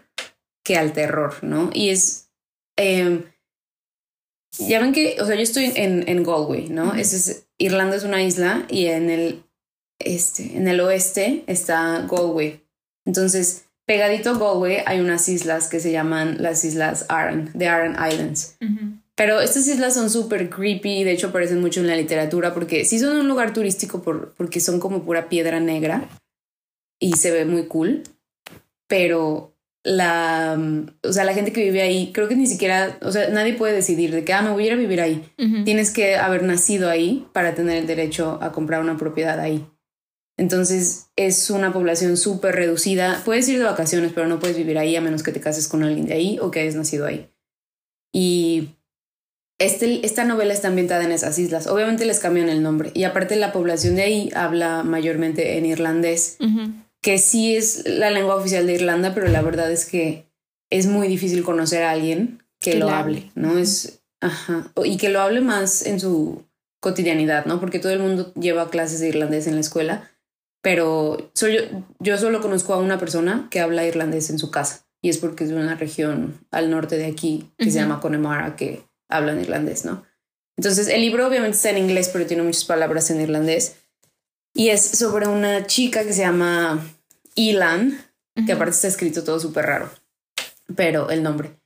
que 0.63 0.77
al 0.77 0.93
terror, 0.93 1.43
¿no? 1.43 1.69
Y 1.73 1.89
es, 1.89 2.29
em, 2.77 3.25
ya 4.57 4.79
ven 4.79 4.93
que, 4.93 5.17
o 5.19 5.25
sea, 5.25 5.35
yo 5.35 5.41
estoy 5.41 5.73
en, 5.75 6.07
en 6.07 6.23
Galway, 6.23 6.69
¿no? 6.69 6.93
es, 6.93 7.45
Irlanda 7.57 7.95
es 7.95 8.03
una 8.03 8.23
isla 8.23 8.65
y 8.69 8.87
en 8.87 9.09
el, 9.09 9.43
este, 9.99 10.57
en 10.57 10.67
el 10.67 10.79
oeste 10.79 11.43
está 11.47 12.07
Galway. 12.09 12.61
Entonces, 13.05 13.65
pegadito 13.85 14.31
a 14.31 14.37
Galway 14.37 14.83
hay 14.85 14.99
unas 14.99 15.27
islas 15.29 15.69
que 15.69 15.79
se 15.79 15.91
llaman 15.91 16.41
las 16.41 16.63
islas 16.63 17.05
Aran, 17.09 17.51
the 17.57 17.67
Aran 17.67 17.97
Islands. 18.11 18.57
Pero 19.15 19.39
estas 19.39 19.67
islas 19.67 19.93
son 19.93 20.09
súper 20.09 20.49
creepy, 20.49 21.03
de 21.03 21.11
hecho 21.11 21.27
aparecen 21.27 21.61
mucho 21.61 21.79
en 21.79 21.87
la 21.87 21.95
literatura 21.95 22.53
porque 22.53 22.83
sí 22.83 22.99
son 22.99 23.17
un 23.17 23.27
lugar 23.27 23.53
turístico 23.53 24.01
por, 24.01 24.33
porque 24.33 24.59
son 24.59 24.79
como 24.79 25.03
pura 25.03 25.29
piedra 25.29 25.59
negra 25.59 26.09
y 26.99 27.13
se 27.13 27.31
ve 27.31 27.45
muy 27.45 27.67
cool, 27.67 28.03
pero 28.87 29.53
la, 29.83 30.57
o 31.03 31.11
sea, 31.11 31.25
la 31.25 31.33
gente 31.33 31.51
que 31.51 31.63
vive 31.63 31.81
ahí, 31.81 32.11
creo 32.13 32.27
que 32.27 32.35
ni 32.35 32.47
siquiera, 32.47 32.97
o 33.01 33.11
sea, 33.11 33.29
nadie 33.29 33.53
puede 33.53 33.73
decidir 33.73 34.11
de 34.11 34.23
que, 34.23 34.33
ah, 34.33 34.41
me 34.41 34.51
voy 34.51 34.63
a 34.63 34.67
ir 34.67 34.73
a 34.73 34.77
vivir 34.77 35.01
ahí. 35.01 35.29
Tienes 35.65 35.91
que 35.91 36.15
haber 36.15 36.43
nacido 36.43 36.89
ahí 36.89 37.27
para 37.33 37.53
tener 37.53 37.77
el 37.77 37.87
derecho 37.87 38.39
a 38.41 38.51
comprar 38.51 38.81
una 38.81 38.97
propiedad 38.97 39.39
ahí. 39.39 39.67
Entonces 40.37 41.11
es 41.15 41.49
una 41.49 41.73
población 41.73 42.17
súper 42.17 42.55
reducida. 42.55 43.21
Puedes 43.25 43.47
ir 43.49 43.59
de 43.59 43.65
vacaciones, 43.65 44.13
pero 44.13 44.27
no 44.27 44.39
puedes 44.39 44.57
vivir 44.57 44.77
ahí 44.77 44.95
a 44.95 45.01
menos 45.01 45.21
que 45.21 45.31
te 45.31 45.41
cases 45.41 45.67
con 45.67 45.83
alguien 45.83 46.07
de 46.07 46.13
ahí 46.13 46.39
o 46.39 46.49
que 46.49 46.61
hayas 46.61 46.75
nacido 46.75 47.05
ahí. 47.05 47.29
Y 48.13 48.69
este, 49.65 50.05
esta 50.05 50.25
novela 50.25 50.53
está 50.53 50.67
ambientada 50.67 51.03
en 51.03 51.11
esas 51.11 51.39
islas. 51.39 51.67
Obviamente 51.67 52.05
les 52.05 52.19
cambian 52.19 52.49
el 52.49 52.61
nombre. 52.61 52.91
Y 52.93 53.03
aparte 53.03 53.35
la 53.35 53.51
población 53.51 53.95
de 53.95 54.03
ahí 54.03 54.31
habla 54.35 54.83
mayormente 54.83 55.57
en 55.57 55.65
irlandés, 55.65 56.37
que 57.01 57.17
sí 57.17 57.55
es 57.55 57.83
la 57.87 58.09
lengua 58.09 58.35
oficial 58.35 58.67
de 58.67 58.73
Irlanda, 58.73 59.13
pero 59.13 59.27
la 59.27 59.41
verdad 59.41 59.71
es 59.71 59.85
que 59.85 60.25
es 60.69 60.87
muy 60.87 61.07
difícil 61.07 61.43
conocer 61.43 61.83
a 61.83 61.91
alguien 61.91 62.43
que, 62.59 62.75
lo 62.75 62.89
hable, 62.89 63.31
¿no? 63.35 63.57
Es, 63.57 64.01
ajá, 64.21 64.71
y 64.83 64.97
que 64.97 65.09
lo 65.09 65.21
hable 65.21 65.41
más 65.41 65.85
en 65.85 65.99
su 65.99 66.43
cotidianidad, 66.79 67.45
¿no? 67.45 67.59
Porque 67.59 67.79
todo 67.79 67.91
el 67.91 67.99
mundo 67.99 68.33
lleva 68.35 68.69
clases 68.69 68.99
de 68.99 69.09
irlandés 69.09 69.47
en 69.47 69.55
la 69.55 69.61
escuela, 69.61 70.11
pero 70.61 71.29
soy 71.33 71.57
yo, 71.57 71.61
yo 71.99 72.17
solo 72.17 72.41
conozco 72.41 72.73
a 72.73 72.79
una 72.79 72.97
persona 72.97 73.47
que 73.51 73.59
habla 73.59 73.85
irlandés 73.85 74.29
en 74.29 74.39
su 74.39 74.49
casa 74.49 74.85
y 75.01 75.09
es 75.09 75.17
porque 75.17 75.43
es 75.43 75.49
de 75.49 75.57
una 75.57 75.75
región 75.75 76.39
al 76.51 76.71
norte 76.71 76.97
de 76.97 77.05
aquí 77.05 77.51
que 77.57 77.69
se 77.69 77.79
llama 77.79 77.99
Connemara 77.99 78.55
que 78.55 78.83
hablan 79.15 79.39
irlandés, 79.39 79.85
¿no? 79.85 80.03
Entonces 80.57 80.87
el 80.87 81.01
libro 81.01 81.27
obviamente 81.27 81.57
está 81.57 81.69
en 81.69 81.79
inglés 81.79 82.09
pero 82.13 82.25
tiene 82.25 82.43
muchas 82.43 82.65
palabras 82.65 83.09
en 83.09 83.21
irlandés 83.21 83.77
y 84.53 84.69
es 84.69 84.83
sobre 84.83 85.27
una 85.27 85.65
chica 85.65 86.03
que 86.03 86.13
se 86.13 86.21
llama 86.21 86.85
Ilan, 87.35 87.99
que 88.45 88.53
aparte 88.53 88.75
está 88.75 88.87
escrito 88.87 89.23
todo 89.23 89.39
súper 89.39 89.65
raro, 89.65 89.89
pero 90.75 91.09
el 91.09 91.23
nombre. 91.23 91.57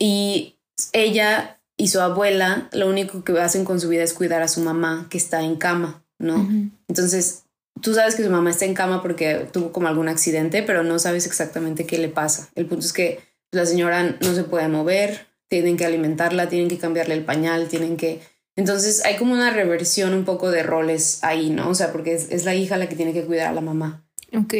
Y 0.00 0.56
ella 0.92 1.60
y 1.76 1.88
su 1.88 2.00
abuela 2.00 2.68
lo 2.72 2.88
único 2.88 3.22
que 3.22 3.38
hacen 3.40 3.64
con 3.64 3.80
su 3.80 3.88
vida 3.88 4.02
es 4.02 4.12
cuidar 4.12 4.42
a 4.42 4.48
su 4.48 4.60
mamá 4.60 5.06
que 5.10 5.18
está 5.18 5.42
en 5.42 5.56
cama, 5.56 6.04
¿no? 6.18 6.48
Entonces, 6.88 7.44
tú 7.80 7.94
sabes 7.94 8.16
que 8.16 8.24
su 8.24 8.30
mamá 8.30 8.50
está 8.50 8.64
en 8.64 8.74
cama 8.74 9.00
porque 9.00 9.48
tuvo 9.52 9.70
como 9.70 9.86
algún 9.86 10.08
accidente, 10.08 10.64
pero 10.64 10.82
no 10.82 10.98
sabes 10.98 11.24
exactamente 11.24 11.86
qué 11.86 11.98
le 11.98 12.08
pasa. 12.08 12.48
El 12.56 12.66
punto 12.66 12.84
es 12.84 12.92
que 12.92 13.20
la 13.52 13.64
señora 13.64 14.16
no 14.20 14.34
se 14.34 14.42
puede 14.42 14.66
mover, 14.66 15.27
tienen 15.48 15.76
que 15.76 15.86
alimentarla, 15.86 16.48
tienen 16.48 16.68
que 16.68 16.78
cambiarle 16.78 17.14
el 17.14 17.24
pañal, 17.24 17.68
tienen 17.68 17.96
que... 17.96 18.20
Entonces 18.56 19.04
hay 19.04 19.16
como 19.16 19.34
una 19.34 19.50
reversión 19.50 20.14
un 20.14 20.24
poco 20.24 20.50
de 20.50 20.62
roles 20.62 21.22
ahí, 21.22 21.50
¿no? 21.50 21.68
O 21.70 21.74
sea, 21.74 21.92
porque 21.92 22.14
es, 22.14 22.30
es 22.30 22.44
la 22.44 22.54
hija 22.54 22.76
la 22.76 22.88
que 22.88 22.96
tiene 22.96 23.12
que 23.12 23.24
cuidar 23.24 23.48
a 23.48 23.54
la 23.54 23.60
mamá. 23.60 24.04
Ok. 24.36 24.54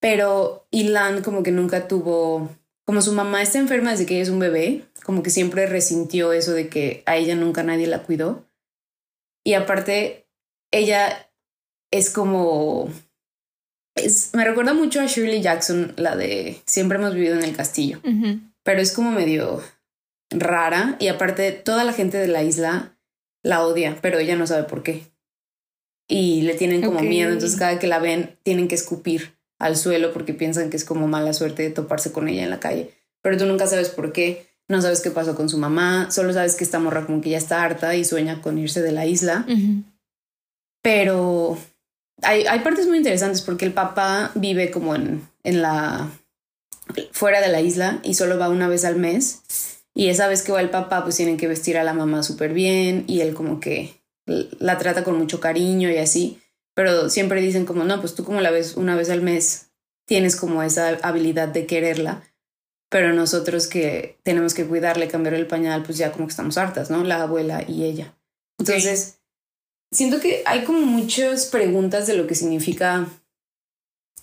Pero 0.00 0.66
Ilan 0.70 1.22
como 1.22 1.42
que 1.42 1.50
nunca 1.50 1.88
tuvo 1.88 2.48
como 2.90 3.02
su 3.02 3.12
mamá 3.12 3.40
está 3.40 3.60
enferma 3.60 3.92
desde 3.92 4.04
que 4.04 4.14
ella 4.14 4.24
es 4.24 4.30
un 4.30 4.40
bebé, 4.40 4.82
como 5.04 5.22
que 5.22 5.30
siempre 5.30 5.66
resintió 5.66 6.32
eso 6.32 6.52
de 6.52 6.68
que 6.68 7.04
a 7.06 7.16
ella 7.16 7.36
nunca 7.36 7.62
nadie 7.62 7.86
la 7.86 8.02
cuidó. 8.02 8.44
Y 9.44 9.54
aparte, 9.54 10.26
ella 10.72 11.30
es 11.92 12.10
como... 12.10 12.90
Es, 13.94 14.30
me 14.34 14.44
recuerda 14.44 14.74
mucho 14.74 15.00
a 15.00 15.06
Shirley 15.06 15.40
Jackson, 15.40 15.94
la 15.98 16.16
de 16.16 16.60
Siempre 16.66 16.98
hemos 16.98 17.14
vivido 17.14 17.36
en 17.36 17.44
el 17.44 17.54
castillo, 17.54 18.00
pero 18.64 18.80
es 18.80 18.90
como 18.90 19.12
medio 19.12 19.62
rara 20.30 20.96
y 20.98 21.08
aparte 21.08 21.52
toda 21.52 21.84
la 21.84 21.92
gente 21.92 22.18
de 22.18 22.28
la 22.28 22.42
isla 22.42 22.96
la 23.42 23.64
odia, 23.64 23.98
pero 24.00 24.18
ella 24.18 24.36
no 24.36 24.46
sabe 24.46 24.64
por 24.64 24.82
qué. 24.82 25.06
Y 26.08 26.42
le 26.42 26.54
tienen 26.54 26.82
como 26.82 27.00
miedo, 27.00 27.32
entonces 27.32 27.58
cada 27.58 27.78
que 27.78 27.86
la 27.86 28.00
ven 28.00 28.36
tienen 28.42 28.68
que 28.68 28.74
escupir 28.74 29.36
al 29.58 29.76
suelo 29.76 30.12
porque 30.12 30.34
piensan 30.34 30.70
que 30.70 30.76
es 30.76 30.84
como 30.84 31.06
mala 31.06 31.32
suerte 31.32 31.62
de 31.62 31.70
toparse 31.70 32.12
con 32.12 32.28
ella 32.28 32.42
en 32.42 32.50
la 32.50 32.60
calle. 32.60 32.90
Pero 33.22 33.36
tú 33.36 33.46
nunca 33.46 33.66
sabes 33.66 33.90
por 33.90 34.12
qué, 34.12 34.48
no 34.68 34.82
sabes 34.82 35.00
qué 35.00 35.10
pasó 35.10 35.36
con 35.36 35.48
su 35.48 35.58
mamá, 35.58 36.10
solo 36.10 36.32
sabes 36.32 36.56
que 36.56 36.64
esta 36.64 36.78
morra 36.78 37.06
como 37.06 37.20
que 37.20 37.30
ya 37.30 37.38
está 37.38 37.62
harta 37.62 37.94
y 37.94 38.04
sueña 38.04 38.42
con 38.42 38.58
irse 38.58 38.82
de 38.82 38.92
la 38.92 39.06
isla. 39.06 39.46
Pero 40.82 41.58
hay, 42.22 42.46
hay, 42.46 42.60
partes 42.60 42.86
muy 42.86 42.96
interesantes 42.96 43.42
porque 43.42 43.66
el 43.66 43.72
papá 43.72 44.32
vive 44.34 44.70
como 44.70 44.94
en, 44.94 45.22
en 45.44 45.62
la 45.62 46.10
fuera 47.12 47.40
de 47.40 47.48
la 47.48 47.60
isla 47.60 48.00
y 48.02 48.14
solo 48.14 48.38
va 48.38 48.48
una 48.48 48.68
vez 48.68 48.84
al 48.84 48.96
mes. 48.96 49.79
Y 50.00 50.08
esa 50.08 50.28
vez 50.28 50.42
que 50.42 50.52
va 50.52 50.60
el 50.60 50.70
papá, 50.70 51.02
pues 51.02 51.16
tienen 51.16 51.36
que 51.36 51.48
vestir 51.48 51.76
a 51.76 51.84
la 51.84 51.92
mamá 51.92 52.22
súper 52.22 52.54
bien 52.54 53.04
y 53.06 53.20
él 53.20 53.34
como 53.34 53.60
que 53.60 54.00
la 54.26 54.78
trata 54.78 55.04
con 55.04 55.18
mucho 55.18 55.40
cariño 55.40 55.90
y 55.90 55.98
así 55.98 56.40
pero 56.80 57.10
siempre 57.10 57.42
dicen 57.42 57.66
como, 57.66 57.84
no, 57.84 58.00
pues 58.00 58.14
tú 58.14 58.24
como 58.24 58.40
la 58.40 58.50
ves 58.50 58.76
una 58.76 58.96
vez 58.96 59.10
al 59.10 59.22
mes, 59.22 59.70
tienes 60.06 60.36
como 60.36 60.62
esa 60.62 60.98
habilidad 61.02 61.48
de 61.48 61.66
quererla, 61.66 62.22
pero 62.88 63.12
nosotros 63.12 63.66
que 63.66 64.18
tenemos 64.22 64.54
que 64.54 64.66
cuidarle, 64.66 65.08
cambiar 65.08 65.34
el 65.34 65.46
pañal, 65.46 65.82
pues 65.82 65.98
ya 65.98 66.12
como 66.12 66.26
que 66.26 66.30
estamos 66.30 66.56
hartas, 66.56 66.90
¿no? 66.90 67.04
La 67.04 67.22
abuela 67.22 67.64
y 67.68 67.84
ella. 67.84 68.16
Entonces, 68.58 69.18
siento 69.90 70.20
que 70.20 70.42
hay 70.46 70.64
como 70.64 70.80
muchas 70.80 71.46
preguntas 71.46 72.06
de 72.06 72.14
lo 72.14 72.26
que 72.26 72.34
significa 72.34 73.06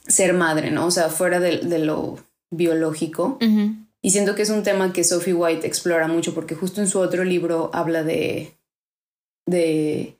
ser 0.08 0.34
madre, 0.34 0.72
¿no? 0.72 0.88
O 0.88 0.92
sea, 0.92 1.10
fuera 1.10 1.40
de, 1.40 1.58
de 1.60 1.80
lo 1.80 2.18
biológico. 2.50 3.38
Y 4.02 4.12
siento 4.12 4.36
que 4.36 4.44
es 4.44 4.50
un 4.50 4.64
tema 4.64 4.94
que 4.94 5.04
Sophie 5.04 5.34
White 5.34 5.66
explora 5.66 6.08
mucho 6.08 6.34
porque 6.34 6.56
justo 6.56 6.82
en 6.82 6.88
su 6.88 7.00
otro 7.00 7.24
libro 7.24 7.72
habla 7.74 8.04
de, 8.04 8.58
de 9.46 10.18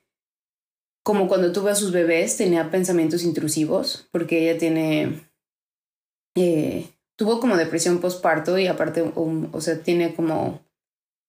como 1.08 1.30
cuando 1.30 1.54
tuve 1.54 1.72
a 1.72 1.76
sus 1.76 1.94
bebés, 1.94 2.36
tenía 2.36 2.70
pensamientos 2.70 3.24
intrusivos, 3.24 4.10
porque 4.12 4.42
ella 4.42 4.60
tiene, 4.60 5.30
eh, 6.36 6.90
tuvo 7.16 7.40
como 7.40 7.56
depresión 7.56 8.00
postparto 8.00 8.58
y 8.60 8.68
aparte, 8.68 9.14
o 9.16 9.62
sea, 9.62 9.82
tiene 9.82 10.14
como, 10.16 10.66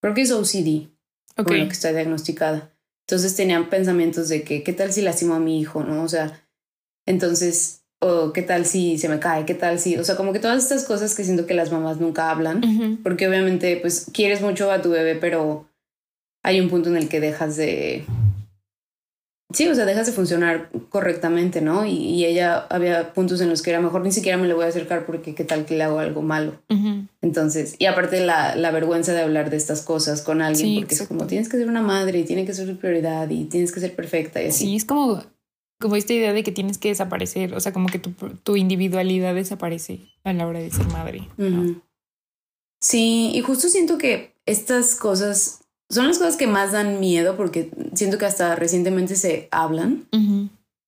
creo 0.01 0.15
que 0.15 0.23
es 0.23 0.33
OCD, 0.33 0.89
okay. 1.37 1.69
que 1.69 1.73
está 1.73 1.93
diagnosticada. 1.93 2.75
Entonces 3.07 3.37
tenían 3.37 3.71
pensamientos 3.71 4.29
de 4.29 4.43
que, 4.43 4.65
¿qué 4.65 4.73
tal 4.73 4.93
si 4.93 5.01
lastimo 5.01 5.35
a 5.35 5.39
mi 5.39 5.61
hijo? 5.61 5.85
¿No? 5.85 6.03
O 6.03 6.09
sea, 6.09 6.45
entonces, 7.07 7.85
o 8.01 8.33
qué 8.33 8.43
tal 8.43 8.65
si 8.65 8.99
se 8.99 9.09
me 9.09 9.19
cae, 9.19 9.45
qué 9.45 9.55
tal 9.55 9.79
si, 9.79 9.97
o 9.97 10.05
sea, 10.05 10.17
como 10.17 10.33
que 10.33 10.39
todas 10.39 10.63
estas 10.63 10.85
cosas 10.85 11.15
que 11.15 11.25
siento 11.25 11.47
que 11.47 11.55
las 11.55 11.73
mamás 11.73 11.99
nunca 11.99 12.31
hablan, 12.31 13.01
porque 13.03 13.29
obviamente, 13.29 13.77
pues, 13.77 14.11
quieres 14.13 14.41
mucho 14.41 14.71
a 14.71 14.83
tu 14.83 14.91
bebé, 14.91 15.17
pero 15.17 15.69
hay 16.43 16.61
un 16.61 16.69
punto 16.69 16.89
en 16.89 16.97
el 16.97 17.09
que 17.09 17.21
dejas 17.21 17.57
de 17.57 18.05
Sí, 19.51 19.67
o 19.67 19.75
sea, 19.75 19.87
dejas 19.87 20.07
de 20.07 20.13
funcionar 20.13 20.69
correctamente, 20.91 21.63
¿no? 21.63 21.87
Y, 21.87 22.27
ella 22.27 22.67
había 22.69 23.15
puntos 23.15 23.41
en 23.41 23.49
los 23.49 23.63
que 23.63 23.71
era 23.71 23.81
mejor 23.81 24.03
ni 24.03 24.13
siquiera 24.13 24.37
me 24.37 24.47
le 24.47 24.53
voy 24.53 24.65
a 24.65 24.69
acercar 24.69 25.07
porque 25.07 25.35
qué 25.35 25.43
tal 25.43 25.65
que 25.65 25.75
le 25.75 25.85
hago 25.85 26.01
algo 26.01 26.21
malo. 26.21 26.61
Entonces, 27.23 27.75
y 27.79 27.87
aparte 27.87 28.21
la, 28.21 28.57
la, 28.57 28.71
vergüenza 28.71 29.15
de 29.15 29.23
hablar 29.23 29.49
de 29.49 29.57
estas 29.57 29.81
cosas 29.81 30.21
con 30.21 30.43
alguien, 30.43 30.81
porque 30.81 30.95
es 30.95 31.09
como 31.09 31.27
tienes 31.27 31.49
que 31.49 31.57
ser 31.57 31.67
una 31.67 31.81
madre 31.81 32.19
y 32.19 32.25
tiene 32.25 32.45
que 32.45 32.53
ser 32.53 32.69
tu 32.69 32.77
prioridad 32.77 33.31
y 33.31 33.45
tienes 33.45 33.73
que 33.73 33.81
ser 33.81 33.95
perfecta 33.95 34.43
y 34.43 34.49
así. 34.49 34.67
Sí, 34.67 34.77
es 34.77 34.85
como, 34.85 35.23
como 35.81 35.97
esta 35.97 36.13
idea 36.13 36.33
de 36.33 36.43
que 36.43 36.53
tienes 36.53 36.79
que 36.79 36.89
desaparecer, 36.89 37.55
o 37.55 37.61
sea, 37.61 37.73
como 37.73 37.89
que 37.89 37.99
tu, 37.99 38.11
tu 38.43 38.57
individualidad 38.57 39.35
desaparece 39.35 40.01
a 40.25 40.33
la 40.33 40.47
hora 40.47 40.59
de 40.59 40.71
ser 40.71 40.87
madre. 40.89 41.29
Sí, 42.81 43.33
y 43.35 43.41
justo 43.41 43.69
siento 43.69 43.99
que 43.99 44.35
estas 44.47 44.95
cosas 44.95 45.61
son 45.91 46.07
las 46.09 46.19
cosas 46.19 46.37
que 46.37 46.47
más 46.47 46.73
dan 46.73 47.01
miedo 47.01 47.37
porque 47.37 47.71
siento 47.95 48.19
que 48.19 48.27
hasta 48.27 48.55
recientemente 48.57 49.17
se 49.17 49.49
hablan. 49.51 50.07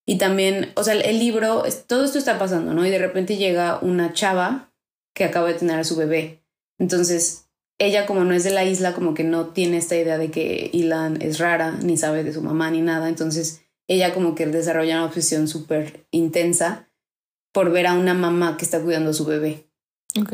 Y 0.06 0.18
también, 0.18 0.72
o 0.74 0.82
sea, 0.82 0.94
el, 0.94 1.18
libro, 1.18 1.62
todo 1.86 2.04
esto 2.04 2.18
está 2.18 2.38
pasando, 2.38 2.74
¿no? 2.74 2.84
Y 2.84 2.90
de 2.90 2.98
repente 2.98 3.36
llega 3.36 3.78
una 3.80 4.12
chava 4.12 4.72
que 5.14 5.24
acaba 5.24 5.48
de 5.48 5.54
tener 5.54 5.78
a 5.78 5.84
su 5.84 5.96
bebé. 5.96 6.42
Entonces, 6.78 7.46
ella 7.78 8.06
como 8.06 8.24
no 8.24 8.34
es 8.34 8.44
de 8.44 8.50
la 8.50 8.64
isla, 8.64 8.94
como 8.94 9.14
que 9.14 9.24
no 9.24 9.46
tiene 9.48 9.76
esta 9.76 9.96
idea 9.96 10.18
de 10.18 10.30
que 10.30 10.68
Ilan 10.72 11.22
es 11.22 11.38
rara, 11.38 11.72
ni 11.82 11.96
sabe 11.96 12.24
de 12.24 12.32
su 12.32 12.42
mamá, 12.42 12.70
ni 12.70 12.80
nada. 12.80 13.08
Entonces, 13.08 13.62
ella 13.90 14.14
como 14.14 14.34
que 14.34 14.46
desarrolla 14.46 14.96
una 14.96 15.06
obsesión 15.06 15.48
súper 15.48 16.06
intensa 16.10 16.88
por 17.52 17.72
ver 17.72 17.86
a 17.86 17.94
una 17.94 18.14
mamá 18.14 18.56
que 18.56 18.64
está 18.64 18.80
cuidando 18.80 19.10
a 19.10 19.14
su 19.14 19.24
bebé. 19.24 19.66
Ok. 20.20 20.32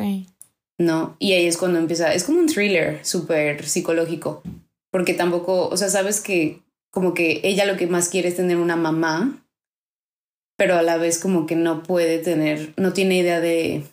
¿no? 0.79 1.17
Y 1.19 1.33
ahí 1.33 1.47
es 1.47 1.57
cuando 1.57 1.79
empieza, 1.79 2.13
es 2.13 2.25
como 2.25 2.39
un 2.39 2.47
thriller 2.47 3.05
súper 3.05 3.67
psicológico, 3.67 4.43
porque 4.91 5.15
tampoco, 5.15 5.69
o 5.69 5.77
sea, 5.77 5.89
sabes 5.89 6.21
que 6.21 6.63
como 6.91 7.15
que 7.15 7.41
ella 7.45 7.65
lo 7.67 7.77
que 7.77 7.87
más 7.87 8.09
quiere 8.09 8.29
es 8.29 8.37
tener 8.37 8.57
una 8.57 8.77
mamá, 8.77 9.47
pero 10.57 10.77
a 10.77 10.83
la 10.83 10.97
vez 10.97 11.19
como 11.19 11.47
que 11.47 11.57
no 11.57 11.83
puede 11.83 12.19
tener, 12.19 12.73
no 12.77 12.93
tiene 12.93 13.19
idea 13.19 13.41
de, 13.41 13.85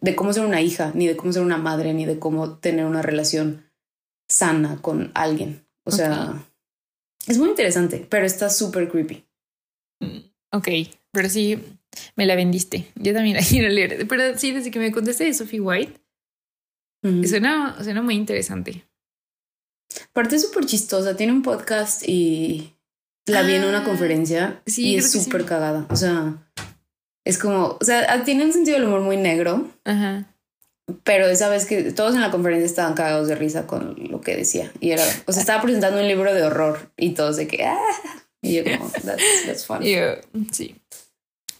de 0.00 0.14
cómo 0.14 0.32
ser 0.32 0.44
una 0.44 0.60
hija, 0.60 0.92
ni 0.94 1.06
de 1.06 1.16
cómo 1.16 1.32
ser 1.32 1.42
una 1.42 1.58
madre, 1.58 1.94
ni 1.94 2.04
de 2.04 2.18
cómo 2.18 2.58
tener 2.58 2.84
una 2.84 3.02
relación 3.02 3.70
sana 4.28 4.80
con 4.82 5.10
alguien. 5.14 5.66
O 5.84 5.90
sea, 5.90 6.44
es 7.26 7.38
muy 7.38 7.48
interesante, 7.48 8.06
pero 8.08 8.26
está 8.26 8.50
súper 8.50 8.88
creepy. 8.88 9.24
Mm, 10.00 10.18
ok, 10.52 10.68
pero 11.12 11.28
sí, 11.28 11.58
me 12.14 12.26
la 12.26 12.36
vendiste. 12.36 12.92
Yo 12.94 13.12
también 13.12 13.36
la 13.36 13.42
quiero 13.48 13.68
leer. 13.68 14.06
Pero 14.08 14.38
sí, 14.38 14.52
desde 14.52 14.70
que 14.70 14.78
me 14.78 14.92
contaste 14.92 15.24
de 15.24 15.34
Sophie 15.34 15.60
White, 15.60 16.00
Suena, 17.02 17.76
suena 17.82 18.02
muy 18.02 18.14
interesante. 18.14 18.84
Aparte 20.10 20.36
es 20.36 20.42
súper 20.42 20.66
chistosa, 20.66 21.16
tiene 21.16 21.32
un 21.32 21.42
podcast 21.42 22.02
y 22.06 22.74
la 23.26 23.42
vi 23.42 23.54
en 23.54 23.64
una 23.64 23.80
ah, 23.80 23.84
conferencia 23.84 24.62
y 24.66 24.96
es 24.96 25.12
súper 25.12 25.44
cagada. 25.44 25.86
O 25.88 25.96
sea, 25.96 26.36
es 27.24 27.38
como, 27.38 27.76
o 27.80 27.84
sea, 27.84 28.24
tiene 28.24 28.44
un 28.44 28.52
sentido 28.52 28.78
del 28.78 28.88
humor 28.88 29.02
muy 29.02 29.16
negro. 29.16 29.70
Ajá. 29.84 30.34
Pero 31.02 31.26
esa 31.26 31.48
vez 31.48 31.66
que 31.66 31.92
todos 31.92 32.14
en 32.14 32.20
la 32.20 32.30
conferencia 32.30 32.66
estaban 32.66 32.94
cagados 32.94 33.26
de 33.26 33.34
risa 33.34 33.66
con 33.66 33.96
lo 34.10 34.20
que 34.20 34.36
decía. 34.36 34.70
Y 34.80 34.92
era, 34.92 35.02
o 35.26 35.32
sea, 35.32 35.40
estaba 35.40 35.62
presentando 35.62 36.00
un 36.00 36.06
libro 36.06 36.32
de 36.32 36.42
horror 36.42 36.92
y 36.96 37.14
todos 37.14 37.36
de 37.36 37.48
que, 37.48 37.64
ah. 37.64 37.78
Y 38.40 38.54
yo 38.54 38.64
como, 38.64 38.90
that's, 38.90 39.66
that's 39.66 39.68
sí. 40.52 40.76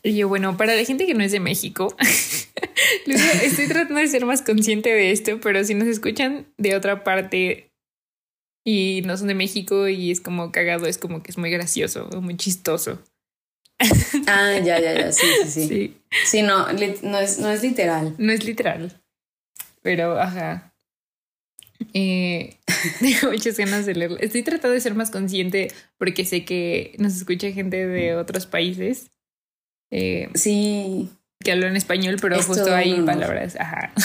Y 0.02 0.14
yo, 0.14 0.28
bueno, 0.28 0.56
para 0.56 0.76
la 0.76 0.84
gente 0.84 1.06
que 1.06 1.14
no 1.14 1.24
es 1.24 1.32
de 1.32 1.40
México, 1.40 1.96
estoy 3.42 3.66
tratando 3.66 4.00
de 4.00 4.06
ser 4.06 4.24
más 4.24 4.42
consciente 4.42 4.90
de 4.90 5.10
esto, 5.10 5.40
pero 5.40 5.64
si 5.64 5.74
nos 5.74 5.88
escuchan 5.88 6.46
de 6.58 6.76
otra 6.76 7.02
parte 7.02 7.72
y 8.64 9.02
no 9.04 9.16
son 9.16 9.26
de 9.26 9.34
México 9.34 9.88
y 9.88 10.12
es 10.12 10.20
como 10.20 10.52
cagado, 10.52 10.86
es 10.86 10.98
como 10.98 11.24
que 11.24 11.32
es 11.32 11.38
muy 11.38 11.50
gracioso, 11.50 12.08
muy 12.20 12.36
chistoso. 12.36 13.02
Ah, 14.26 14.58
ya, 14.64 14.80
ya, 14.80 14.94
ya, 14.94 15.12
sí, 15.12 15.26
sí, 15.46 15.68
sí. 15.68 15.96
Sí, 16.24 16.42
no, 16.42 16.72
no, 16.72 17.18
es, 17.18 17.38
no 17.38 17.50
es 17.50 17.62
literal. 17.62 18.14
No 18.16 18.32
es 18.32 18.44
literal. 18.44 19.02
Pero, 19.86 20.20
ajá. 20.20 20.74
Eh, 21.94 22.56
tengo 23.00 23.30
muchas 23.30 23.56
ganas 23.56 23.86
de 23.86 23.94
leerlo. 23.94 24.18
Estoy 24.18 24.42
tratando 24.42 24.74
de 24.74 24.80
ser 24.80 24.96
más 24.96 25.12
consciente 25.12 25.72
porque 25.96 26.24
sé 26.24 26.44
que 26.44 26.96
nos 26.98 27.14
escucha 27.14 27.52
gente 27.52 27.86
de 27.86 28.16
otros 28.16 28.46
países 28.46 29.12
Eh, 29.92 30.28
sí. 30.34 31.08
Que 31.38 31.52
hablo 31.52 31.68
en 31.68 31.76
español, 31.76 32.16
pero 32.20 32.42
justo 32.42 32.74
hay 32.74 33.00
palabras. 33.02 33.56
Ajá. 33.58 33.92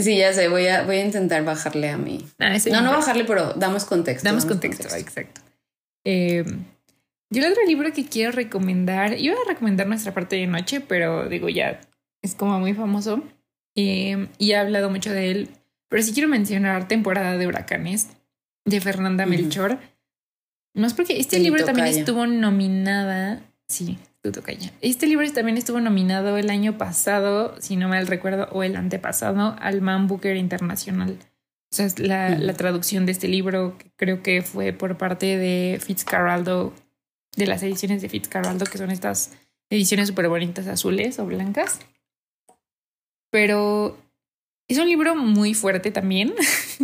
Sí, 0.00 0.16
ya 0.16 0.32
sé, 0.32 0.46
voy 0.46 0.68
a, 0.68 0.84
voy 0.84 0.98
a 0.98 1.04
intentar 1.04 1.44
bajarle 1.44 1.88
a 1.88 1.98
mí. 1.98 2.24
Ah, 2.38 2.56
no, 2.70 2.82
no 2.82 2.92
bajarle, 2.92 3.24
pero 3.24 3.54
damos 3.54 3.84
contexto. 3.84 4.28
Damos, 4.28 4.44
contexto, 4.44 4.86
exacto. 4.94 5.40
Eh, 6.04 6.44
yo 7.30 7.44
el 7.44 7.50
otro 7.50 7.64
libro 7.66 7.92
que 7.92 8.06
quiero 8.06 8.30
recomendar, 8.30 9.18
iba 9.18 9.34
a 9.34 9.48
recomendar 9.48 9.88
Nuestra 9.88 10.14
parte 10.14 10.36
de 10.36 10.46
noche, 10.46 10.80
pero 10.80 11.28
digo 11.28 11.48
ya, 11.48 11.80
es 12.22 12.36
como 12.36 12.60
muy 12.60 12.74
famoso 12.74 13.24
eh, 13.80 14.28
y 14.38 14.52
he 14.52 14.56
hablado 14.56 14.90
mucho 14.90 15.12
de 15.12 15.30
él, 15.30 15.48
pero 15.88 16.02
sí 16.02 16.12
quiero 16.12 16.28
mencionar 16.28 16.88
Temporada 16.88 17.36
de 17.36 17.46
Huracanes 17.46 18.08
de 18.64 18.80
Fernanda 18.80 19.26
Melchor. 19.26 19.78
No 20.74 20.86
es 20.86 20.94
porque 20.94 21.18
este 21.18 21.38
libro 21.38 21.64
también 21.64 21.86
estuvo 21.86 22.26
nominada, 22.26 23.40
sí, 23.68 23.98
este 24.80 25.06
libro 25.06 25.30
también 25.32 25.56
estuvo 25.56 25.80
nominado 25.80 26.36
el 26.36 26.50
año 26.50 26.76
pasado, 26.76 27.54
si 27.60 27.76
no 27.76 27.88
mal 27.88 28.06
recuerdo, 28.06 28.48
o 28.52 28.62
el 28.62 28.76
antepasado, 28.76 29.56
al 29.60 29.80
Man 29.80 30.06
Booker 30.06 30.36
Internacional. 30.36 31.16
O 31.70 31.74
sea, 31.74 31.86
es 31.86 31.98
la, 31.98 32.30
la 32.30 32.54
traducción 32.54 33.06
de 33.06 33.12
este 33.12 33.28
libro 33.28 33.76
creo 33.96 34.22
que 34.22 34.42
fue 34.42 34.72
por 34.72 34.98
parte 34.98 35.36
de 35.36 35.78
Fitzcarraldo, 35.80 36.74
de 37.36 37.46
las 37.46 37.62
ediciones 37.62 38.02
de 38.02 38.08
Fitzcarraldo, 38.08 38.64
que 38.66 38.78
son 38.78 38.90
estas 38.90 39.32
ediciones 39.70 40.08
súper 40.08 40.28
bonitas 40.28 40.66
azules 40.66 41.18
o 41.18 41.26
blancas. 41.26 41.80
Pero 43.30 43.98
es 44.68 44.78
un 44.78 44.88
libro 44.88 45.14
muy 45.14 45.54
fuerte 45.54 45.90
también, 45.90 46.34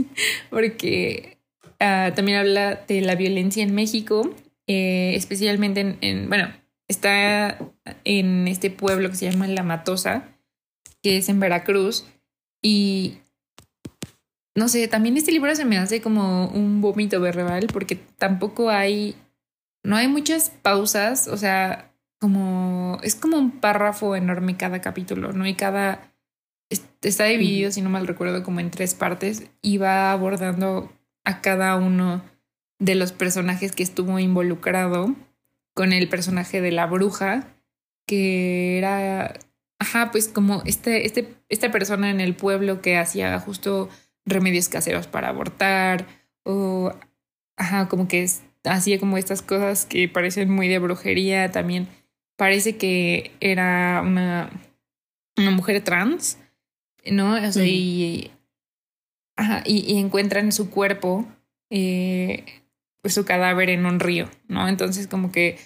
porque 0.50 1.38
ah, 1.80 2.12
también 2.14 2.38
habla 2.38 2.76
de 2.86 3.00
la 3.00 3.14
violencia 3.14 3.62
en 3.62 3.74
México, 3.74 4.34
eh, 4.66 5.12
especialmente 5.14 5.80
en, 5.80 5.98
en, 6.00 6.28
bueno, 6.28 6.52
está 6.88 7.58
en 8.04 8.48
este 8.48 8.70
pueblo 8.70 9.10
que 9.10 9.16
se 9.16 9.30
llama 9.30 9.46
La 9.48 9.62
Matosa, 9.62 10.28
que 11.02 11.18
es 11.18 11.28
en 11.28 11.40
Veracruz. 11.40 12.06
Y 12.62 13.18
no 14.54 14.68
sé, 14.68 14.86
también 14.88 15.16
este 15.16 15.32
libro 15.32 15.54
se 15.54 15.64
me 15.64 15.78
hace 15.78 16.00
como 16.00 16.48
un 16.48 16.80
vómito 16.80 17.20
verbal 17.20 17.66
porque 17.72 17.96
tampoco 17.96 18.70
hay, 18.70 19.16
no 19.82 19.96
hay 19.96 20.08
muchas 20.08 20.50
pausas, 20.50 21.28
o 21.28 21.36
sea, 21.36 21.92
como, 22.20 22.98
es 23.02 23.16
como 23.16 23.36
un 23.36 23.60
párrafo 23.60 24.16
enorme 24.16 24.56
cada 24.56 24.80
capítulo, 24.80 25.32
¿no? 25.32 25.46
Y 25.46 25.54
cada, 25.54 26.13
está 27.08 27.24
dividido, 27.24 27.70
si 27.70 27.82
no 27.82 27.90
mal 27.90 28.06
recuerdo, 28.06 28.42
como 28.42 28.60
en 28.60 28.70
tres 28.70 28.94
partes 28.94 29.44
y 29.62 29.78
va 29.78 30.12
abordando 30.12 30.92
a 31.24 31.40
cada 31.40 31.76
uno 31.76 32.22
de 32.78 32.94
los 32.94 33.12
personajes 33.12 33.72
que 33.72 33.82
estuvo 33.82 34.18
involucrado 34.18 35.14
con 35.74 35.92
el 35.92 36.08
personaje 36.08 36.60
de 36.60 36.72
la 36.72 36.86
bruja, 36.86 37.48
que 38.06 38.78
era, 38.78 39.34
ajá, 39.78 40.10
pues 40.10 40.28
como 40.28 40.62
este, 40.64 41.06
este, 41.06 41.34
esta 41.48 41.70
persona 41.70 42.10
en 42.10 42.20
el 42.20 42.34
pueblo 42.34 42.80
que 42.80 42.96
hacía 42.96 43.38
justo 43.40 43.88
remedios 44.26 44.68
caseros 44.68 45.06
para 45.06 45.28
abortar, 45.28 46.06
o, 46.44 46.92
ajá, 47.56 47.88
como 47.88 48.08
que 48.08 48.26
hacía 48.64 48.98
como 48.98 49.18
estas 49.18 49.42
cosas 49.42 49.86
que 49.86 50.08
parecen 50.08 50.50
muy 50.50 50.68
de 50.68 50.78
brujería, 50.78 51.50
también 51.50 51.88
parece 52.36 52.76
que 52.76 53.32
era 53.40 54.02
una, 54.04 54.50
una 55.36 55.50
mujer 55.50 55.82
trans, 55.82 56.38
¿no? 57.10 57.34
O 57.34 57.52
sea, 57.52 57.66
y, 57.66 58.30
ajá, 59.36 59.62
y, 59.66 59.92
y, 59.92 59.98
encuentran 59.98 60.52
su 60.52 60.70
cuerpo 60.70 61.26
eh, 61.70 62.44
pues, 63.02 63.14
su 63.14 63.24
cadáver 63.24 63.68
en 63.68 63.84
un 63.84 64.00
río, 64.00 64.30
¿no? 64.48 64.68
Entonces 64.68 65.08
como 65.08 65.30
que 65.30 65.58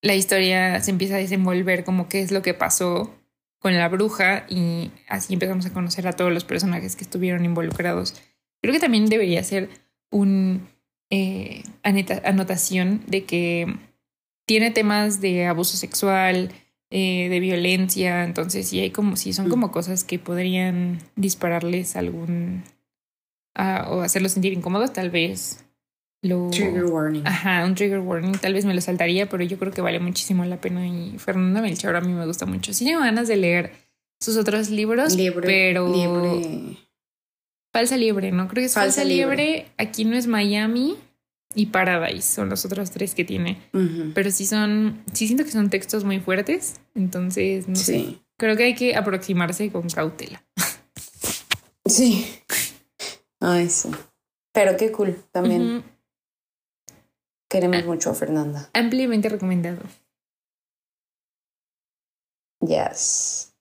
la 0.00 0.14
historia 0.14 0.80
se 0.80 0.90
empieza 0.90 1.16
a 1.16 1.18
desenvolver 1.18 1.84
como 1.84 2.08
qué 2.08 2.20
es 2.20 2.30
lo 2.30 2.42
que 2.42 2.54
pasó 2.54 3.14
con 3.58 3.76
la 3.76 3.88
bruja 3.88 4.44
y 4.48 4.92
así 5.08 5.34
empezamos 5.34 5.66
a 5.66 5.72
conocer 5.72 6.06
a 6.06 6.12
todos 6.12 6.32
los 6.32 6.44
personajes 6.44 6.94
que 6.94 7.02
estuvieron 7.02 7.44
involucrados. 7.44 8.14
Creo 8.62 8.72
que 8.72 8.78
también 8.78 9.06
debería 9.06 9.42
ser 9.42 9.70
un 10.10 10.68
eh, 11.10 11.62
anotación 11.82 13.02
de 13.06 13.24
que 13.24 13.74
tiene 14.46 14.70
temas 14.70 15.20
de 15.20 15.46
abuso 15.46 15.76
sexual, 15.76 16.52
eh, 16.90 17.28
de 17.28 17.40
violencia, 17.40 18.24
entonces 18.24 18.68
sí 18.68 18.80
hay 18.80 18.90
como, 18.90 19.16
sí 19.16 19.32
son 19.32 19.48
mm. 19.48 19.50
como 19.50 19.70
cosas 19.70 20.04
que 20.04 20.18
podrían 20.18 20.98
dispararles 21.16 21.96
algún 21.96 22.64
ah, 23.54 23.88
o 23.90 24.00
hacerlos 24.00 24.32
sentir 24.32 24.52
incómodos, 24.52 24.92
tal 24.92 25.10
vez 25.10 25.64
lo... 26.22 26.50
Trigger 26.50 26.86
warning. 26.86 27.26
Ajá, 27.26 27.64
un 27.64 27.74
trigger 27.74 28.00
warning. 28.00 28.32
Tal 28.32 28.54
vez 28.54 28.64
me 28.64 28.74
lo 28.74 28.80
saltaría, 28.80 29.28
pero 29.28 29.44
yo 29.44 29.58
creo 29.58 29.72
que 29.72 29.80
vale 29.80 30.00
muchísimo 30.00 30.44
la 30.44 30.60
pena. 30.60 30.86
Y 30.86 31.16
Fernanda 31.18 31.60
Melchor 31.60 31.94
a 31.94 32.00
mí 32.00 32.12
me 32.12 32.26
gusta 32.26 32.44
mucho. 32.46 32.72
Sí 32.72 32.84
tengo 32.84 33.00
ganas 33.00 33.28
de 33.28 33.36
leer 33.36 33.72
sus 34.20 34.36
otros 34.36 34.70
libros, 34.70 35.16
pero... 35.42 35.92
Liebre. 35.92 36.76
Falsa 37.72 37.96
Liebre, 37.96 38.32
¿no? 38.32 38.48
Creo 38.48 38.62
que 38.62 38.66
es 38.66 38.74
Falsa, 38.74 39.04
liebre. 39.04 39.66
Aquí 39.76 40.04
no 40.04 40.16
es 40.16 40.26
Miami 40.26 40.96
y 41.54 41.66
Paradise. 41.66 42.22
Son 42.34 42.48
los 42.48 42.64
otros 42.64 42.90
tres 42.90 43.14
que 43.14 43.24
tiene. 43.24 43.60
Pero 44.14 44.30
sí 44.30 44.46
son... 44.46 45.02
Sí 45.12 45.26
siento 45.26 45.44
que 45.44 45.50
son 45.50 45.70
textos 45.70 46.04
muy 46.04 46.20
fuertes. 46.20 46.74
Entonces, 46.94 47.68
no 47.68 47.76
sí. 47.76 47.84
sé. 47.84 48.18
Creo 48.36 48.56
que 48.56 48.64
hay 48.64 48.74
que 48.74 48.96
aproximarse 48.96 49.70
con 49.70 49.88
cautela. 49.88 50.44
Sí. 51.88 52.26
Ay, 53.40 53.70
sí. 53.70 53.90
Pero 54.52 54.76
qué 54.76 54.92
cool 54.92 55.16
también. 55.32 55.82
Queremos 57.48 57.82
mucho 57.86 58.10
a 58.10 58.14
Fernanda. 58.14 58.68
Ampliamente 58.74 59.30
recomendado. 59.30 59.80
Yes. 62.60 63.54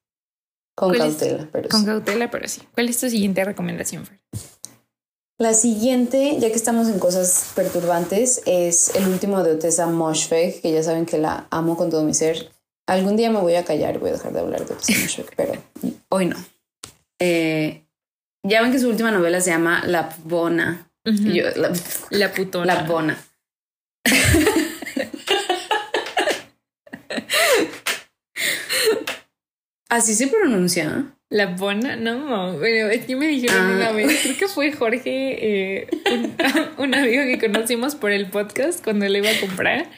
Con 0.75 0.93
cautela, 0.93 1.47
pero 1.51 1.69
Con 1.69 1.85
cautela, 1.85 2.29
pero 2.29 2.47
sí. 2.47 2.61
¿Cuál 2.73 2.89
es 2.89 2.99
tu 2.99 3.09
siguiente 3.09 3.43
recomendación, 3.45 4.05
Fer? 4.05 4.19
La 5.39 5.53
siguiente, 5.53 6.37
ya 6.39 6.49
que 6.49 6.55
estamos 6.55 6.87
en 6.87 6.97
cosas 6.97 7.51
perturbantes, 7.55 8.41
es 8.47 8.95
el 8.95 9.07
último 9.07 9.43
de 9.43 9.51
Otessa 9.51 9.85
Moshfegh, 9.85 10.61
que 10.61 10.71
ya 10.71 10.81
saben 10.81 11.05
que 11.05 11.19
la 11.19 11.45
amo 11.51 11.77
con 11.77 11.91
todo 11.91 12.03
mi 12.03 12.15
ser. 12.15 12.51
Algún 12.87 13.15
día 13.17 13.29
me 13.29 13.39
voy 13.39 13.53
a 13.53 13.63
callar 13.63 13.93
y 13.95 13.99
voy 13.99 14.09
a 14.09 14.13
dejar 14.13 14.33
de 14.33 14.39
hablar 14.39 14.65
de 14.65 14.73
Otessa 14.73 14.99
Moshfegh, 14.99 15.29
pero 15.35 15.53
hoy 16.09 16.25
no. 16.25 16.37
Eh, 17.19 17.85
ya 18.41 18.63
ven 18.63 18.71
que 18.71 18.79
su 18.79 18.89
última 18.89 19.11
novela 19.11 19.39
se 19.39 19.51
llama 19.51 19.83
La 19.85 20.09
Bona. 20.23 20.89
la, 21.03 21.71
la 22.09 22.33
putona. 22.33 22.65
La 22.65 22.83
Bona. 22.83 23.23
Así 29.89 30.15
se 30.15 30.27
pronuncia. 30.27 31.16
La 31.29 31.47
Bona, 31.47 31.97
no, 31.97 32.55
pero 32.57 32.89
es 32.89 33.05
que 33.05 33.17
me 33.17 33.27
dijeron 33.27 33.75
una 33.75 33.89
ah. 33.89 33.91
vez, 33.91 34.17
creo 34.21 34.37
que 34.37 34.47
fue 34.47 34.71
Jorge, 34.71 35.81
eh, 35.81 35.87
un, 36.77 36.95
amigo 36.95 37.23
que 37.23 37.37
conocimos 37.37 37.95
por 37.95 38.11
el 38.11 38.29
podcast 38.29 38.81
cuando 38.81 39.05
le 39.09 39.19
iba 39.19 39.29
a 39.29 39.39
comprar. 39.41 39.89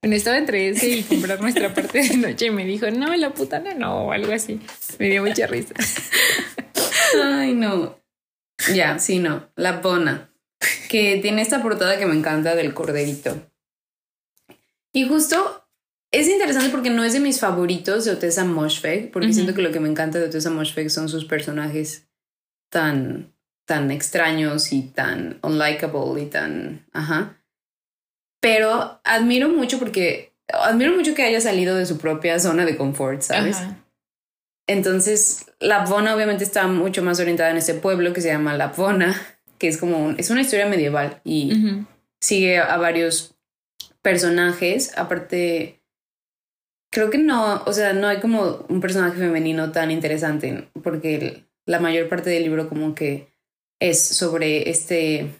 Bueno, 0.00 0.14
estaba 0.14 0.38
entre 0.38 0.68
ese 0.68 0.88
y 0.88 1.02
comprar 1.02 1.40
nuestra 1.40 1.74
parte 1.74 2.02
de 2.02 2.16
noche 2.16 2.46
y 2.46 2.50
me 2.50 2.64
dijo, 2.64 2.88
no, 2.92 3.16
la 3.16 3.30
putana 3.34 3.74
no, 3.74 4.06
o 4.06 4.12
algo 4.12 4.32
así. 4.32 4.60
Me 5.00 5.08
dio 5.08 5.24
mucha 5.24 5.48
risa. 5.48 5.74
Ay, 7.24 7.52
no. 7.54 7.98
Ya, 8.72 9.00
sí, 9.00 9.18
no. 9.18 9.50
La 9.56 9.80
Bona. 9.80 10.30
Que 10.88 11.18
tiene 11.20 11.42
esta 11.42 11.62
portada 11.62 11.98
que 11.98 12.06
me 12.06 12.14
encanta 12.14 12.54
del 12.54 12.74
corderito. 12.74 13.50
Y 14.92 15.08
justo 15.08 15.65
es 16.16 16.28
interesante 16.28 16.70
porque 16.70 16.90
no 16.90 17.04
es 17.04 17.12
de 17.12 17.20
mis 17.20 17.40
favoritos 17.40 18.04
de 18.04 18.12
Otessa 18.12 18.44
Moshfegh, 18.44 19.10
porque 19.10 19.32
siento 19.32 19.54
que 19.54 19.62
lo 19.62 19.72
que 19.72 19.80
me 19.80 19.88
encanta 19.88 20.18
de 20.18 20.26
Otessa 20.26 20.50
Moshfegh 20.50 20.90
son 20.90 21.08
sus 21.08 21.24
personajes 21.24 22.08
tan, 22.70 23.34
tan 23.66 23.90
extraños 23.90 24.72
y 24.72 24.82
tan 24.82 25.38
unlikable 25.42 26.22
y 26.22 26.26
tan... 26.26 26.86
Ajá. 26.92 27.42
Pero 28.40 29.00
admiro 29.04 29.48
mucho 29.48 29.78
porque... 29.78 30.32
Admiro 30.48 30.94
mucho 30.94 31.14
que 31.14 31.24
haya 31.24 31.40
salido 31.40 31.74
de 31.76 31.86
su 31.86 31.98
propia 31.98 32.38
zona 32.38 32.64
de 32.64 32.76
confort, 32.76 33.22
¿sabes? 33.22 33.58
Entonces, 34.68 35.46
Lapvona 35.58 36.14
obviamente 36.14 36.44
está 36.44 36.68
mucho 36.68 37.02
más 37.02 37.18
orientada 37.18 37.50
en 37.50 37.56
este 37.56 37.74
pueblo 37.74 38.12
que 38.12 38.20
se 38.20 38.28
llama 38.28 38.56
Lapvona, 38.56 39.20
que 39.58 39.68
es 39.68 39.76
como... 39.76 40.10
es 40.16 40.30
una 40.30 40.42
historia 40.42 40.66
medieval 40.66 41.20
y 41.24 41.84
sigue 42.20 42.58
a 42.58 42.76
varios 42.76 43.34
personajes, 44.02 44.96
aparte, 44.96 45.82
creo 46.96 47.10
que 47.10 47.18
no, 47.18 47.62
o 47.66 47.72
sea, 47.74 47.92
no 47.92 48.08
hay 48.08 48.20
como 48.20 48.64
un 48.70 48.80
personaje 48.80 49.18
femenino 49.18 49.70
tan 49.70 49.90
interesante, 49.90 50.70
porque 50.82 51.44
la 51.66 51.78
mayor 51.78 52.08
parte 52.08 52.30
del 52.30 52.44
libro 52.44 52.70
como 52.70 52.94
que 52.94 53.28
es 53.78 54.02
sobre 54.02 54.70
este 54.70 55.30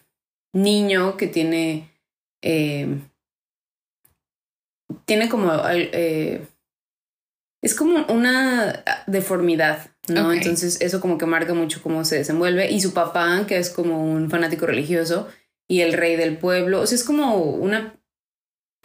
niño 0.52 1.16
que 1.16 1.28
tiene, 1.28 1.90
eh, 2.42 2.98
tiene 5.07 5.30
como, 5.30 5.50
eh, 5.70 6.46
es 7.62 7.74
como 7.74 8.04
una 8.12 8.84
deformidad, 9.07 9.88
¿no? 10.09 10.34
Entonces 10.34 10.78
eso 10.82 11.00
como 11.00 11.16
que 11.16 11.24
marca 11.24 11.54
mucho 11.54 11.82
cómo 11.82 12.04
se 12.04 12.18
desenvuelve. 12.18 12.70
Y 12.70 12.82
su 12.82 12.92
papá, 12.92 13.46
que 13.46 13.57
es 13.57 13.70
como 13.70 14.04
un 14.04 14.28
fanático 14.28 14.66
religioso, 14.66 15.26
y 15.66 15.80
el 15.80 15.94
rey 15.94 16.16
del 16.16 16.36
pueblo, 16.36 16.82
o 16.82 16.86
sea, 16.86 16.96
es 16.96 17.04
como 17.04 17.36
una 17.40 17.98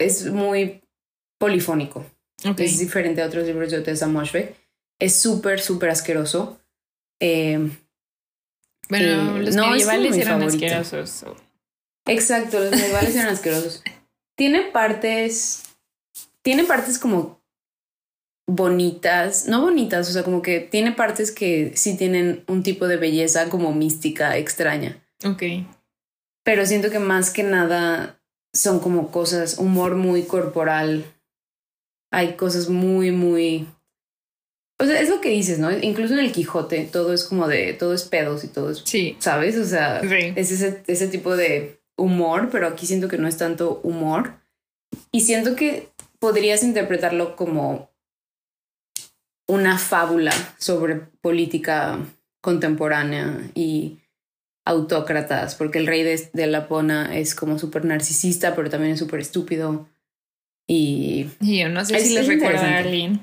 es 0.00 0.24
muy 0.30 0.82
polifónico. 1.38 2.06
Es 2.56 2.78
diferente 2.78 3.22
a 3.22 3.26
otros 3.26 3.46
libros 3.46 3.70
de 3.70 3.78
Otessa 3.78 4.06
Moshfegh. 4.08 4.54
Es 4.98 5.20
súper, 5.20 5.60
súper 5.60 5.90
asqueroso. 5.90 6.60
Eh, 7.20 7.70
bueno, 8.88 9.38
los 9.38 9.54
medievales 9.54 10.16
eran 10.16 10.42
asquerosos. 10.42 11.24
Exacto, 12.06 12.58
los 12.58 12.72
medievales 12.72 13.14
eran 13.14 13.28
asquerosos. 13.34 13.82
Tiene 14.36 14.62
partes. 14.62 15.62
Tiene 16.42 16.64
partes 16.64 16.98
como 16.98 17.42
bonitas, 18.48 19.46
no 19.46 19.62
bonitas, 19.62 20.08
o 20.08 20.12
sea, 20.12 20.24
como 20.24 20.42
que 20.42 20.60
tiene 20.60 20.92
partes 20.92 21.30
que 21.30 21.72
sí 21.76 21.96
tienen 21.96 22.44
un 22.48 22.62
tipo 22.62 22.88
de 22.88 22.96
belleza 22.96 23.48
como 23.48 23.72
mística, 23.72 24.36
extraña. 24.36 25.00
Ok. 25.24 25.42
Pero 26.44 26.66
siento 26.66 26.90
que 26.90 26.98
más 26.98 27.30
que 27.30 27.44
nada 27.44 28.20
son 28.52 28.80
como 28.80 29.10
cosas, 29.10 29.58
humor 29.58 29.94
muy 29.94 30.24
corporal. 30.24 31.04
Hay 32.12 32.34
cosas 32.34 32.68
muy, 32.68 33.10
muy... 33.10 33.66
O 34.78 34.84
sea, 34.84 35.00
es 35.00 35.08
lo 35.08 35.20
que 35.20 35.30
dices, 35.30 35.58
¿no? 35.58 35.70
Incluso 35.70 36.14
en 36.14 36.20
el 36.20 36.32
Quijote 36.32 36.84
todo 36.84 37.12
es 37.12 37.24
como 37.24 37.48
de, 37.48 37.72
todo 37.72 37.94
es 37.94 38.04
pedos 38.04 38.44
y 38.44 38.48
todo 38.48 38.70
es... 38.70 38.82
Sí. 38.84 39.16
¿Sabes? 39.18 39.56
O 39.56 39.64
sea, 39.64 40.00
es 40.00 40.52
ese, 40.52 40.82
ese 40.86 41.08
tipo 41.08 41.36
de 41.36 41.80
humor, 41.96 42.48
pero 42.52 42.68
aquí 42.68 42.86
siento 42.86 43.08
que 43.08 43.18
no 43.18 43.26
es 43.26 43.36
tanto 43.36 43.80
humor. 43.82 44.34
Y 45.10 45.22
siento 45.22 45.56
que 45.56 45.88
podrías 46.18 46.62
interpretarlo 46.62 47.34
como 47.34 47.90
una 49.48 49.78
fábula 49.78 50.32
sobre 50.58 50.96
política 50.96 51.98
contemporánea 52.40 53.50
y 53.54 53.98
autócratas, 54.64 55.54
porque 55.54 55.78
el 55.78 55.86
rey 55.86 56.02
de, 56.02 56.30
de 56.32 56.46
Lapona 56.46 57.16
es 57.16 57.34
como 57.34 57.58
súper 57.58 57.84
narcisista, 57.84 58.54
pero 58.54 58.70
también 58.70 58.92
es 58.92 58.98
súper 58.98 59.20
estúpido. 59.20 59.88
Y, 60.74 61.28
yo 61.40 61.68
no 61.68 61.84
sé 61.84 62.00
si 62.00 62.14
les 62.14 62.26
recuerda 62.26 62.62
a 62.62 62.78
Arlene. 62.78 63.20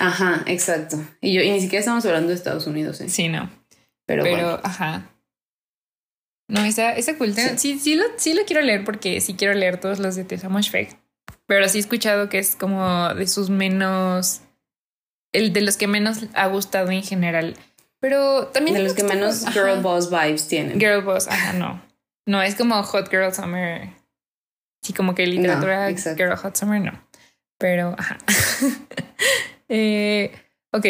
Ajá, 0.00 0.42
exacto. 0.46 0.96
Y 1.20 1.34
yo, 1.34 1.40
y 1.40 1.52
ni 1.52 1.60
siquiera 1.60 1.80
estamos 1.80 2.04
hablando 2.04 2.30
de 2.30 2.34
Estados 2.34 2.66
Unidos, 2.66 3.00
¿eh? 3.00 3.08
Sí, 3.08 3.28
no. 3.28 3.48
Pero, 4.04 4.24
pero 4.24 4.60
ajá. 4.64 5.08
No, 6.48 6.64
esa, 6.64 6.96
esa 6.96 7.16
cultura, 7.16 7.56
sí. 7.58 7.78
Sí, 7.78 7.94
lo, 7.94 8.04
sí 8.16 8.34
lo 8.34 8.44
quiero 8.44 8.60
leer 8.62 8.84
porque 8.84 9.20
sí 9.20 9.34
quiero 9.34 9.54
leer 9.54 9.78
todos 9.78 10.00
los 10.00 10.16
de 10.16 10.24
Tessa 10.24 10.48
Moshfegh. 10.48 10.98
Pero 11.46 11.68
sí 11.68 11.78
he 11.78 11.80
escuchado 11.80 12.28
que 12.28 12.40
es 12.40 12.56
como 12.56 13.14
de 13.14 13.28
sus 13.28 13.48
menos 13.48 14.40
el 15.32 15.52
de 15.52 15.60
los 15.60 15.76
que 15.76 15.86
menos 15.86 16.26
ha 16.34 16.48
gustado 16.48 16.90
en 16.90 17.04
general. 17.04 17.56
Pero 18.00 18.48
también... 18.48 18.76
De 18.76 18.82
los 18.82 18.94
que 18.94 19.04
menos 19.04 19.46
girl 19.52 19.80
boss 19.80 20.10
vibes 20.10 20.48
tienen. 20.48 20.80
Girl 20.80 21.02
boss, 21.02 21.28
ajá, 21.28 21.52
no. 21.52 21.80
No, 22.26 22.42
es 22.42 22.56
como 22.56 22.82
Hot 22.82 23.08
Girl 23.10 23.32
Summer. 23.32 23.90
Sí, 24.84 24.92
como 24.92 25.14
que 25.14 25.26
literatura 25.26 25.88
Girl 25.88 26.36
Hot 26.36 26.56
Summer, 26.56 26.78
no. 26.78 26.92
Pero, 27.58 27.94
ajá. 27.96 28.18
eh, 29.70 30.30
ok. 30.72 30.86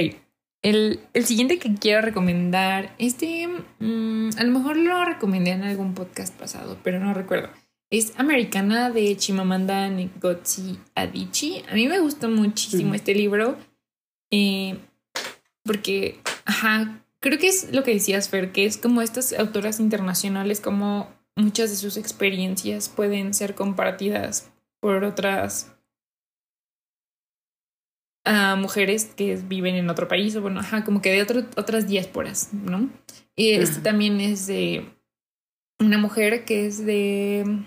El, 0.62 0.98
el, 1.12 1.24
siguiente 1.24 1.60
que 1.60 1.72
quiero 1.74 2.00
recomendar, 2.00 2.92
este, 2.98 3.46
mm, 3.78 4.30
a 4.36 4.42
lo 4.42 4.50
mejor 4.50 4.76
lo 4.76 5.04
recomendé 5.04 5.52
en 5.52 5.62
algún 5.62 5.94
podcast 5.94 6.34
pasado, 6.34 6.76
pero 6.82 6.98
no 6.98 7.14
recuerdo. 7.14 7.50
Es 7.88 8.14
Americana 8.16 8.90
de 8.90 9.16
Chimamanda 9.16 9.88
Ngozi 9.88 10.80
Adichie. 10.96 11.62
A 11.70 11.74
mí 11.74 11.86
me 11.86 12.00
gustó 12.00 12.28
muchísimo 12.28 12.90
mm. 12.90 12.94
este 12.96 13.14
libro. 13.14 13.56
Eh, 14.32 14.76
porque, 15.62 16.18
ajá, 16.46 17.00
creo 17.20 17.38
que 17.38 17.46
es 17.46 17.72
lo 17.72 17.84
que 17.84 17.94
decías, 17.94 18.28
Fer, 18.28 18.50
que 18.50 18.66
es 18.66 18.76
como 18.76 19.02
estas 19.02 19.32
autoras 19.34 19.78
internacionales, 19.78 20.60
como 20.60 21.13
muchas 21.36 21.70
de 21.70 21.76
sus 21.76 21.96
experiencias 21.96 22.88
pueden 22.88 23.34
ser 23.34 23.54
compartidas 23.54 24.50
por 24.80 25.04
otras 25.04 25.72
uh, 28.26 28.56
mujeres 28.56 29.06
que 29.06 29.36
viven 29.36 29.74
en 29.74 29.90
otro 29.90 30.08
país, 30.08 30.36
o 30.36 30.42
bueno, 30.42 30.60
ajá, 30.60 30.84
como 30.84 31.00
que 31.00 31.10
de 31.10 31.22
otras 31.22 31.88
diásporas, 31.88 32.52
¿no? 32.52 32.90
Y 33.36 33.50
este 33.52 33.80
también 33.80 34.20
es 34.20 34.46
de 34.46 34.88
una 35.80 35.98
mujer 35.98 36.44
que 36.44 36.66
es 36.66 36.84
de. 36.84 37.64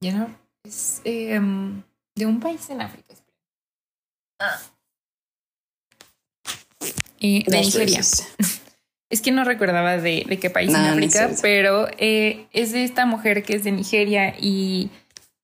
Ya 0.00 0.12
no, 0.12 0.38
es 0.64 1.00
em, 1.04 1.82
de 2.14 2.26
un 2.26 2.40
país 2.40 2.68
en 2.70 2.82
África. 2.82 3.14
Y 7.18 7.44
de 7.44 7.60
Nigeria. 7.60 8.00
Es 9.14 9.22
que 9.22 9.30
no 9.30 9.44
recordaba 9.44 9.96
de, 9.96 10.24
de 10.28 10.38
qué 10.40 10.50
país 10.50 10.70
en 10.70 10.80
África, 10.86 11.30
pero 11.40 11.86
eh, 11.98 12.46
es 12.52 12.72
de 12.72 12.82
esta 12.82 13.06
mujer 13.06 13.44
que 13.44 13.54
es 13.54 13.62
de 13.62 13.70
Nigeria 13.70 14.34
y 14.40 14.90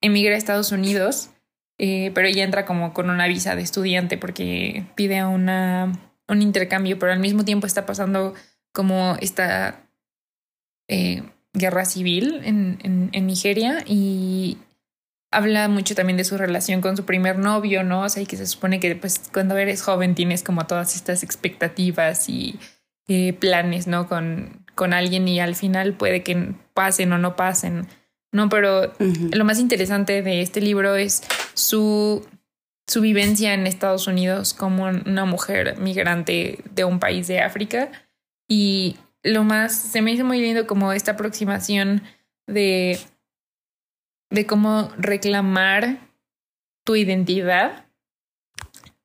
emigra 0.00 0.34
a 0.34 0.38
Estados 0.38 0.72
Unidos, 0.72 1.30
eh, 1.78 2.10
pero 2.12 2.26
ella 2.26 2.42
entra 2.42 2.66
como 2.66 2.92
con 2.92 3.10
una 3.10 3.28
visa 3.28 3.54
de 3.54 3.62
estudiante 3.62 4.18
porque 4.18 4.86
pide 4.96 5.24
una, 5.24 5.92
un 6.26 6.42
intercambio, 6.42 6.98
pero 6.98 7.12
al 7.12 7.20
mismo 7.20 7.44
tiempo 7.44 7.68
está 7.68 7.86
pasando 7.86 8.34
como 8.72 9.16
esta 9.20 9.88
eh, 10.88 11.22
guerra 11.52 11.84
civil 11.84 12.40
en, 12.42 12.80
en, 12.82 13.10
en 13.12 13.26
Nigeria 13.28 13.84
y 13.86 14.58
habla 15.30 15.68
mucho 15.68 15.94
también 15.94 16.16
de 16.16 16.24
su 16.24 16.36
relación 16.36 16.80
con 16.80 16.96
su 16.96 17.04
primer 17.04 17.38
novio, 17.38 17.84
¿no? 17.84 18.02
O 18.02 18.08
sea, 18.08 18.20
y 18.20 18.26
que 18.26 18.36
se 18.36 18.46
supone 18.46 18.80
que 18.80 18.96
pues 18.96 19.30
cuando 19.32 19.56
eres 19.56 19.80
joven 19.80 20.16
tienes 20.16 20.42
como 20.42 20.66
todas 20.66 20.96
estas 20.96 21.22
expectativas 21.22 22.28
y 22.28 22.58
eh, 23.10 23.32
planes, 23.32 23.86
¿no? 23.86 24.08
Con, 24.08 24.64
con 24.74 24.94
alguien 24.94 25.26
y 25.28 25.40
al 25.40 25.54
final 25.54 25.94
puede 25.94 26.22
que 26.22 26.54
pasen 26.72 27.12
o 27.12 27.18
no 27.18 27.36
pasen, 27.36 27.86
¿no? 28.32 28.48
Pero 28.48 28.92
lo 28.98 29.44
más 29.44 29.58
interesante 29.58 30.22
de 30.22 30.40
este 30.40 30.60
libro 30.60 30.96
es 30.96 31.22
su, 31.54 32.26
su 32.86 33.00
vivencia 33.00 33.52
en 33.52 33.66
Estados 33.66 34.06
Unidos 34.06 34.54
como 34.54 34.84
una 34.84 35.24
mujer 35.24 35.76
migrante 35.78 36.60
de 36.72 36.84
un 36.84 37.00
país 37.00 37.26
de 37.26 37.40
África 37.40 37.90
y 38.48 38.96
lo 39.22 39.44
más, 39.44 39.74
se 39.76 40.00
me 40.00 40.12
hizo 40.12 40.24
muy 40.24 40.40
lindo 40.40 40.66
como 40.66 40.92
esta 40.92 41.12
aproximación 41.12 42.02
de 42.46 42.98
de 44.30 44.46
cómo 44.46 44.90
reclamar 44.96 45.98
tu 46.84 46.96
identidad 46.96 47.86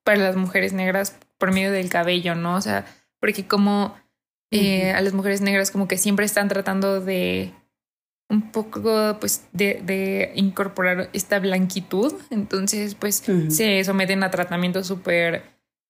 para 0.04 0.20
las 0.20 0.36
mujeres 0.36 0.72
negras 0.72 1.18
por 1.38 1.52
medio 1.52 1.72
del 1.72 1.90
cabello, 1.90 2.36
¿no? 2.36 2.56
O 2.56 2.62
sea, 2.62 2.86
porque 3.26 3.48
como 3.48 3.96
eh, 4.52 4.92
a 4.92 5.02
las 5.02 5.14
mujeres 5.14 5.42
negras 5.42 5.72
como 5.72 5.88
que 5.88 5.98
siempre 5.98 6.28
están 6.28 6.48
tratando 6.48 7.02
de 7.02 7.54
un 8.30 8.52
poco 8.52 9.18
pues 9.20 9.48
de, 9.52 9.82
de 9.84 10.32
incorporar 10.36 11.10
esta 11.12 11.40
blanquitud, 11.40 12.14
entonces 12.30 12.94
pues 12.94 13.24
se 13.48 13.84
someten 13.84 14.22
a 14.22 14.30
tratamientos 14.30 14.86
súper 14.86 15.42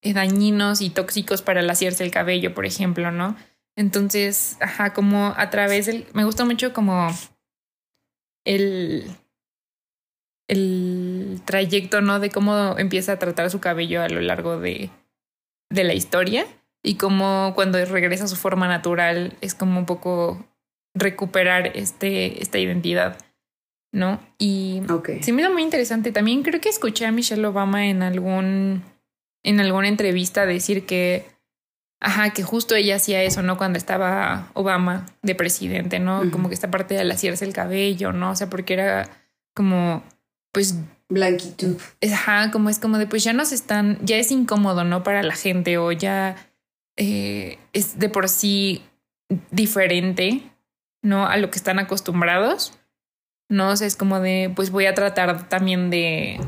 eh, 0.02 0.14
dañinos 0.14 0.80
y 0.80 0.90
tóxicos 0.92 1.42
para 1.42 1.62
laciarse 1.62 2.06
el 2.06 2.12
cabello, 2.12 2.54
por 2.54 2.66
ejemplo, 2.66 3.12
¿no? 3.12 3.36
Entonces, 3.76 4.56
ajá, 4.62 4.94
como 4.94 5.34
a 5.36 5.50
través 5.50 5.88
del... 5.88 6.08
Me 6.14 6.24
gusta 6.24 6.46
mucho 6.46 6.72
como 6.72 7.10
el 8.46 9.12
el 10.48 11.42
trayecto, 11.44 12.00
¿no? 12.00 12.22
De 12.22 12.30
cómo 12.30 12.78
empieza 12.78 13.12
a 13.12 13.20
tratar 13.20 13.50
su 13.50 13.60
cabello 13.60 14.02
a 14.02 14.08
lo 14.08 14.22
largo 14.22 14.58
de, 14.58 14.90
de 15.70 15.84
la 15.84 15.94
historia 15.94 16.48
y 16.86 16.96
cómo 16.96 17.54
cuando 17.56 17.84
regresa 17.84 18.26
a 18.26 18.28
su 18.28 18.36
forma 18.36 18.68
natural 18.68 19.36
es 19.42 19.56
como 19.56 19.80
un 19.80 19.86
poco 19.86 20.46
recuperar 20.94 21.72
este, 21.76 22.42
esta 22.42 22.60
identidad, 22.60 23.18
¿no? 23.92 24.20
Y 24.38 24.82
okay. 24.90 25.24
sí 25.24 25.34
me 25.34 25.42
da 25.42 25.50
muy 25.50 25.64
interesante. 25.64 26.12
También 26.12 26.44
creo 26.44 26.62
que 26.62 26.70
escuché 26.70 27.06
a 27.06 27.12
Michelle 27.12 27.46
Obama 27.46 27.88
en 27.88 28.04
algún 28.04 28.84
en 29.44 29.60
alguna 29.60 29.88
entrevista 29.88 30.46
decir 30.46 30.86
que 30.86 31.28
ajá, 32.00 32.30
que 32.32 32.44
justo 32.44 32.76
ella 32.76 32.98
hacía 32.98 33.24
eso, 33.24 33.42
¿no? 33.42 33.58
Cuando 33.58 33.78
estaba 33.78 34.50
Obama 34.54 35.08
de 35.24 35.34
presidente, 35.34 36.00
¿no? 36.00 36.30
Como 36.32 36.50
que 36.50 36.54
esta 36.54 36.70
parte 36.70 36.94
de 36.94 37.02
alaciarse 37.02 37.46
el 37.46 37.54
cabello, 37.54 38.14
¿no? 38.14 38.32
O 38.32 38.36
sea, 38.36 38.50
porque 38.50 38.74
era 38.74 39.10
como 39.56 40.04
pues 40.52 40.76
blanquitud. 41.10 41.78
Ajá, 42.14 42.52
como 42.52 42.70
es 42.70 42.78
como 42.78 43.00
de 43.00 43.08
pues 43.08 43.24
ya 43.24 43.34
nos 43.34 43.52
están, 43.52 43.98
ya 44.06 44.18
es 44.18 44.32
incómodo, 44.32 44.84
¿no? 44.84 45.04
Para 45.04 45.24
la 45.24 45.36
gente 45.36 45.78
o 45.80 45.92
ya 45.92 46.36
eh, 46.98 47.60
es 47.74 48.00
de 48.00 48.10
por 48.10 48.30
sí 48.30 48.84
diferente, 49.52 50.41
¿no? 51.02 51.28
A 51.28 51.38
lo 51.38 51.50
que 51.50 51.58
están 51.58 51.80
acostumbrados. 51.80 52.78
No, 53.50 53.70
o 53.70 53.76
sea, 53.76 53.88
es 53.88 53.96
como 53.96 54.20
de, 54.20 54.52
pues 54.56 54.72
voy 54.72 54.86
a 54.86 54.96
tratar 54.96 55.48
también 55.50 55.89
de, 55.89 56.39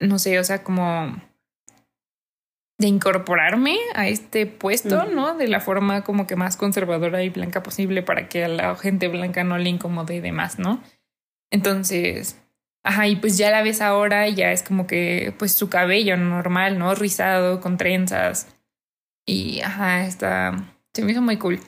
no 0.00 0.18
sé, 0.18 0.38
o 0.38 0.44
sea, 0.44 0.64
como 0.64 1.20
de 2.78 2.86
incorporarme 2.86 3.76
a 3.94 4.08
este 4.08 4.46
puesto, 4.46 5.04
¿no? 5.04 5.36
De 5.36 5.48
la 5.48 5.60
forma 5.60 6.02
como 6.02 6.26
que 6.26 6.34
más 6.34 6.56
conservadora 6.56 7.22
y 7.22 7.28
blanca 7.28 7.62
posible 7.62 8.02
para 8.02 8.26
que 8.28 8.44
a 8.44 8.48
la 8.48 8.74
gente 8.74 9.08
blanca 9.08 9.44
no 9.44 9.58
le 9.58 9.68
incomode 9.68 10.16
y 10.16 10.20
demás, 10.20 10.58
¿no? 10.58 10.82
Entonces, 11.50 12.40
ajá, 12.82 13.08
y 13.08 13.16
pues 13.16 13.38
ya 13.38 13.50
la 13.50 13.62
ves 13.62 13.80
ahora, 13.80 14.28
ya 14.28 14.52
es 14.52 14.62
como 14.62 14.86
que, 14.86 15.34
pues 15.38 15.52
su 15.52 15.68
cabello 15.68 16.16
normal, 16.16 16.78
¿no? 16.78 16.94
Rizado, 16.94 17.60
con 17.60 17.76
trenzas. 17.76 18.48
Y, 19.26 19.60
ajá, 19.60 20.06
está, 20.06 20.74
se 20.92 21.04
me 21.04 21.12
hizo 21.12 21.22
muy 21.22 21.36
cool. 21.36 21.60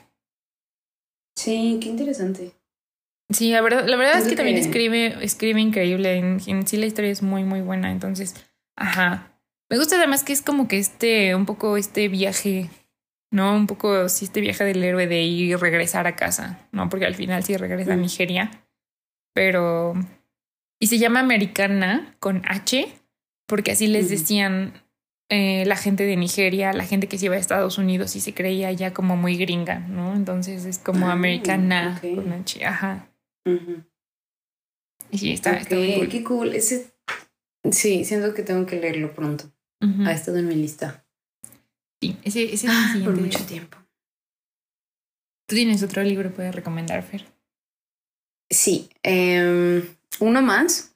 Sí, 1.35 1.79
qué 1.81 1.89
interesante. 1.89 2.53
Sí, 3.29 3.51
la 3.51 3.61
verdad, 3.61 3.87
la 3.87 3.95
verdad 3.95 4.19
es 4.19 4.27
que, 4.27 4.35
también 4.35 4.57
escribe, 4.57 5.17
escribe 5.23 5.59
increíble. 5.59 6.17
En, 6.17 6.67
sí 6.67 6.77
la 6.77 6.85
historia 6.85 7.11
es 7.11 7.21
muy, 7.23 7.43
muy 7.43 7.61
buena. 7.61 7.91
Entonces, 7.91 8.35
ajá. 8.75 9.39
Me 9.69 9.77
gusta 9.77 9.95
además 9.95 10.23
que 10.23 10.33
es 10.33 10.41
como 10.41 10.67
que 10.67 10.77
este, 10.77 11.33
un 11.33 11.45
poco 11.45 11.77
este 11.77 12.07
viaje, 12.09 12.69
¿no? 13.31 13.55
Un 13.55 13.65
poco 13.65 14.07
sí 14.09 14.25
este 14.25 14.41
viaje 14.41 14.63
del 14.65 14.83
héroe 14.83 15.07
de 15.07 15.23
ir 15.23 15.49
y 15.49 15.55
regresar 15.55 16.05
a 16.05 16.15
casa, 16.15 16.67
¿no? 16.71 16.89
Porque 16.89 17.05
al 17.05 17.15
final 17.15 17.43
sí 17.43 17.57
regresa 17.57 17.93
a 17.93 17.97
Nigeria. 17.97 18.51
Pero. 19.33 19.93
Y 20.83 20.87
se 20.87 20.97
llama 20.97 21.21
Americana 21.21 22.13
con 22.19 22.41
H, 22.45 22.93
porque 23.47 23.71
así 23.71 23.87
les 23.87 24.09
decían 24.09 24.73
eh, 25.29 25.63
la 25.65 25.77
gente 25.77 26.03
de 26.03 26.17
Nigeria, 26.17 26.73
la 26.73 26.83
gente 26.83 27.07
que 27.07 27.17
se 27.17 27.27
iba 27.27 27.35
a 27.35 27.39
Estados 27.39 27.77
Unidos 27.77 28.17
y 28.17 28.19
se 28.19 28.33
creía 28.33 28.69
ya 28.73 28.93
como 28.93 29.15
muy 29.15 29.37
gringa, 29.37 29.79
¿no? 29.79 30.13
Entonces 30.13 30.65
es 30.65 30.79
como 30.79 31.07
ah, 31.07 31.13
americana 31.13 32.01
con 32.01 32.33
H, 32.33 32.65
ajá. 32.65 33.09
Y 35.09 35.17
sí, 35.17 35.31
está, 35.31 35.55
está 35.55 35.73
muy 35.73 35.93
cool. 35.93 36.09
Qué 36.09 36.23
cool. 36.25 36.53
Ese, 36.53 36.91
sí, 37.71 38.03
siento 38.03 38.33
que 38.33 38.43
tengo 38.43 38.65
que 38.65 38.77
leerlo 38.77 39.13
pronto. 39.13 39.45
Ha 40.05 40.11
estado 40.11 40.39
en 40.39 40.49
mi 40.49 40.55
lista. 40.55 41.05
Sí, 42.01 42.17
ese, 42.25 42.53
ese 42.53 42.67
ah, 42.69 42.93
por 43.05 43.15
mucho 43.15 43.45
tiempo. 43.45 43.77
¿Tú 45.47 45.55
tienes 45.55 45.81
otro 45.81 46.03
libro 46.03 46.27
que 46.27 46.35
puedes 46.35 46.53
recomendar, 46.53 47.03
Fer? 47.03 47.25
Sí, 48.49 48.89
eh, 49.01 49.81
uno 50.19 50.41
más 50.41 50.93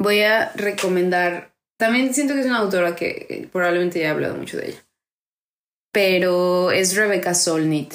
voy 0.00 0.22
a 0.22 0.50
recomendar, 0.52 1.54
también 1.78 2.14
siento 2.14 2.34
que 2.34 2.40
es 2.40 2.46
una 2.46 2.58
autora 2.58 2.96
que 2.96 3.48
probablemente 3.52 4.00
ya 4.00 4.06
he 4.06 4.10
hablado 4.10 4.34
mucho 4.34 4.56
de 4.56 4.70
ella, 4.70 4.86
pero 5.92 6.70
es 6.70 6.96
Rebecca 6.96 7.34
Solnit. 7.34 7.94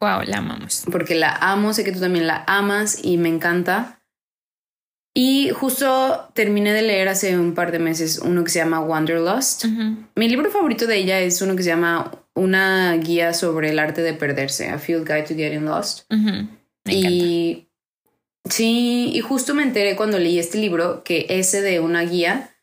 Wow, 0.00 0.22
la 0.26 0.38
amamos. 0.38 0.84
Porque 0.90 1.14
la 1.14 1.34
amo, 1.34 1.72
sé 1.72 1.82
que 1.82 1.92
tú 1.92 2.00
también 2.00 2.26
la 2.26 2.44
amas 2.46 2.98
y 3.02 3.16
me 3.16 3.28
encanta. 3.28 3.93
Y 5.16 5.50
justo 5.50 6.28
terminé 6.34 6.72
de 6.72 6.82
leer 6.82 7.08
hace 7.08 7.38
un 7.38 7.54
par 7.54 7.70
de 7.70 7.78
meses 7.78 8.18
uno 8.18 8.42
que 8.42 8.50
se 8.50 8.58
llama 8.58 8.80
Wanderlust. 8.80 9.66
Mi 10.16 10.28
libro 10.28 10.50
favorito 10.50 10.86
de 10.86 10.96
ella 10.96 11.20
es 11.20 11.40
uno 11.40 11.54
que 11.54 11.62
se 11.62 11.68
llama 11.68 12.10
Una 12.34 12.96
guía 12.96 13.32
sobre 13.32 13.70
el 13.70 13.78
arte 13.78 14.02
de 14.02 14.14
perderse, 14.14 14.68
A 14.70 14.78
Field 14.78 15.06
Guide 15.06 15.22
to 15.22 15.34
Getting 15.34 15.64
Lost. 15.64 16.10
y 16.86 17.68
Sí, 18.48 19.10
y 19.14 19.20
justo 19.20 19.54
me 19.54 19.62
enteré 19.62 19.96
cuando 19.96 20.18
leí 20.18 20.38
este 20.38 20.58
libro 20.58 21.02
que 21.02 21.26
ese 21.30 21.62
de 21.62 21.80
una 21.80 22.02
guía 22.02 22.54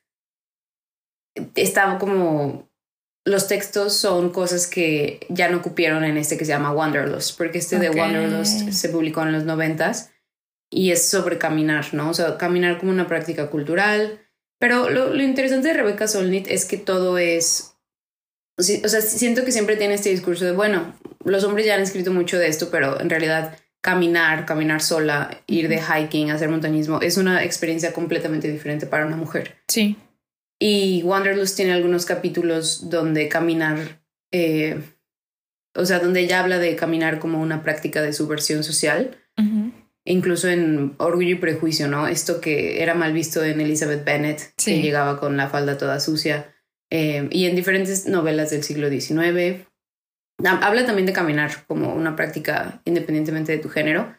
estaba 1.56 1.98
como 1.98 2.70
los 3.26 3.48
textos 3.48 3.96
son 3.96 4.32
cosas 4.32 4.68
que 4.68 5.26
ya 5.30 5.50
no 5.50 5.62
cupieron 5.62 6.04
en 6.04 6.18
este 6.18 6.38
que 6.38 6.46
se 6.46 6.52
llama 6.52 6.72
Wanderlust, 6.72 7.38
porque 7.38 7.58
este 7.58 7.80
de 7.80 7.90
Wanderlust 7.90 8.70
se 8.70 8.90
publicó 8.90 9.24
en 9.24 9.32
los 9.32 9.44
noventas 9.44 10.11
y 10.72 10.92
es 10.92 11.08
sobre 11.08 11.38
caminar, 11.38 11.94
¿no? 11.94 12.10
O 12.10 12.14
sea, 12.14 12.38
caminar 12.38 12.80
como 12.80 12.92
una 12.92 13.08
práctica 13.08 13.50
cultural. 13.50 14.20
Pero 14.60 14.90
lo, 14.90 15.14
lo 15.14 15.22
interesante 15.22 15.68
de 15.68 15.74
Rebecca 15.74 16.08
Solnit 16.08 16.48
es 16.48 16.66
que 16.66 16.78
todo 16.78 17.18
es, 17.18 17.76
o 18.58 18.64
sea, 18.64 19.02
siento 19.02 19.44
que 19.44 19.52
siempre 19.52 19.76
tiene 19.76 19.96
este 19.96 20.10
discurso 20.10 20.46
de, 20.46 20.52
bueno, 20.54 20.96
los 21.26 21.44
hombres 21.44 21.66
ya 21.66 21.76
han 21.76 21.82
escrito 21.82 22.12
mucho 22.12 22.40
de 22.40 22.48
esto, 22.48 22.70
pero 22.72 23.00
en 23.00 23.10
realidad 23.10 23.58
caminar, 23.82 24.46
caminar 24.46 24.82
sola, 24.82 25.42
ir 25.48 25.68
de 25.68 25.82
hiking, 25.82 26.30
hacer 26.32 26.50
montañismo, 26.50 27.02
es 27.02 27.18
una 27.18 27.44
experiencia 27.44 27.94
completamente 27.94 28.50
diferente 28.50 28.86
para 28.86 29.06
una 29.06 29.18
mujer. 29.18 29.58
Sí. 29.68 29.98
Y 30.60 31.02
Wanderlust 31.04 31.56
tiene 31.56 31.74
algunos 31.74 32.06
capítulos 32.06 32.90
donde 32.92 33.28
caminar, 33.28 34.04
eh, 34.32 34.80
o 35.76 35.86
sea, 35.86 36.00
donde 36.00 36.22
ella 36.22 36.40
habla 36.40 36.60
de 36.60 36.76
caminar 36.76 37.20
como 37.20 37.42
una 37.42 37.64
práctica 37.64 38.04
de 38.04 38.14
subversión 38.14 38.64
social. 38.64 39.18
Incluso 40.06 40.48
en 40.48 40.96
Orgullo 40.98 41.32
y 41.32 41.36
Prejuicio, 41.36 41.88
¿no? 41.88 42.08
Esto 42.08 42.42
que 42.42 42.82
era 42.82 42.96
mal 42.96 43.14
visto 43.14 43.44
en 43.44 43.62
Elizabeth 43.62 44.04
Bennet, 44.04 44.54
que 44.64 44.82
llegaba 44.82 45.20
con 45.20 45.38
la 45.38 45.50
falda 45.50 45.78
toda 45.78 46.00
sucia. 46.00 46.54
Eh, 46.90 47.28
y 47.32 47.46
en 47.46 47.56
diferentes 47.56 48.08
novelas 48.08 48.50
del 48.50 48.64
siglo 48.64 48.90
XIX. 48.90 49.66
Habla 50.44 50.86
también 50.86 51.06
de 51.06 51.14
caminar 51.14 51.66
como 51.68 51.94
una 51.94 52.16
práctica 52.16 52.82
independientemente 52.86 53.52
de 53.52 53.60
tu 53.60 53.70
género, 53.70 54.16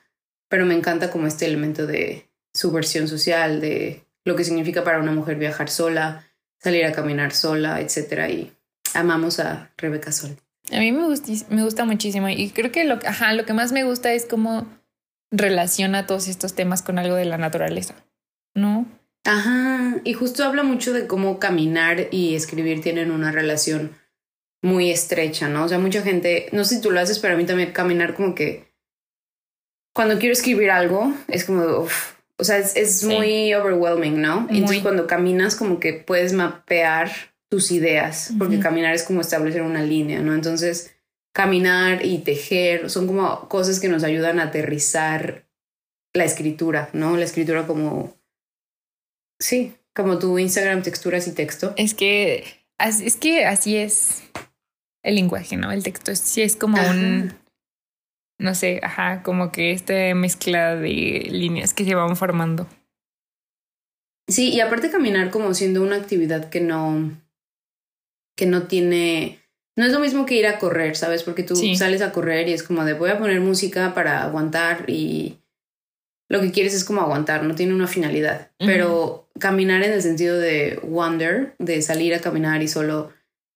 pero 0.48 0.64
me 0.66 0.74
encanta 0.74 1.10
como 1.10 1.26
este 1.26 1.46
elemento 1.46 1.86
de 1.86 2.30
subversión 2.54 3.08
social, 3.08 3.60
de 3.60 4.04
lo 4.24 4.36
que 4.36 4.44
significa 4.44 4.84
para 4.84 5.00
una 5.00 5.12
mujer 5.12 5.36
viajar 5.36 5.68
sola, 5.68 6.28
salir 6.60 6.84
a 6.84 6.92
caminar 6.92 7.32
sola, 7.32 7.80
etc. 7.80 8.30
Y 8.30 8.52
amamos 8.94 9.40
a 9.40 9.72
Rebeca 9.76 10.12
Sol. 10.12 10.36
A 10.70 10.78
mí 10.78 10.92
me 10.92 11.04
gusta, 11.04 11.32
me 11.50 11.64
gusta 11.64 11.84
muchísimo 11.84 12.28
y 12.28 12.50
creo 12.50 12.70
que 12.70 12.84
lo, 12.84 13.00
ajá, 13.04 13.32
lo 13.32 13.44
que 13.44 13.52
más 13.52 13.72
me 13.72 13.82
gusta 13.82 14.12
es 14.12 14.26
cómo 14.26 14.66
relaciona 15.32 16.06
todos 16.06 16.28
estos 16.28 16.54
temas 16.54 16.82
con 16.82 16.98
algo 16.98 17.16
de 17.16 17.24
la 17.24 17.38
naturaleza, 17.38 17.96
¿no? 18.54 18.86
Ajá, 19.24 20.00
y 20.04 20.12
justo 20.12 20.44
habla 20.44 20.62
mucho 20.62 20.92
de 20.92 21.06
cómo 21.06 21.38
caminar 21.38 22.08
y 22.10 22.34
escribir 22.34 22.82
tienen 22.82 23.10
una 23.10 23.32
relación 23.32 23.92
muy 24.62 24.90
estrecha, 24.90 25.48
¿no? 25.48 25.64
O 25.64 25.68
sea, 25.68 25.78
mucha 25.78 26.02
gente, 26.02 26.48
no 26.52 26.64
sé 26.64 26.76
si 26.76 26.80
tú 26.80 26.90
lo 26.90 27.00
haces, 27.00 27.18
pero 27.18 27.34
a 27.34 27.36
mí 27.36 27.44
también 27.44 27.72
caminar 27.72 28.14
como 28.14 28.34
que 28.34 28.72
cuando 29.94 30.18
quiero 30.18 30.32
escribir 30.32 30.70
algo 30.70 31.12
es 31.28 31.44
como, 31.44 31.62
o 31.62 32.44
sea, 32.44 32.58
es, 32.58 33.04
muy 33.04 33.54
overwhelming, 33.54 34.20
¿no? 34.20 34.46
Entonces 34.50 34.82
cuando 34.82 35.06
caminas 35.06 35.56
como 35.56 35.80
que 35.80 35.92
puedes 35.94 36.32
mapear 36.32 37.10
tus 37.48 37.70
ideas, 37.70 38.32
porque 38.38 38.58
caminar 38.58 38.94
es 38.94 39.02
como 39.02 39.20
establecer 39.20 39.62
una 39.62 39.82
línea, 39.82 40.20
¿no? 40.20 40.34
Entonces, 40.34 40.94
caminar 41.32 42.04
y 42.04 42.18
tejer 42.18 42.90
son 42.90 43.06
como 43.06 43.48
cosas 43.48 43.80
que 43.80 43.88
nos 43.88 44.04
ayudan 44.04 44.38
a 44.38 44.44
aterrizar 44.44 45.48
la 46.12 46.24
escritura, 46.24 46.90
¿no? 46.92 47.16
La 47.16 47.24
escritura 47.24 47.66
como, 47.66 48.14
sí, 49.38 49.74
como 49.94 50.18
tu 50.18 50.38
Instagram, 50.38 50.82
texturas 50.82 51.26
y 51.26 51.32
texto. 51.32 51.72
Es 51.76 51.94
que, 51.94 52.44
es 52.78 53.16
que 53.16 53.46
así 53.46 53.76
es 53.76 54.22
el 55.02 55.16
lenguaje, 55.16 55.56
¿no? 55.56 55.72
El 55.72 55.82
texto 55.82 56.14
sí 56.14 56.42
es 56.42 56.56
como 56.56 56.78
un, 56.80 57.32
no 58.38 58.54
sé, 58.54 58.80
ajá, 58.82 59.22
como 59.22 59.52
que 59.52 59.72
esta 59.72 60.14
mezcla 60.14 60.76
de 60.76 61.28
líneas 61.30 61.74
que 61.74 61.84
se 61.84 61.94
van 61.94 62.16
formando. 62.16 62.68
Sí, 64.28 64.50
y 64.50 64.60
aparte 64.60 64.90
caminar 64.90 65.30
como 65.30 65.52
siendo 65.54 65.82
una 65.82 65.96
actividad 65.96 66.48
que 66.48 66.60
no, 66.60 67.10
que 68.36 68.46
no 68.46 68.66
tiene, 68.66 69.41
no 69.76 69.86
es 69.86 69.92
lo 69.92 70.00
mismo 70.00 70.26
que 70.26 70.34
ir 70.34 70.46
a 70.46 70.58
correr, 70.58 70.96
¿sabes? 70.96 71.22
Porque 71.22 71.42
tú 71.42 71.56
sales 71.76 72.02
a 72.02 72.12
correr 72.12 72.48
y 72.48 72.52
es 72.52 72.62
como 72.62 72.84
de 72.84 72.92
voy 72.92 73.10
a 73.10 73.18
poner 73.18 73.40
música 73.40 73.94
para 73.94 74.22
aguantar 74.22 74.84
y 74.88 75.38
lo 76.28 76.40
que 76.40 76.50
quieres 76.50 76.74
es 76.74 76.84
como 76.84 77.00
aguantar, 77.00 77.44
no 77.44 77.54
tiene 77.54 77.74
una 77.74 77.86
finalidad. 77.86 78.50
Pero 78.58 79.28
caminar 79.38 79.82
en 79.82 79.92
el 79.92 80.02
sentido 80.02 80.38
de 80.38 80.78
wander, 80.82 81.54
de 81.58 81.82
salir 81.82 82.14
a 82.14 82.20
caminar 82.20 82.62
y 82.62 82.68
solo 82.68 83.12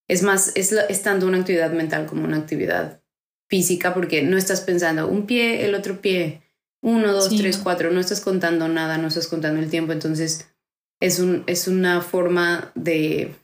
es 0.09 0.23
más, 0.23 0.53
es, 0.55 1.03
tanto 1.03 1.27
una 1.27 1.39
actividad 1.39 1.73
mental 1.73 2.07
como 2.07 2.25
una 2.25 2.37
actividad 2.37 3.01
física 3.49 3.95
porque 3.95 4.23
no 4.23 4.37
estás 4.37 4.61
pensando 4.61 5.09
un 5.09 5.27
pie, 5.27 5.65
el 5.65 5.75
otro 5.75 6.01
pie, 6.01 6.43
uno, 6.83 7.13
dos, 7.13 7.35
tres, 7.37 7.59
cuatro, 7.59 7.91
no 7.91 8.01
estás 8.01 8.21
contando 8.21 8.69
nada, 8.69 8.99
no 8.99 9.09
estás 9.09 9.27
contando 9.27 9.61
el 9.61 9.71
tiempo, 9.71 9.93
entonces 9.93 10.49
es, 11.01 11.19
un, 11.19 11.45
es 11.47 11.67
una 11.67 12.01
forma 12.01 12.71
de, 12.75 13.35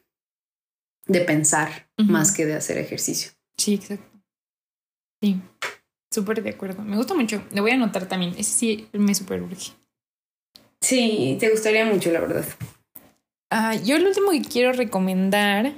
de 1.13 1.21
pensar 1.21 1.89
más 1.99 2.33
que 2.33 2.47
de 2.47 2.55
hacer 2.55 2.79
ejercicio. 2.79 3.33
Sí, 3.57 3.75
exacto. 3.75 4.19
Sí, 5.23 5.41
súper 6.11 6.43
de 6.43 6.51
acuerdo. 6.51 6.83
Me 6.83 6.97
gusta 6.97 7.15
mucho. 7.15 7.45
Le 7.53 7.61
voy 7.61 7.71
a 7.71 7.75
anotar 7.75 8.07
también. 8.07 8.33
Ese 8.33 8.51
sí 8.51 8.89
me 8.93 9.15
súper 9.15 9.43
urge. 9.43 9.73
Sí, 10.81 11.37
te 11.39 11.49
gustaría 11.51 11.85
mucho, 11.85 12.11
la 12.11 12.21
verdad. 12.21 12.45
Ah, 13.51 13.77
yo 13.77 13.97
el 13.97 14.07
último 14.07 14.33
que 14.33 14.43
quiero 14.43 14.73
recomendar 14.73 15.73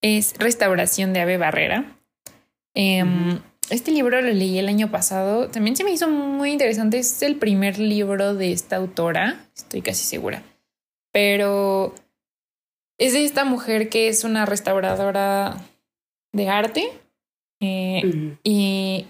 es 0.00 0.34
Restauración 0.38 1.12
de 1.12 1.20
Ave 1.20 1.36
Barrera. 1.36 1.98
Em, 2.74 3.40
este 3.68 3.90
libro 3.90 4.20
lo 4.22 4.30
leí 4.30 4.58
el 4.58 4.68
año 4.68 4.90
pasado. 4.90 5.48
También 5.48 5.76
se 5.76 5.84
me 5.84 5.92
hizo 5.92 6.08
muy 6.08 6.52
interesante. 6.52 6.98
Es 6.98 7.20
el 7.22 7.36
primer 7.36 7.78
libro 7.78 8.34
de 8.34 8.52
esta 8.52 8.76
autora, 8.76 9.44
estoy 9.54 9.82
casi 9.82 10.04
segura. 10.04 10.42
Pero 11.12 11.94
es 13.00 13.14
de 13.14 13.24
esta 13.24 13.44
mujer 13.44 13.88
que 13.88 14.08
es 14.08 14.22
una 14.24 14.46
restauradora 14.46 15.56
de 16.32 16.48
arte 16.48 16.92
eh, 17.60 18.36
y 18.44 19.06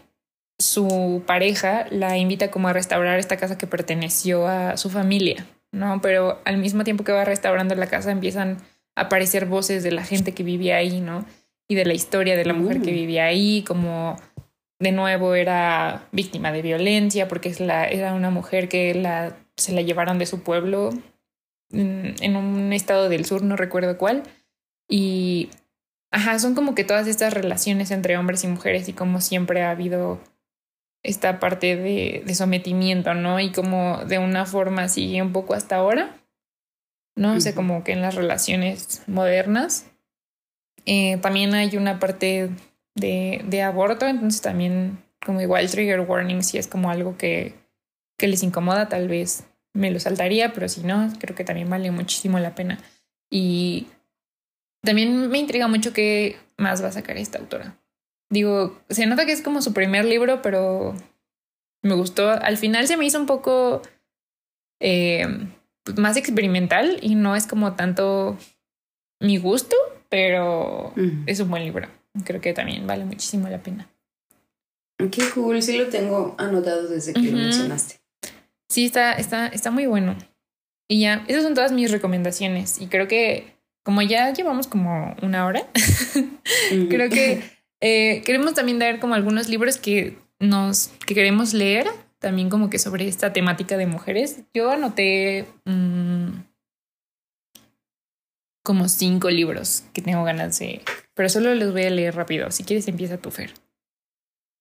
su 0.58 1.22
pareja 1.26 1.86
la 1.90 2.16
invita 2.16 2.50
como 2.50 2.68
a 2.68 2.72
restaurar 2.72 3.18
esta 3.18 3.36
casa 3.36 3.58
que 3.58 3.66
perteneció 3.66 4.46
a 4.46 4.76
su 4.76 4.90
familia, 4.90 5.44
¿no? 5.72 6.00
Pero 6.00 6.40
al 6.44 6.58
mismo 6.58 6.84
tiempo 6.84 7.02
que 7.02 7.12
va 7.12 7.24
restaurando 7.24 7.74
la 7.74 7.88
casa 7.88 8.12
empiezan 8.12 8.58
aparecer 8.96 9.46
voces 9.46 9.82
de 9.82 9.90
la 9.90 10.04
gente 10.04 10.34
que 10.34 10.44
vivía 10.44 10.76
ahí, 10.76 11.00
¿no? 11.00 11.26
Y 11.68 11.74
de 11.74 11.84
la 11.84 11.94
historia 11.94 12.36
de 12.36 12.44
la 12.44 12.52
mujer 12.52 12.82
que 12.82 12.92
mm. 12.92 12.94
vivía 12.94 13.24
ahí, 13.24 13.64
como 13.66 14.16
de 14.78 14.92
nuevo 14.92 15.34
era 15.34 16.08
víctima 16.12 16.52
de 16.52 16.62
violencia 16.62 17.26
porque 17.26 17.48
es 17.48 17.58
la, 17.58 17.86
era 17.86 18.14
una 18.14 18.30
mujer 18.30 18.68
que 18.68 18.94
la, 18.94 19.36
se 19.56 19.72
la 19.72 19.82
llevaron 19.82 20.18
de 20.18 20.26
su 20.26 20.42
pueblo 20.42 20.90
en, 21.72 22.36
un 22.36 22.72
estado 22.72 23.08
del 23.08 23.24
sur, 23.24 23.42
no 23.42 23.56
recuerdo 23.56 23.98
cuál, 23.98 24.22
y 24.88 25.50
ajá, 26.10 26.38
son 26.38 26.54
como 26.54 26.74
que 26.74 26.84
todas 26.84 27.06
estas 27.06 27.34
relaciones 27.34 27.90
entre 27.90 28.16
hombres 28.16 28.44
y 28.44 28.48
mujeres 28.48 28.88
y 28.88 28.92
como 28.92 29.20
siempre 29.20 29.62
ha 29.62 29.70
habido 29.70 30.20
esta 31.02 31.40
parte 31.40 31.76
de, 31.76 32.22
de 32.26 32.34
sometimiento, 32.34 33.14
¿no? 33.14 33.40
Y 33.40 33.52
como 33.52 34.04
de 34.04 34.18
una 34.18 34.44
forma 34.44 34.82
así 34.82 35.20
un 35.20 35.32
poco 35.32 35.54
hasta 35.54 35.76
ahora, 35.76 36.20
¿no? 37.16 37.34
O 37.34 37.40
sea, 37.40 37.54
como 37.54 37.84
que 37.84 37.92
en 37.92 38.02
las 38.02 38.14
relaciones 38.14 39.02
modernas. 39.06 39.86
Eh, 40.86 41.18
también 41.18 41.54
hay 41.54 41.76
una 41.76 41.98
parte 41.98 42.50
de, 42.94 43.42
de 43.46 43.62
aborto, 43.62 44.06
entonces 44.06 44.40
también 44.40 44.98
como 45.24 45.40
igual 45.40 45.70
trigger 45.70 46.00
warning 46.00 46.42
si 46.42 46.58
es 46.58 46.66
como 46.66 46.90
algo 46.90 47.16
que, 47.16 47.54
que 48.18 48.28
les 48.28 48.42
incomoda, 48.42 48.88
tal 48.88 49.08
vez 49.08 49.44
me 49.72 49.90
lo 49.90 50.00
saltaría, 50.00 50.52
pero 50.52 50.68
si 50.68 50.82
no, 50.82 51.12
creo 51.18 51.36
que 51.36 51.44
también 51.44 51.70
vale 51.70 51.90
muchísimo 51.90 52.38
la 52.38 52.54
pena. 52.54 52.78
Y 53.30 53.86
también 54.82 55.28
me 55.28 55.38
intriga 55.38 55.68
mucho 55.68 55.92
qué 55.92 56.36
más 56.56 56.82
va 56.82 56.88
a 56.88 56.92
sacar 56.92 57.16
esta 57.16 57.38
autora. 57.38 57.76
Digo, 58.30 58.80
se 58.88 59.06
nota 59.06 59.26
que 59.26 59.32
es 59.32 59.42
como 59.42 59.62
su 59.62 59.72
primer 59.72 60.04
libro, 60.04 60.42
pero 60.42 60.94
me 61.82 61.94
gustó. 61.94 62.30
Al 62.30 62.56
final 62.56 62.86
se 62.86 62.96
me 62.96 63.04
hizo 63.04 63.18
un 63.18 63.26
poco 63.26 63.82
eh, 64.80 65.26
más 65.96 66.16
experimental 66.16 66.98
y 67.02 67.14
no 67.14 67.36
es 67.36 67.46
como 67.46 67.74
tanto 67.74 68.38
mi 69.20 69.38
gusto, 69.38 69.76
pero 70.08 70.94
es 71.26 71.40
un 71.40 71.50
buen 71.50 71.64
libro. 71.64 71.88
Creo 72.24 72.40
que 72.40 72.52
también 72.52 72.86
vale 72.86 73.04
muchísimo 73.04 73.48
la 73.48 73.62
pena. 73.62 73.88
Qué 75.10 75.22
cool, 75.34 75.62
sí 75.62 75.78
lo 75.78 75.88
tengo 75.88 76.34
anotado 76.38 76.88
desde 76.88 77.14
que 77.14 77.22
lo 77.22 77.38
mencionaste. 77.38 77.99
Sí, 78.70 78.86
está, 78.86 79.14
está, 79.14 79.48
está 79.48 79.72
muy 79.72 79.86
bueno. 79.86 80.16
Y 80.88 81.00
ya, 81.00 81.24
esas 81.26 81.42
son 81.42 81.54
todas 81.54 81.72
mis 81.72 81.90
recomendaciones. 81.90 82.80
Y 82.80 82.86
creo 82.86 83.08
que 83.08 83.56
como 83.82 84.00
ya 84.00 84.32
llevamos 84.32 84.68
como 84.68 85.16
una 85.22 85.44
hora, 85.44 85.66
creo 86.88 87.10
que 87.10 87.42
eh, 87.80 88.22
queremos 88.24 88.54
también 88.54 88.78
dar 88.78 89.00
como 89.00 89.14
algunos 89.14 89.48
libros 89.48 89.76
que 89.76 90.16
nos 90.38 90.92
que 91.04 91.14
queremos 91.14 91.52
leer, 91.52 91.88
también 92.20 92.48
como 92.48 92.70
que 92.70 92.78
sobre 92.78 93.08
esta 93.08 93.32
temática 93.32 93.76
de 93.76 93.86
mujeres. 93.86 94.42
Yo 94.54 94.70
anoté 94.70 95.46
mm, 95.64 96.28
como 98.62 98.88
cinco 98.88 99.30
libros 99.30 99.82
que 99.92 100.00
tengo 100.00 100.22
ganas 100.22 100.60
de, 100.60 100.80
pero 101.14 101.28
solo 101.28 101.52
los 101.56 101.72
voy 101.72 101.82
a 101.82 101.90
leer 101.90 102.14
rápido. 102.14 102.52
Si 102.52 102.62
quieres 102.62 102.86
empieza 102.86 103.18
tu 103.18 103.32
Fer. 103.32 103.52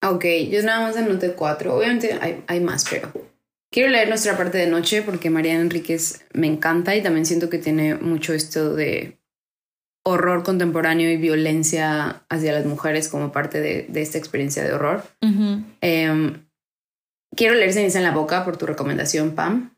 Ok, 0.01 0.25
yo 0.49 0.63
nada 0.63 0.81
más 0.81 0.97
anoté 0.97 1.33
cuatro. 1.33 1.75
Obviamente 1.75 2.17
hay, 2.19 2.43
hay 2.47 2.59
más, 2.59 2.85
pero 2.89 3.11
quiero 3.71 3.89
leer 3.89 4.09
nuestra 4.09 4.37
parte 4.37 4.57
de 4.57 4.67
noche 4.67 5.01
porque 5.01 5.29
Mariana 5.29 5.61
Enríquez 5.61 6.25
me 6.33 6.47
encanta 6.47 6.95
y 6.95 7.03
también 7.03 7.25
siento 7.25 7.49
que 7.49 7.57
tiene 7.57 7.95
mucho 7.95 8.33
esto 8.33 8.75
de 8.75 9.19
horror 10.03 10.43
contemporáneo 10.43 11.09
y 11.11 11.17
violencia 11.17 12.23
hacia 12.29 12.53
las 12.53 12.65
mujeres 12.65 13.09
como 13.09 13.31
parte 13.31 13.61
de, 13.61 13.85
de 13.89 14.01
esta 14.01 14.17
experiencia 14.17 14.63
de 14.63 14.73
horror. 14.73 15.03
Em, 15.81 16.45
quiero 17.35 17.55
leer 17.55 17.73
Ceniza 17.73 17.99
en 17.99 18.05
la 18.05 18.11
Boca 18.11 18.45
por 18.45 18.57
tu 18.57 18.65
recomendación, 18.65 19.35
Pam. 19.35 19.75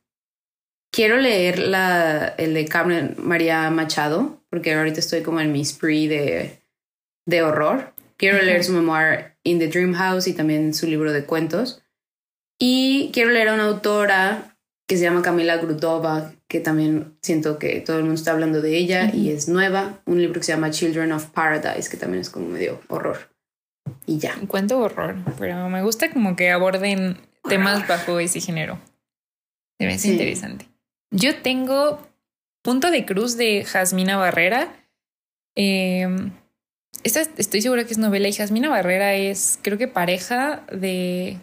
Quiero 0.92 1.18
leer 1.18 1.60
la, 1.60 2.36
el 2.38 2.54
de 2.54 2.66
Carmen 2.66 3.16
María 3.18 3.70
Machado, 3.70 4.44
porque 4.50 4.74
ahorita 4.74 5.00
estoy 5.00 5.22
como 5.22 5.40
en 5.40 5.52
mi 5.52 5.64
spree 5.64 6.08
de, 6.08 6.60
de 7.26 7.42
horror. 7.42 7.94
Quiero 8.18 8.42
leer 8.42 8.64
su 8.64 8.74
memoir 8.74 9.38
In 9.44 9.58
the 9.58 9.68
Dream 9.68 9.94
House 9.94 10.28
y 10.28 10.34
también 10.34 10.74
su 10.74 10.88
libro 10.88 11.12
de 11.12 11.24
cuentos. 11.24 11.81
Y 12.64 13.10
quiero 13.12 13.32
leer 13.32 13.50
a 13.50 13.56
una 13.56 13.66
autora 13.66 14.56
que 14.88 14.96
se 14.96 15.02
llama 15.02 15.24
Camila 15.24 15.58
Grudova, 15.58 16.32
que 16.48 16.60
también 16.60 17.18
siento 17.24 17.58
que 17.58 17.80
todo 17.82 17.98
el 17.98 18.04
mundo 18.04 18.20
está 18.20 18.34
hablando 18.34 18.62
de 18.62 18.78
ella 18.78 19.10
y 19.12 19.32
es 19.32 19.48
nueva. 19.50 20.00
Un 20.06 20.22
libro 20.22 20.40
que 20.40 20.46
se 20.46 20.52
llama 20.52 20.70
Children 20.70 21.12
of 21.12 21.26
Paradise, 21.32 21.90
que 21.90 21.98
también 21.98 22.22
es 22.22 22.30
como 22.30 22.50
medio 22.50 22.80
horror. 22.88 23.32
Y 24.06 24.20
ya. 24.20 24.36
Un 24.40 24.46
cuento 24.46 24.78
horror, 24.78 25.16
pero 25.40 25.70
me 25.70 25.82
gusta 25.82 26.12
como 26.12 26.36
que 26.36 26.52
aborden 26.52 27.18
temas 27.50 27.88
bajo 27.88 28.20
ese 28.20 28.40
género. 28.42 28.78
Se 29.80 29.88
me 29.88 29.96
hace 29.96 30.10
interesante. 30.10 30.68
Yo 31.10 31.42
tengo 31.42 32.08
Punto 32.62 32.92
de 32.92 33.08
Cruz 33.08 33.38
de 33.38 33.66
Jasmina 33.66 34.18
Barrera. 34.18 34.72
Em, 35.56 36.32
esta 37.04 37.22
estoy 37.38 37.64
segura 37.64 37.86
que 37.86 37.94
es 37.94 37.98
novela 37.98 38.28
y 38.28 38.34
Jasmina 38.34 38.70
Barrera 38.70 39.16
es, 39.16 39.58
creo 39.64 39.80
que 39.80 39.88
pareja 39.88 40.64
de 40.72 41.40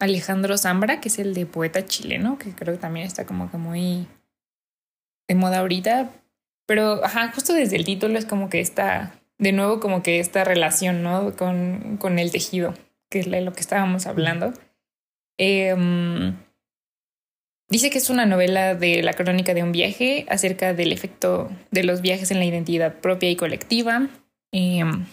Alejandro 0.00 0.58
Zambra, 0.58 1.00
que 1.00 1.08
es 1.08 1.18
el 1.18 1.34
de 1.34 1.46
poeta 1.46 1.84
chileno, 1.86 2.38
que 2.38 2.50
creo 2.52 2.74
que 2.74 2.80
también 2.80 3.06
está 3.06 3.26
como 3.26 3.50
que 3.50 3.58
muy 3.58 4.06
de 5.28 5.34
moda 5.34 5.58
ahorita. 5.58 6.10
Pero, 6.66 7.04
ajá, 7.04 7.30
justo 7.32 7.52
desde 7.52 7.76
el 7.76 7.84
título 7.84 8.18
es 8.18 8.24
como 8.24 8.48
que 8.48 8.60
está, 8.60 9.14
de 9.38 9.52
nuevo, 9.52 9.78
como 9.78 10.02
que 10.02 10.18
esta 10.18 10.42
relación, 10.42 11.02
¿no? 11.02 11.36
Con, 11.36 11.98
con 11.98 12.18
el 12.18 12.32
tejido, 12.32 12.74
que 13.10 13.20
es 13.20 13.26
lo 13.26 13.52
que 13.52 13.60
estábamos 13.60 14.06
hablando. 14.06 14.54
Em, 15.38 16.36
dice 17.68 17.90
que 17.90 17.98
es 17.98 18.08
una 18.08 18.24
novela 18.24 18.74
de 18.74 19.02
la 19.02 19.12
crónica 19.12 19.52
de 19.52 19.62
un 19.62 19.72
viaje 19.72 20.26
acerca 20.28 20.72
del 20.74 20.92
efecto 20.92 21.50
de 21.70 21.84
los 21.84 22.00
viajes 22.00 22.30
en 22.30 22.38
la 22.38 22.44
identidad 22.46 23.00
propia 23.00 23.30
y 23.30 23.36
colectiva. 23.36 24.08
Em, 24.52 25.06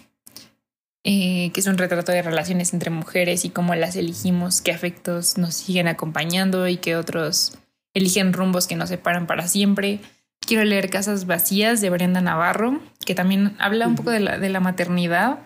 eh, 1.10 1.52
que 1.54 1.62
es 1.62 1.68
un 1.68 1.78
retrato 1.78 2.12
de 2.12 2.22
relaciones 2.22 2.74
entre 2.74 2.90
mujeres 2.90 3.46
y 3.46 3.50
cómo 3.50 3.74
las 3.76 3.96
elegimos, 3.96 4.60
qué 4.60 4.74
afectos 4.74 5.38
nos 5.38 5.56
siguen 5.56 5.88
acompañando 5.88 6.68
y 6.68 6.76
qué 6.76 6.98
otros 6.98 7.58
eligen 7.94 8.34
rumbos 8.34 8.68
que 8.68 8.76
nos 8.76 8.90
separan 8.90 9.26
para 9.26 9.48
siempre. 9.48 10.02
Quiero 10.42 10.66
leer 10.66 10.90
Casas 10.90 11.26
Vacías 11.26 11.80
de 11.80 11.90
Brenda 11.90 12.20
Navarro, 12.20 12.82
que 13.06 13.16
también 13.16 13.56
habla 13.58 13.88
un 13.88 13.96
poco 13.96 14.12
de 14.12 14.20
la, 14.20 14.38
de 14.38 14.50
la 14.50 14.60
maternidad. 14.60 15.40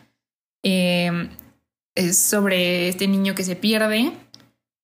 Em, 0.64 1.30
es 1.94 2.18
sobre 2.18 2.90
este 2.90 3.08
niño 3.08 3.36
que 3.36 3.44
se 3.44 3.56
pierde 3.56 4.14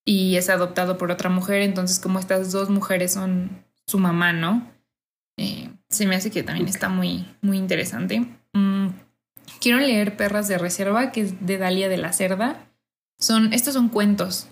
y 0.05 0.35
es 0.35 0.47
adoptado 0.47 0.99
por 0.99 1.09
otra 1.09 1.31
mujer, 1.31 1.63
entonces 1.63 1.99
como 1.99 2.19
estas 2.19 2.51
dos 2.51 2.69
mujeres 2.69 3.13
son 3.13 3.65
su 3.87 3.97
mamá, 3.97 4.31
¿no? 4.31 4.71
Eh, 5.37 5.71
se 5.89 6.05
me 6.05 6.15
hace 6.15 6.29
que 6.29 6.43
también 6.43 6.67
está 6.67 6.87
muy, 6.87 7.25
muy 7.41 7.57
interesante. 7.57 8.27
Quiero 9.67 9.81
leer 9.81 10.15
Perras 10.15 10.47
de 10.47 10.57
Reserva, 10.57 11.11
que 11.11 11.19
es 11.19 11.45
de 11.45 11.57
Dalia 11.57 11.89
de 11.89 11.97
la 11.97 12.13
Cerda. 12.13 12.71
Son, 13.19 13.51
estos 13.51 13.73
son 13.73 13.89
cuentos 13.89 14.47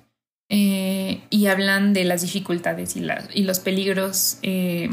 eh, 0.49 1.22
y 1.30 1.45
hablan 1.45 1.93
de 1.93 2.03
las 2.03 2.22
dificultades 2.22 2.97
y, 2.97 3.07
y 3.34 3.43
los 3.43 3.61
peligros 3.61 4.39
eh, 4.41 4.89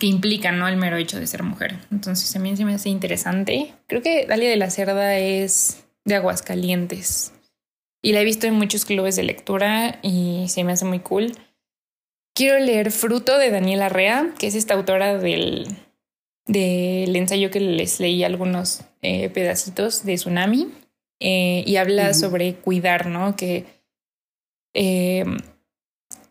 que 0.00 0.08
implican 0.08 0.58
¿no? 0.58 0.66
el 0.66 0.76
mero 0.76 0.96
hecho 0.96 1.20
de 1.20 1.28
ser 1.28 1.44
mujer. 1.44 1.78
Entonces 1.92 2.32
también 2.32 2.56
se 2.56 2.64
me 2.64 2.74
hace 2.74 2.88
interesante. 2.88 3.72
Creo 3.86 4.02
que 4.02 4.26
Dalia 4.26 4.50
de 4.50 4.56
la 4.56 4.68
Cerda 4.68 5.16
es 5.16 5.84
de 6.04 6.16
Aguascalientes 6.16 7.32
y 8.02 8.14
la 8.14 8.22
he 8.22 8.24
visto 8.24 8.48
en 8.48 8.54
muchos 8.54 8.84
clubes 8.84 9.14
de 9.14 9.22
lectura 9.22 10.00
y 10.02 10.46
se 10.48 10.64
me 10.64 10.72
hace 10.72 10.86
muy 10.86 10.98
cool. 10.98 11.36
Quiero 12.34 12.58
leer 12.58 12.90
Fruto 12.90 13.38
de 13.38 13.52
Daniela 13.52 13.90
Rea, 13.90 14.34
que 14.40 14.48
es 14.48 14.56
esta 14.56 14.74
autora 14.74 15.18
del, 15.18 15.68
del 16.46 17.14
ensayo 17.14 17.52
que 17.52 17.60
les 17.60 18.00
leí 18.00 18.24
algunos 18.24 18.80
eh, 19.08 19.30
pedacitos 19.30 20.04
de 20.04 20.16
Tsunami 20.16 20.66
eh, 21.20 21.62
y 21.64 21.76
habla 21.76 22.12
sobre 22.12 22.56
cuidar, 22.56 23.06
¿no? 23.06 23.36
Que, 23.36 23.64
eh, 24.74 25.24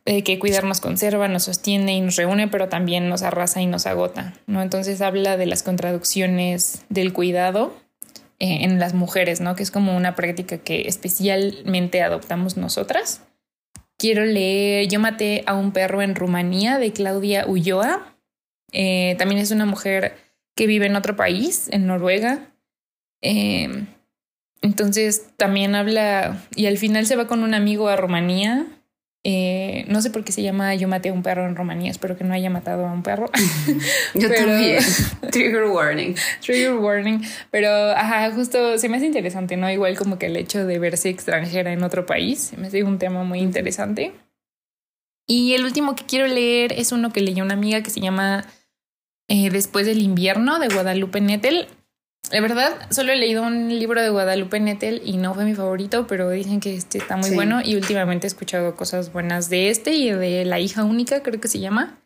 que 0.03 0.39
cuidar 0.39 0.65
nos 0.65 0.81
conserva, 0.81 1.29
nos 1.29 1.43
sostiene 1.43 1.95
y 1.95 2.01
nos 2.01 2.17
reúne, 2.17 2.49
pero 2.49 2.67
también 2.67 3.07
nos 3.07 3.23
arrasa 3.23 3.61
y 3.61 3.65
nos 3.65 3.85
agota, 3.85 4.33
¿no? 4.45 4.61
Entonces 4.61 4.99
habla 4.99 5.37
de 5.37 5.45
las 5.45 5.63
contradicciones 5.63 6.83
del 6.89 7.13
cuidado 7.13 7.73
en 8.39 8.77
las 8.77 8.93
mujeres, 8.93 9.39
¿no? 9.39 9.55
Que 9.55 9.63
es 9.63 9.71
como 9.71 9.95
una 9.95 10.15
práctica 10.15 10.57
que 10.57 10.81
especialmente 10.81 12.01
adoptamos 12.01 12.57
nosotras. 12.57 13.21
Quiero 13.97 14.25
leer 14.25 14.89
Yo 14.89 14.99
maté 14.99 15.45
a 15.45 15.55
un 15.55 15.71
perro 15.71 16.01
en 16.01 16.13
Rumanía 16.13 16.77
de 16.77 16.91
Claudia 16.91 17.45
Ulloa. 17.47 18.17
también 18.73 19.37
es 19.37 19.51
una 19.51 19.65
mujer 19.65 20.17
que 20.57 20.67
vive 20.67 20.87
en 20.87 20.97
otro 20.97 21.15
país, 21.15 21.69
en 21.71 21.87
Noruega. 21.87 22.51
Eh, 23.27 23.85
entonces 24.61 25.27
también 25.35 25.73
habla 25.73 26.43
y 26.55 26.67
al 26.67 26.77
final 26.77 27.07
se 27.07 27.15
va 27.15 27.25
con 27.25 27.43
un 27.43 27.55
amigo 27.55 27.89
a 27.89 27.95
Rumanía. 27.95 28.67
Eh, 29.23 29.85
no 29.87 30.03
sé 30.03 30.11
por 30.11 30.23
qué 30.23 30.31
se 30.31 30.43
llama 30.43 30.75
Yo 30.75 30.87
maté 30.87 31.09
a 31.09 31.13
un 31.13 31.23
perro 31.23 31.47
en 31.47 31.55
Rumanía, 31.55 31.89
espero 31.89 32.15
que 32.15 32.23
no 32.23 32.35
haya 32.35 32.51
matado 32.51 32.85
a 32.85 32.91
un 32.91 33.01
perro. 33.01 33.25
Yo 34.13 34.31
también. 34.31 34.83
Trigger 35.31 35.63
warning. 35.63 36.13
Trigger 36.41 36.75
warning. 36.75 37.21
Pero, 37.49 37.67
ajá, 37.91 38.31
justo 38.31 38.77
se 38.77 38.87
me 38.87 38.97
hace 38.97 39.07
interesante, 39.07 39.57
¿no? 39.57 39.71
Igual 39.71 39.97
como 39.97 40.19
que 40.19 40.27
el 40.27 40.37
hecho 40.37 40.67
de 40.67 40.77
verse 40.77 41.09
extranjera 41.09 41.73
en 41.73 41.83
otro 41.83 42.05
país, 42.05 42.39
se 42.39 42.57
me 42.57 42.67
hace 42.67 42.83
un 42.83 42.99
tema 42.99 43.23
muy 43.23 43.39
interesante. 43.39 44.13
Y 45.27 45.53
el 45.55 45.65
último 45.65 45.95
que 45.95 46.05
quiero 46.05 46.27
leer 46.27 46.73
es 46.73 46.91
uno 46.91 47.11
que 47.11 47.21
leyó 47.21 47.43
una 47.43 47.55
amiga 47.55 47.81
que 47.81 47.89
se 47.89 48.01
llama 48.01 48.45
eh, 49.27 49.49
Después 49.49 49.87
del 49.87 50.03
invierno 50.03 50.59
de 50.59 50.67
Guadalupe 50.67 51.19
Nettel. 51.19 51.67
La 52.31 52.41
verdad, 52.41 52.87
solo 52.91 53.11
he 53.11 53.15
leído 53.15 53.43
un 53.43 53.69
libro 53.69 54.01
de 54.01 54.09
Guadalupe 54.09 54.59
Nettel 54.59 55.01
y 55.05 55.17
no 55.17 55.33
fue 55.33 55.45
mi 55.45 55.53
favorito, 55.53 56.07
pero 56.07 56.29
dicen 56.29 56.59
que 56.59 56.75
este 56.75 56.97
está 56.97 57.17
muy 57.17 57.31
bueno 57.31 57.61
y 57.63 57.75
últimamente 57.75 58.25
he 58.25 58.29
escuchado 58.29 58.75
cosas 58.75 59.13
buenas 59.13 59.49
de 59.49 59.69
este 59.69 59.93
y 59.93 60.11
de 60.11 60.45
La 60.45 60.59
hija 60.59 60.83
única, 60.83 61.21
creo 61.21 61.39
que 61.39 61.47
se 61.47 61.59
llama. 61.59 61.99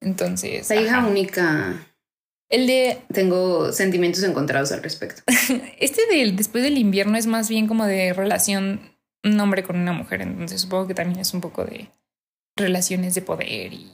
Entonces. 0.00 0.68
La 0.70 0.76
hija 0.76 1.06
única. 1.06 1.86
El 2.48 2.66
de. 2.66 2.98
Tengo 3.12 3.72
sentimientos 3.72 4.22
encontrados 4.22 4.70
al 4.72 4.82
respecto. 4.82 5.22
este 5.78 6.06
del 6.06 6.36
después 6.36 6.62
del 6.62 6.78
invierno 6.78 7.16
es 7.16 7.26
más 7.26 7.48
bien 7.48 7.66
como 7.66 7.84
de 7.86 8.12
relación 8.12 8.80
un 9.24 9.40
hombre 9.40 9.64
con 9.64 9.76
una 9.76 9.92
mujer. 9.92 10.22
Entonces 10.22 10.60
supongo 10.60 10.86
que 10.86 10.94
también 10.94 11.20
es 11.20 11.34
un 11.34 11.40
poco 11.40 11.64
de 11.64 11.90
relaciones 12.56 13.14
de 13.14 13.22
poder 13.22 13.72
y 13.72 13.90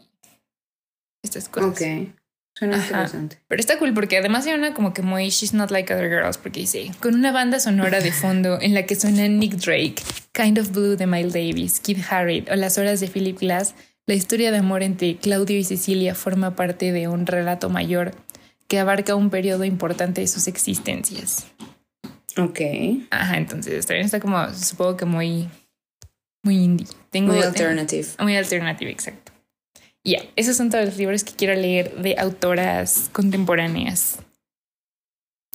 estas 1.23 1.49
cosas. 1.49 1.71
Ok. 1.71 2.20
Suena 2.61 2.77
interesante. 2.77 3.39
Pero 3.49 3.59
está 3.59 3.79
cool 3.79 3.95
porque 3.95 4.19
además 4.19 4.47
hay 4.47 4.53
una 4.53 4.75
como 4.75 4.93
que 4.93 5.01
muy 5.01 5.31
She's 5.31 5.55
Not 5.55 5.71
Like 5.71 5.95
Other 5.95 6.11
Girls 6.11 6.37
porque 6.37 6.61
dice, 6.61 6.91
con 7.01 7.15
una 7.15 7.33
banda 7.33 7.59
sonora 7.59 8.01
de 8.01 8.13
fondo 8.13 8.61
en 8.61 8.75
la 8.75 8.85
que 8.85 8.97
suena 8.97 9.27
Nick 9.29 9.55
Drake, 9.55 9.95
Kind 10.33 10.59
of 10.59 10.71
Blue 10.71 10.95
de 10.95 11.07
Miles 11.07 11.33
Davis, 11.33 11.81
Kid 11.81 12.01
Harriet 12.11 12.51
o 12.51 12.57
Las 12.57 12.77
Horas 12.77 13.01
de 13.01 13.09
Philip 13.09 13.39
Glass, 13.41 13.75
la 14.05 14.13
historia 14.13 14.51
de 14.51 14.59
amor 14.59 14.83
entre 14.83 15.17
Claudio 15.17 15.59
y 15.59 15.65
Cecilia 15.65 16.15
forma 16.15 16.55
parte 16.55 16.93
de 16.93 17.09
un 17.09 17.25
relato 17.25 17.71
mayor 17.71 18.15
que 18.69 18.79
abarca 18.79 19.15
un 19.15 19.31
periodo 19.31 19.65
importante 19.65 20.21
de 20.21 20.29
sus 20.29 20.47
existencias. 20.47 21.47
Ok. 22.37 22.61
Ajá, 23.09 23.39
entonces 23.39 23.87
también 23.87 24.05
está 24.05 24.21
como, 24.21 24.53
supongo 24.53 24.99
que 24.99 25.07
muy, 25.07 25.49
muy 26.43 26.59
indie. 26.59 26.87
Tengo, 27.09 27.33
muy 27.33 27.43
alternative. 27.43 28.07
muy 28.19 28.37
alternative, 28.37 28.91
exacto. 28.91 29.30
Ya, 30.05 30.23
esos 30.37 30.57
son 30.57 30.71
todos 30.71 30.85
los 30.87 30.97
libros 30.97 31.25
que 31.25 31.33
quiero 31.33 31.55
leer 31.55 31.97
de 31.97 32.17
autoras 32.19 33.11
contemporáneas. 33.13 34.19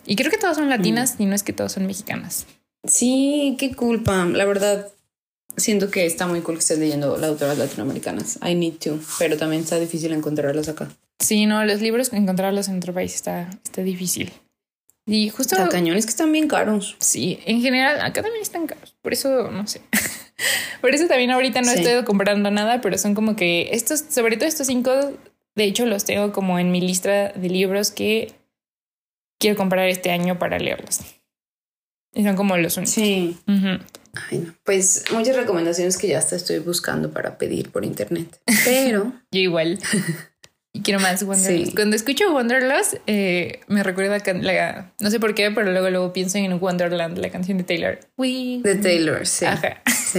Y 0.06 0.16
creo 0.16 0.30
que 0.30 0.38
todas 0.38 0.58
son 0.58 0.70
latinas 0.70 1.18
mm. 1.18 1.24
y 1.24 1.26
no 1.26 1.36
es 1.36 1.43
que 1.43 1.54
todas 1.54 1.72
son 1.72 1.88
mexicanas. 1.88 2.46
Sí, 2.84 3.56
qué 3.60 3.76
culpa. 3.76 4.26
La 4.26 4.46
verdad, 4.46 4.91
siento 5.58 5.89
que 5.89 6.06
está 6.06 6.28
muy 6.28 6.41
cool 6.41 6.56
que 6.56 6.62
estés 6.62 6.80
leyendo 6.80 7.18
las 7.18 7.32
autoras 7.32 7.58
latinoamericanas. 7.58 8.39
I 8.48 8.54
need 8.54 8.76
to, 8.76 9.00
pero 9.18 9.38
también 9.38 9.64
está 9.64 9.80
difícil 9.80 10.12
encontrarlas 10.12 10.70
acá. 10.70 10.89
Sí, 11.20 11.46
no, 11.46 11.64
los 11.66 11.82
libros 11.82 12.14
encontrarlos 12.14 12.68
en 12.68 12.78
otro 12.78 12.93
país 12.93 13.16
está, 13.16 13.50
está 13.64 13.82
difícil. 13.82 14.32
Y 15.08 15.30
justo. 15.30 15.58
Los 15.58 15.70
cañones 15.70 16.06
que 16.06 16.10
están 16.10 16.32
bien 16.32 16.48
caros. 16.48 16.96
Sí, 17.00 17.39
en 17.46 17.62
general, 17.62 18.02
acá 18.02 18.22
también 18.22 18.41
están 18.41 18.68
caros. 18.68 18.96
Por 19.02 19.14
eso, 19.14 19.50
no 19.52 19.68
sé. 19.68 19.82
Por 20.82 20.94
eso 20.94 21.08
también 21.08 21.32
ahorita 21.32 21.62
no 21.62 21.72
estoy 21.72 22.04
comprando 22.04 22.52
nada, 22.52 22.82
pero 22.82 22.98
son 22.98 23.16
como 23.16 23.36
que 23.36 23.70
estos, 23.72 24.04
sobre 24.10 24.38
todo 24.38 24.48
estos 24.48 24.68
cinco, 24.68 24.92
de 25.56 25.64
hecho 25.64 25.86
los 25.86 26.06
tengo 26.06 26.32
como 26.32 26.60
en 26.60 26.72
mi 26.72 26.82
lista 26.82 27.30
de 27.30 27.50
libros 27.50 27.92
que 27.92 28.34
quiero 29.40 29.58
comprar 29.58 29.88
este 29.88 30.12
año 30.12 30.40
para 30.40 30.60
leerlos. 30.60 31.02
Y 32.14 32.24
son 32.24 32.36
como 32.36 32.56
los 32.58 32.78
únicos. 32.78 32.94
Sí. 32.94 33.38
Pues 34.64 35.04
muchas 35.12 35.36
recomendaciones 35.36 35.98
que 35.98 36.08
ya 36.08 36.20
hasta 36.20 36.36
estoy 36.38 36.60
buscando 36.60 37.12
para 37.12 37.38
pedir 37.38 37.72
por 37.72 37.84
internet. 37.84 38.40
Pero. 38.64 39.12
Yo 39.32 39.40
igual. 39.42 39.80
Y 40.76 40.82
quiero 40.82 41.00
más 41.00 41.24
Wanderlust. 41.24 41.74
Cuando 41.74 41.96
escucho 41.96 42.34
Wanderlust, 42.34 42.96
eh, 43.08 43.62
me 43.70 43.82
recuerda 43.82 44.22
la, 44.42 44.92
no 45.00 45.10
sé 45.10 45.22
por 45.22 45.34
qué, 45.34 45.50
pero 45.52 45.72
luego 45.72 45.90
luego 45.90 46.12
pienso 46.12 46.38
en 46.38 46.62
Wonderland, 46.62 47.18
la 47.18 47.30
canción 47.30 47.58
de 47.58 47.64
Taylor. 47.64 48.00
de 48.62 48.76
Taylor, 48.76 49.26
sí. 49.26 49.46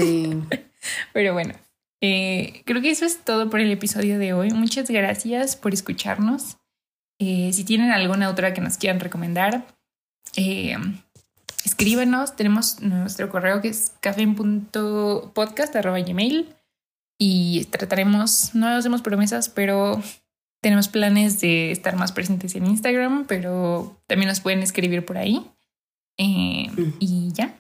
Sí. 0.01 0.42
pero 1.12 1.32
bueno, 1.32 1.55
eh, 2.01 2.62
creo 2.64 2.82
que 2.82 2.90
eso 2.90 3.05
es 3.05 3.24
todo 3.24 3.49
por 3.51 3.61
el 3.61 3.70
episodio 3.70 4.18
de 4.18 4.32
hoy. 4.32 4.51
Muchas 4.51 4.90
gracias 4.90 5.55
por 5.57 5.74
escucharnos. 5.74 6.57
Eh, 7.18 7.51
si 7.53 7.64
tienen 7.64 7.90
alguna 7.90 8.28
otra 8.28 8.55
que 8.55 8.61
nos 8.61 8.76
quieran 8.76 9.01
recomendar, 9.01 9.66
escríbanos. 11.64 12.36
Tenemos 12.36 12.80
nuestro 12.80 13.28
correo 13.30 13.61
que 13.61 13.68
es 13.68 13.92
café.podcast.gmail 14.01 16.55
y 17.18 17.64
trataremos, 17.66 18.55
no 18.55 18.68
hacemos 18.68 19.03
promesas, 19.03 19.49
pero 19.49 20.03
tenemos 20.61 20.88
planes 20.88 21.40
de 21.40 21.70
estar 21.70 21.97
más 21.97 22.12
presentes 22.12 22.55
en 22.55 22.66
Instagram, 22.66 23.26
pero 23.26 24.01
también 24.07 24.28
nos 24.28 24.40
pueden 24.40 24.61
escribir 24.61 25.05
por 25.05 25.18
ahí. 25.18 25.51
Eh, 26.18 26.70
y 26.99 27.30
ya. 27.32 27.55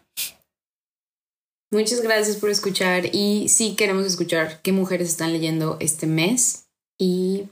Muchas 1.70 2.00
gracias 2.00 2.36
por 2.36 2.50
escuchar 2.50 3.06
y 3.12 3.48
sí 3.48 3.74
queremos 3.74 4.06
escuchar 4.06 4.60
qué 4.62 4.72
mujeres 4.72 5.08
están 5.08 5.32
leyendo 5.32 5.76
este 5.80 6.06
mes. 6.06 6.68
Y 6.98 7.48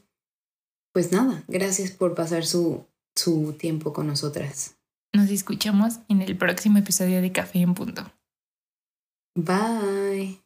pues 0.92 1.10
nada, 1.10 1.42
gracias 1.48 1.90
por 1.90 2.14
pasar 2.14 2.46
su, 2.46 2.86
su 3.16 3.54
tiempo 3.58 3.92
con 3.92 4.06
nosotras. 4.06 4.76
Nos 5.12 5.30
escuchamos 5.30 6.00
en 6.08 6.22
el 6.22 6.36
próximo 6.36 6.78
episodio 6.78 7.20
de 7.20 7.32
Café 7.32 7.60
en 7.60 7.74
Punto. 7.74 8.10
Bye. 9.34 10.43